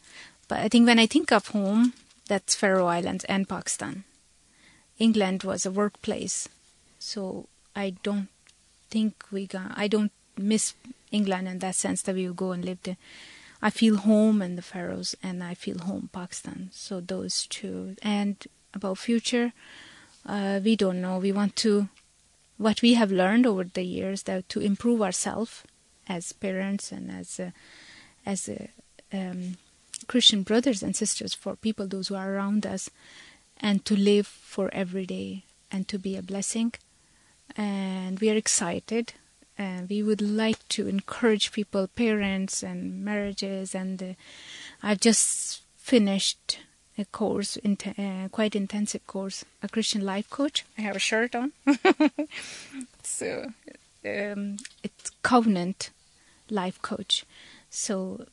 But 0.49 0.59
I 0.59 0.69
think 0.69 0.87
when 0.87 0.99
I 0.99 1.07
think 1.07 1.33
of 1.33 1.49
home, 1.49 1.95
That's 2.29 2.55
Faroe 2.55 2.87
Islands 2.87 3.25
and 3.25 3.49
Pakistan. 3.49 4.05
England 4.99 5.43
was 5.43 5.67
a 5.67 5.71
workplace. 5.71 6.49
So 6.99 7.49
I 7.77 7.95
don't 8.03 8.29
think 8.91 9.25
we 9.31 9.47
got, 9.47 9.73
I 9.77 9.89
don't 9.89 10.13
miss 10.39 10.75
England 11.11 11.49
in 11.49 11.59
that 11.59 11.75
sense 11.75 12.03
that 12.03 12.15
we 12.15 12.27
would 12.27 12.37
go 12.37 12.53
and 12.53 12.65
live 12.65 12.79
there. 12.83 12.97
I 13.61 13.71
feel 13.71 13.97
home 13.97 14.43
in 14.43 14.57
the 14.57 14.63
Faroes 14.63 15.15
and 15.23 15.43
I 15.43 15.55
feel 15.55 15.79
home 15.79 16.11
Pakistan. 16.13 16.71
So 16.73 17.01
those 17.01 17.47
two. 17.47 17.97
And 18.03 18.37
about 18.73 18.99
future, 18.99 19.53
uh, 20.27 20.61
we 20.63 20.77
don't 20.77 21.01
know. 21.01 21.19
We 21.19 21.33
want 21.33 21.57
to, 21.57 21.89
what 22.59 22.83
we 22.83 22.95
have 22.95 23.11
learned 23.13 23.47
over 23.47 23.65
the 23.65 23.83
years, 23.83 24.25
that 24.25 24.49
to 24.51 24.61
improve 24.61 25.03
ourselves 25.03 25.63
as 26.09 26.33
parents 26.33 26.93
and 26.93 27.11
as 27.11 27.41
a, 27.41 27.53
as 28.27 28.49
a, 28.49 28.69
um, 29.13 29.57
Christian 30.05 30.43
brothers 30.43 30.83
and 30.83 30.95
sisters, 30.95 31.35
for 31.35 31.57
people 31.57 31.87
those 31.87 32.09
who 32.09 32.15
are 32.15 32.35
around 32.35 32.67
us, 32.67 32.91
and 33.59 33.85
to 33.85 33.97
live 33.97 34.27
for 34.27 34.73
every 34.73 35.07
day 35.07 35.45
and 35.71 35.89
to 35.89 35.99
be 35.99 36.17
a 36.17 36.23
blessing. 36.23 36.75
And 37.57 38.19
we 38.21 38.31
are 38.31 38.37
excited. 38.37 39.15
And 39.57 39.89
we 39.89 40.03
would 40.03 40.21
like 40.21 40.69
to 40.71 40.89
encourage 40.89 41.53
people, 41.53 41.87
parents 41.87 42.63
and 42.63 43.05
marriages. 43.05 43.75
And 43.75 44.03
uh, 44.03 44.07
I've 44.83 45.01
just 45.01 45.63
finished 45.77 46.59
a 46.99 47.05
course, 47.05 47.57
in 47.57 47.77
uh, 47.99 48.29
quite 48.31 48.55
intensive 48.55 49.07
course, 49.07 49.45
a 49.63 49.69
Christian 49.69 50.05
life 50.05 50.31
coach. 50.31 50.65
I 50.79 50.83
have 50.83 50.97
a 50.97 51.01
shirt 51.01 51.35
on. 51.35 51.53
so 53.03 53.53
um, 54.05 54.59
it's 54.83 55.11
Covenant 55.23 55.91
Life 56.51 56.81
Coach. 56.83 57.25
So 57.71 58.27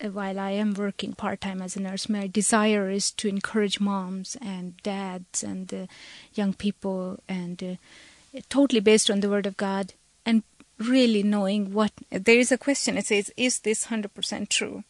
while 0.00 0.38
I 0.38 0.52
am 0.52 0.74
working 0.74 1.12
part-time 1.12 1.60
as 1.60 1.76
a 1.76 1.80
nurse, 1.80 2.08
my 2.08 2.26
desire 2.26 2.90
is 2.90 3.10
to 3.12 3.28
encourage 3.28 3.80
moms 3.80 4.36
and 4.40 4.76
dads 4.82 5.42
and 5.42 5.72
uh, 5.72 5.86
young 6.34 6.54
people 6.54 7.20
and 7.28 7.62
uh, 7.62 8.40
totally 8.48 8.80
based 8.80 9.10
on 9.10 9.20
the 9.20 9.28
Word 9.28 9.46
of 9.46 9.56
God 9.56 9.92
and 10.24 10.42
really 10.78 11.22
knowing 11.22 11.72
what... 11.72 11.92
There 12.10 12.38
is 12.38 12.50
a 12.50 12.58
question, 12.58 12.96
it 12.96 13.06
says, 13.06 13.30
is 13.36 13.60
this 13.60 13.86
100% 13.86 14.48
true? 14.48 14.84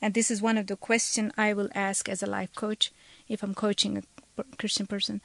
And 0.00 0.14
this 0.14 0.30
is 0.30 0.42
one 0.42 0.58
of 0.58 0.66
the 0.66 0.76
question 0.76 1.32
I 1.36 1.52
will 1.52 1.68
ask 1.74 2.08
as 2.08 2.22
a 2.22 2.26
life 2.26 2.54
coach, 2.54 2.92
if 3.28 3.42
I'm 3.42 3.54
coaching 3.54 3.98
a 3.98 4.44
Christian 4.58 4.86
person. 4.86 5.20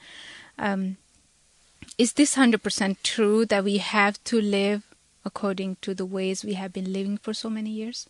Um, 0.58 0.96
is 1.98 2.12
this 2.14 2.36
100% 2.36 2.96
true 3.02 3.44
that 3.46 3.64
we 3.64 3.78
have 3.78 4.22
to 4.24 4.40
live 4.40 4.84
according 5.24 5.76
to 5.82 5.94
the 5.94 6.06
ways 6.06 6.44
we 6.44 6.54
have 6.54 6.72
been 6.72 6.92
living 6.92 7.18
for 7.18 7.34
so 7.34 7.50
many 7.50 7.70
years? 7.70 8.08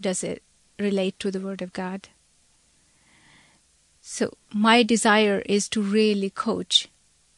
does 0.00 0.24
it 0.24 0.42
relate 0.78 1.18
to 1.20 1.30
the 1.30 1.40
word 1.40 1.62
of 1.62 1.72
God? 1.72 2.08
So 4.00 4.34
my 4.52 4.82
desire 4.82 5.42
is 5.46 5.68
to 5.70 5.82
really 5.82 6.30
coach 6.30 6.88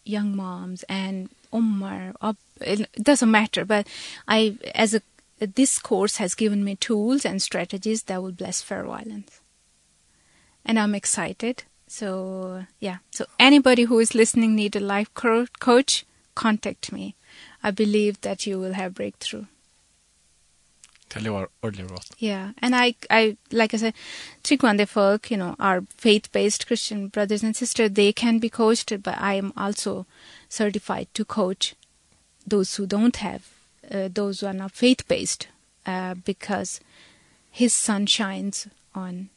young 0.05 0.37
moms 0.37 0.83
and 0.85 1.31
ummar 1.53 2.15
up 2.21 2.37
it 2.61 2.89
doesn't 3.03 3.31
matter 3.31 3.65
but 3.65 3.87
I 4.27 4.57
as 4.75 4.95
a 4.95 5.03
this 5.41 5.79
course 5.79 6.19
has 6.19 6.35
given 6.35 6.63
me 6.65 6.77
tools 6.77 7.25
and 7.25 7.41
strategies 7.41 8.05
that 8.05 8.23
will 8.23 8.33
bless 8.33 8.61
Faroe 8.63 8.91
Islands. 8.91 9.41
And 10.65 10.79
I'm 10.79 10.95
excited. 10.95 11.65
So 11.87 12.67
yeah, 12.79 12.99
so 13.11 13.25
anybody 13.39 13.85
who 13.85 13.99
is 13.99 14.15
listening 14.15 14.55
need 14.55 14.77
a 14.77 14.81
life 14.81 15.13
coach, 15.15 16.05
contact 16.35 16.93
me. 16.93 17.17
I 17.63 17.71
believe 17.71 18.21
that 18.21 18.47
you 18.47 18.59
will 18.59 18.75
have 18.75 18.95
breakthrough. 18.95 19.47
Det 21.15 21.33
var 21.33 21.49
ordentlig 21.63 21.91
rått. 21.91 22.15
Yeah, 22.19 22.51
and 22.63 22.75
I, 22.75 22.95
I, 23.11 23.37
like 23.51 23.75
I 23.75 23.79
said, 23.79 23.95
Trikwande 24.45 24.87
folk, 24.87 25.31
you 25.31 25.37
know, 25.37 25.57
our 25.59 25.83
faith-based 25.97 26.67
Christian 26.67 27.09
brothers 27.09 27.43
and 27.43 27.57
sisters, 27.57 27.91
they 27.91 28.13
can 28.13 28.39
be 28.39 28.49
coached, 28.49 29.03
but 29.03 29.19
I 29.19 29.35
am 29.35 29.53
also 29.57 30.07
certified 30.49 31.09
to 31.15 31.25
coach 31.25 31.75
those 32.47 32.77
who 32.77 32.87
don't 32.87 33.17
have, 33.17 33.43
uh, 33.91 34.09
those 34.09 34.41
who 34.41 34.47
are 34.47 34.57
not 34.57 34.73
faith-based, 34.73 35.49
uh, 35.87 36.15
because 36.15 36.81
his 37.51 37.73
sun 37.75 38.07
shines 38.07 38.69
on 38.95 39.29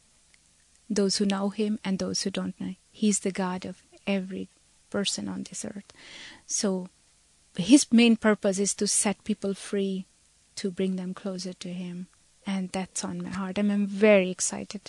those 0.88 1.16
who 1.16 1.26
know 1.26 1.48
him 1.48 1.78
and 1.84 1.98
those 1.98 2.22
who 2.22 2.30
don't 2.30 2.60
know. 2.60 2.74
He's 2.92 3.20
the 3.20 3.32
God 3.32 3.64
of 3.64 3.82
every 4.06 4.48
person 4.90 5.28
on 5.28 5.42
this 5.42 5.64
earth. 5.64 5.92
So 6.46 6.88
his 7.56 7.92
main 7.92 8.16
purpose 8.16 8.58
is 8.58 8.74
to 8.74 8.86
set 8.86 9.24
people 9.24 9.54
free 9.54 10.06
to 10.56 10.70
bring 10.70 10.96
them 10.96 11.14
closer 11.14 11.52
to 11.52 11.68
him 11.68 12.06
and 12.46 12.70
that's 12.72 13.04
on 13.04 13.22
my 13.22 13.30
heart 13.30 13.58
i'm 13.58 13.86
very 13.86 14.30
excited 14.30 14.80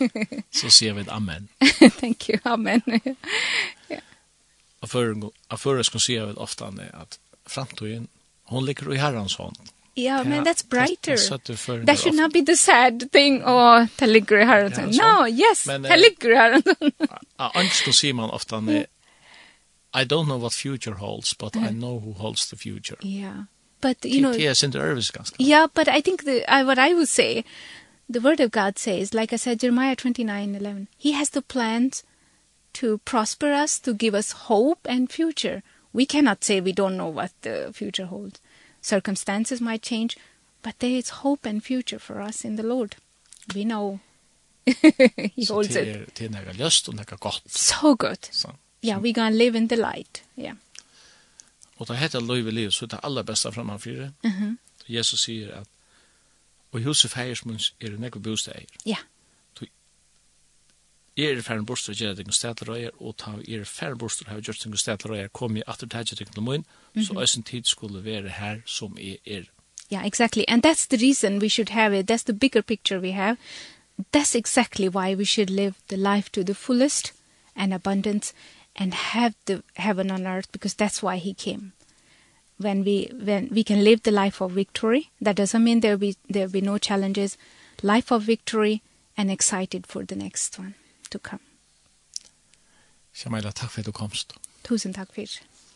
så 0.60 0.70
sier 0.70 0.92
vi 0.92 1.00
et 1.00 1.08
amen 1.08 1.48
thank 2.00 2.28
you 2.28 2.38
amen 2.44 2.82
yeah. 3.90 4.02
Afur 5.50 5.76
jeg 5.76 5.84
skulle 5.84 6.02
si 6.02 6.14
jeg 6.14 6.26
vet 6.28 6.38
ofte 6.38 6.64
at 6.92 7.18
framtiden, 7.46 8.08
hun 8.44 8.64
ligger 8.64 8.92
i 8.92 8.96
herrens 8.96 9.34
hånd. 9.34 9.56
Ja, 9.96 10.02
yeah, 10.02 10.28
men 10.28 10.46
that's 10.46 10.68
brighter. 10.68 11.16
That 11.86 11.98
should 11.98 12.16
not 12.16 12.32
be 12.32 12.42
the 12.42 12.56
sad 12.56 13.10
thing, 13.12 13.44
or 13.44 13.86
det 14.00 14.08
ligger 14.08 14.40
i. 14.40 14.44
No, 14.96 15.26
yes, 15.26 15.62
det 15.64 15.98
ligger 15.98 16.30
i 16.30 16.36
herrens 16.36 16.64
hånd. 16.64 16.92
Angst 17.38 17.74
skulle 17.74 18.12
man 18.12 18.30
ofte, 18.30 18.56
I 19.94 20.04
don't 20.04 20.24
know 20.24 20.38
what 20.38 20.52
future 20.52 20.94
holds, 20.94 21.34
but 21.34 21.56
I 21.56 21.70
know 21.70 21.98
who 21.98 22.12
holds 22.12 22.46
the 22.46 22.56
future. 22.56 22.96
Ja, 23.02 23.08
yeah 23.08 23.44
but 23.86 23.96
you 24.14 24.20
know 24.24 24.34
yeah 24.46 24.54
center 24.62 24.80
service 24.86 25.10
ganska 25.16 25.36
yeah 25.52 25.66
but 25.78 25.88
i 25.98 26.00
think 26.06 26.18
the 26.30 26.36
i 26.56 26.60
what 26.68 26.78
i 26.88 26.90
would 26.96 27.12
say 27.20 27.30
the 28.14 28.22
word 28.26 28.40
of 28.44 28.50
god 28.60 28.74
says 28.86 29.06
like 29.20 29.30
i 29.36 29.38
said 29.44 29.60
jeremiah 29.62 29.96
29:11 29.96 30.86
he 31.06 31.12
has 31.20 31.30
the 31.36 31.44
plans 31.54 32.04
to 32.74 32.98
prosper 32.98 33.52
us 33.52 33.78
to 33.78 33.94
give 33.94 34.14
us 34.14 34.32
hope 34.32 34.80
and 34.84 35.10
future. 35.10 35.62
We 35.92 36.06
cannot 36.06 36.44
say 36.44 36.60
we 36.60 36.72
don't 36.72 36.96
know 36.96 37.08
what 37.08 37.30
the 37.42 37.70
future 37.72 38.06
holds. 38.06 38.40
Circumstances 38.82 39.60
might 39.60 39.82
change 39.82 40.18
but 40.62 40.78
there 40.80 40.90
is 40.90 41.08
hope 41.22 41.46
and 41.46 41.62
future 41.62 41.98
for 41.98 42.20
us 42.20 42.44
in 42.44 42.56
the 42.56 42.62
lord. 42.62 42.96
We 43.54 43.64
know. 43.64 44.00
He 45.36 45.44
holds 45.44 45.76
it. 45.76 46.18
so 47.46 47.94
good. 47.94 48.24
So, 48.30 48.54
yeah 48.82 48.98
we 48.98 49.12
going 49.12 49.32
to 49.32 49.38
live 49.38 49.54
in 49.54 49.68
the 49.68 49.76
light. 49.76 50.22
Yeah. 50.36 50.54
Og 51.76 51.88
det 51.88 51.96
heter 51.98 52.20
løyve 52.20 52.50
liv, 52.50 52.70
så 52.70 52.86
det 52.86 52.92
er 52.92 53.06
aller 53.06 53.22
beste 53.22 53.52
framhanfyrir. 53.52 54.10
Mm 54.24 54.30
-hmm. 54.30 54.56
Jesus 54.88 55.20
sier 55.20 55.54
at 55.54 55.66
og 56.72 56.82
huset 56.82 57.10
feiersmunns 57.10 57.74
er 57.80 57.90
det 57.90 58.00
nekve 58.00 58.20
bosteg. 58.22 58.66
Ja. 58.86 58.96
Jeg 61.16 61.30
er 61.30 61.42
færre 61.42 61.64
borster 61.64 61.92
og 61.92 61.96
gjør 61.96 62.14
det 62.18 62.24
noen 62.26 62.34
stedler 62.34 62.88
og 62.98 63.12
ta 63.16 63.36
er 63.48 63.64
færre 63.64 63.96
borster 63.96 64.26
og 64.26 64.32
har 64.32 64.40
gjort 64.40 64.64
det 64.64 64.66
noen 64.72 64.80
stedler 64.82 65.12
og 65.14 65.32
kom 65.32 65.56
jeg 65.56 65.62
atter 65.70 65.86
til 66.02 66.18
det 66.18 66.34
noen 66.36 66.44
munn, 66.44 66.64
så 67.04 67.14
øysen 67.20 67.42
tid 67.42 67.64
skulle 67.64 68.04
være 68.04 68.28
her 68.28 68.58
som 68.66 68.98
jeg 68.98 69.18
er. 69.26 69.44
Yeah, 69.92 70.06
exactly. 70.06 70.44
And 70.48 70.66
that's 70.66 70.88
the 70.88 70.96
reason 70.96 71.38
we 71.38 71.48
should 71.48 71.68
have 71.68 71.98
it. 71.98 72.10
That's 72.10 72.24
the 72.24 72.32
bigger 72.32 72.62
picture 72.62 73.00
we 73.00 73.12
have. 73.12 73.36
That's 74.12 74.34
exactly 74.34 74.88
why 74.88 75.14
we 75.14 75.24
should 75.24 75.50
live 75.50 75.74
the 75.88 75.96
life 75.96 76.30
to 76.32 76.42
the 76.42 76.54
fullest 76.54 77.12
and 77.54 77.74
abundance 77.74 78.34
and 78.76 78.94
have 78.94 79.34
the 79.46 79.62
heaven 79.74 80.10
on 80.10 80.26
earth 80.26 80.50
because 80.52 80.74
that's 80.74 81.02
why 81.02 81.16
he 81.16 81.34
came. 81.34 81.72
When 82.58 82.84
we 82.84 83.10
when 83.12 83.48
we 83.50 83.64
can 83.64 83.82
live 83.84 84.02
the 84.02 84.10
life 84.10 84.40
of 84.40 84.52
victory 84.52 85.10
that 85.20 85.36
doesn't 85.36 85.64
mean 85.64 85.80
there 85.80 85.96
be 85.96 86.16
there 86.28 86.48
be 86.48 86.60
no 86.60 86.78
challenges. 86.78 87.36
Life 87.82 88.12
of 88.12 88.22
victory 88.22 88.82
and 89.16 89.30
excited 89.30 89.86
for 89.86 90.04
the 90.04 90.16
next 90.16 90.58
one 90.58 90.74
to 91.10 91.18
come. 91.18 91.40
Shamaila 93.14 93.52
takk 93.52 93.70
for 93.70 93.80
at 93.80 93.86
du 93.86 93.92
komst. 93.92 94.32
Tusen 94.64 94.92
takk 94.94 95.14
for 95.14 95.24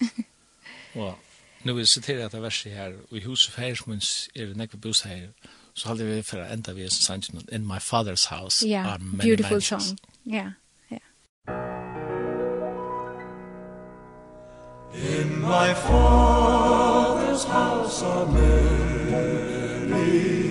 Og 0.94 1.18
nu 1.64 1.74
vil 1.74 1.80
jeg 1.80 1.88
sitere 1.88 2.24
etter 2.24 2.40
verset 2.40 2.72
her 2.72 2.92
og 3.10 3.16
i 3.16 3.24
huset 3.24 3.52
for 3.52 3.60
herresmunds 3.60 4.28
er 4.36 4.46
det 4.46 4.56
nekve 4.56 4.78
bosteier 4.78 5.28
så 5.74 5.88
halde 5.88 6.06
vi 6.06 6.22
for 6.22 6.42
enda 6.42 6.72
vi 6.72 6.82
er 6.82 7.44
in 7.52 7.66
my 7.66 7.78
father's 7.78 8.26
house 8.28 8.66
yeah, 8.68 8.92
are 8.92 8.98
many 8.98 9.22
beautiful 9.22 9.54
mansions. 9.54 9.84
song. 9.84 9.98
Yeah. 10.26 10.50
In 14.94 15.40
my 15.40 15.74
father's 15.74 17.44
house 17.44 18.02
are 18.02 18.26
many 18.26 18.54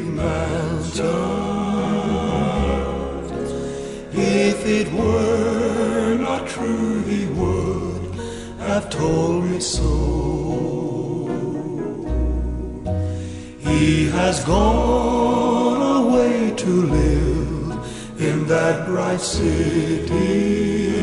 mansions 0.03 0.99
If 4.13 4.65
it 4.65 4.93
were 4.93 6.15
not 6.19 6.47
true 6.47 7.03
he 7.03 7.25
would 7.25 8.15
have 8.59 8.89
told 8.89 9.45
me 9.45 9.59
so. 9.59 11.27
He 13.59 14.09
has 14.09 14.43
gone 14.43 16.05
away 16.05 16.51
to 16.51 16.69
live 16.69 18.19
in 18.19 18.47
that 18.47 18.85
bright 18.85 19.21
city. 19.21 20.96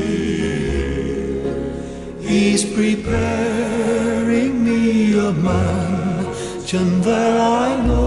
He's 2.35 2.65
preparing 2.65 4.53
me 4.65 5.17
a 5.17 5.31
mansion 5.31 6.89
that 7.03 7.35
I 7.41 7.87
know. 7.87 8.03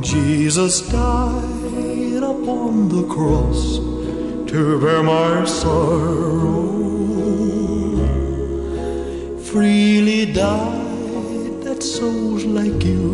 Jesus 0.00 0.74
died 0.82 2.22
upon 2.22 2.88
the 2.88 3.02
cross 3.14 3.80
to 4.50 4.78
bear 4.80 5.02
my 5.02 5.44
sorrow. 5.44 6.70
Freely 9.50 10.22
died 10.26 11.62
that 11.64 11.82
souls 11.82 12.44
like 12.44 12.84
you 12.84 13.08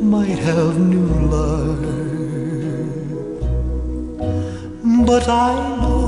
might 0.00 0.38
have 0.50 0.78
new 0.78 1.10
life. 1.36 1.98
But 5.08 5.26
I 5.28 5.52
know 5.80 5.99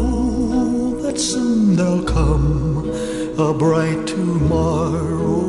that 1.12 1.20
soon 1.20 1.76
there'll 1.76 2.02
come 2.02 2.88
a 3.38 3.52
bright 3.52 4.06
tomorrow. 4.06 5.42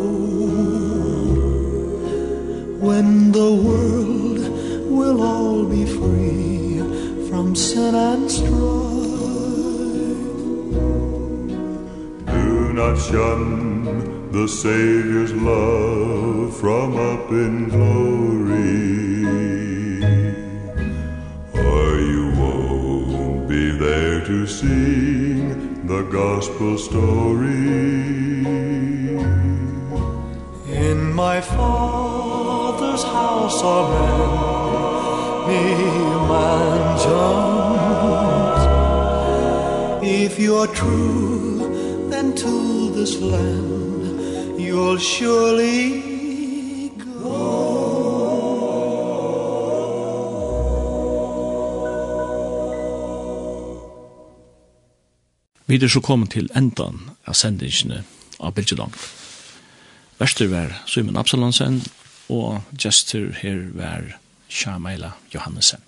When 2.88 3.32
the 3.32 3.52
world 3.68 4.40
will 4.98 5.22
all 5.22 5.64
be 5.64 5.86
free 5.86 6.80
from 7.30 7.56
sin 7.56 7.96
and 7.96 8.30
strife. 8.30 8.52
Do 12.38 12.74
not 12.74 12.96
shun 12.98 14.32
the 14.34 14.48
Savior's 14.48 15.34
love 15.34 16.58
from 16.58 16.90
up 17.12 17.30
in 17.32 17.70
glory. 17.70 18.84
Or 21.72 21.90
you 22.12 22.24
won't 22.42 23.48
be 23.48 23.72
there 23.72 24.20
to 24.26 24.46
see 24.46 25.23
the 25.94 26.04
gospel 26.10 26.76
story. 26.76 27.54
In 30.86 31.14
my 31.14 31.40
father's 31.40 33.04
house 33.04 33.60
are 33.64 33.88
many 35.48 35.94
mansions. 36.34 37.14
If 40.24 40.40
you're 40.40 40.72
true 40.82 42.08
then 42.12 42.28
to 42.44 42.54
this 42.98 43.14
land 43.22 44.60
you'll 44.60 44.98
surely 44.98 46.13
Vi 55.74 55.80
er 55.82 55.90
så 55.90 56.04
kommet 56.06 56.36
til 56.36 56.52
endan 56.54 57.00
av 57.26 57.34
sendingene 57.34 58.04
av 58.38 58.52
Bilgelang. 58.54 58.92
Verster 60.20 60.46
var 60.52 60.76
Simon 60.86 61.18
Absalonsen, 61.18 61.80
og 62.30 62.62
gestur 62.78 63.32
her 63.40 63.64
var 63.74 64.06
Shamaila 64.54 65.16
Johannesen. 65.34 65.82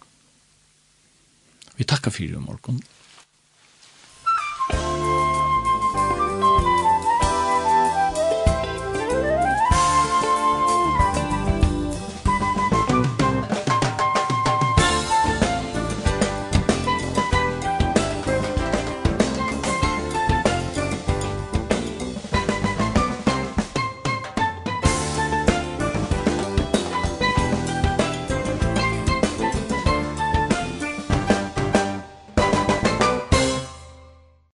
Vi 1.77 1.85
takkar 1.85 2.15
fyrir 2.17 2.39
i 2.39 2.41
morgon. 2.41 2.81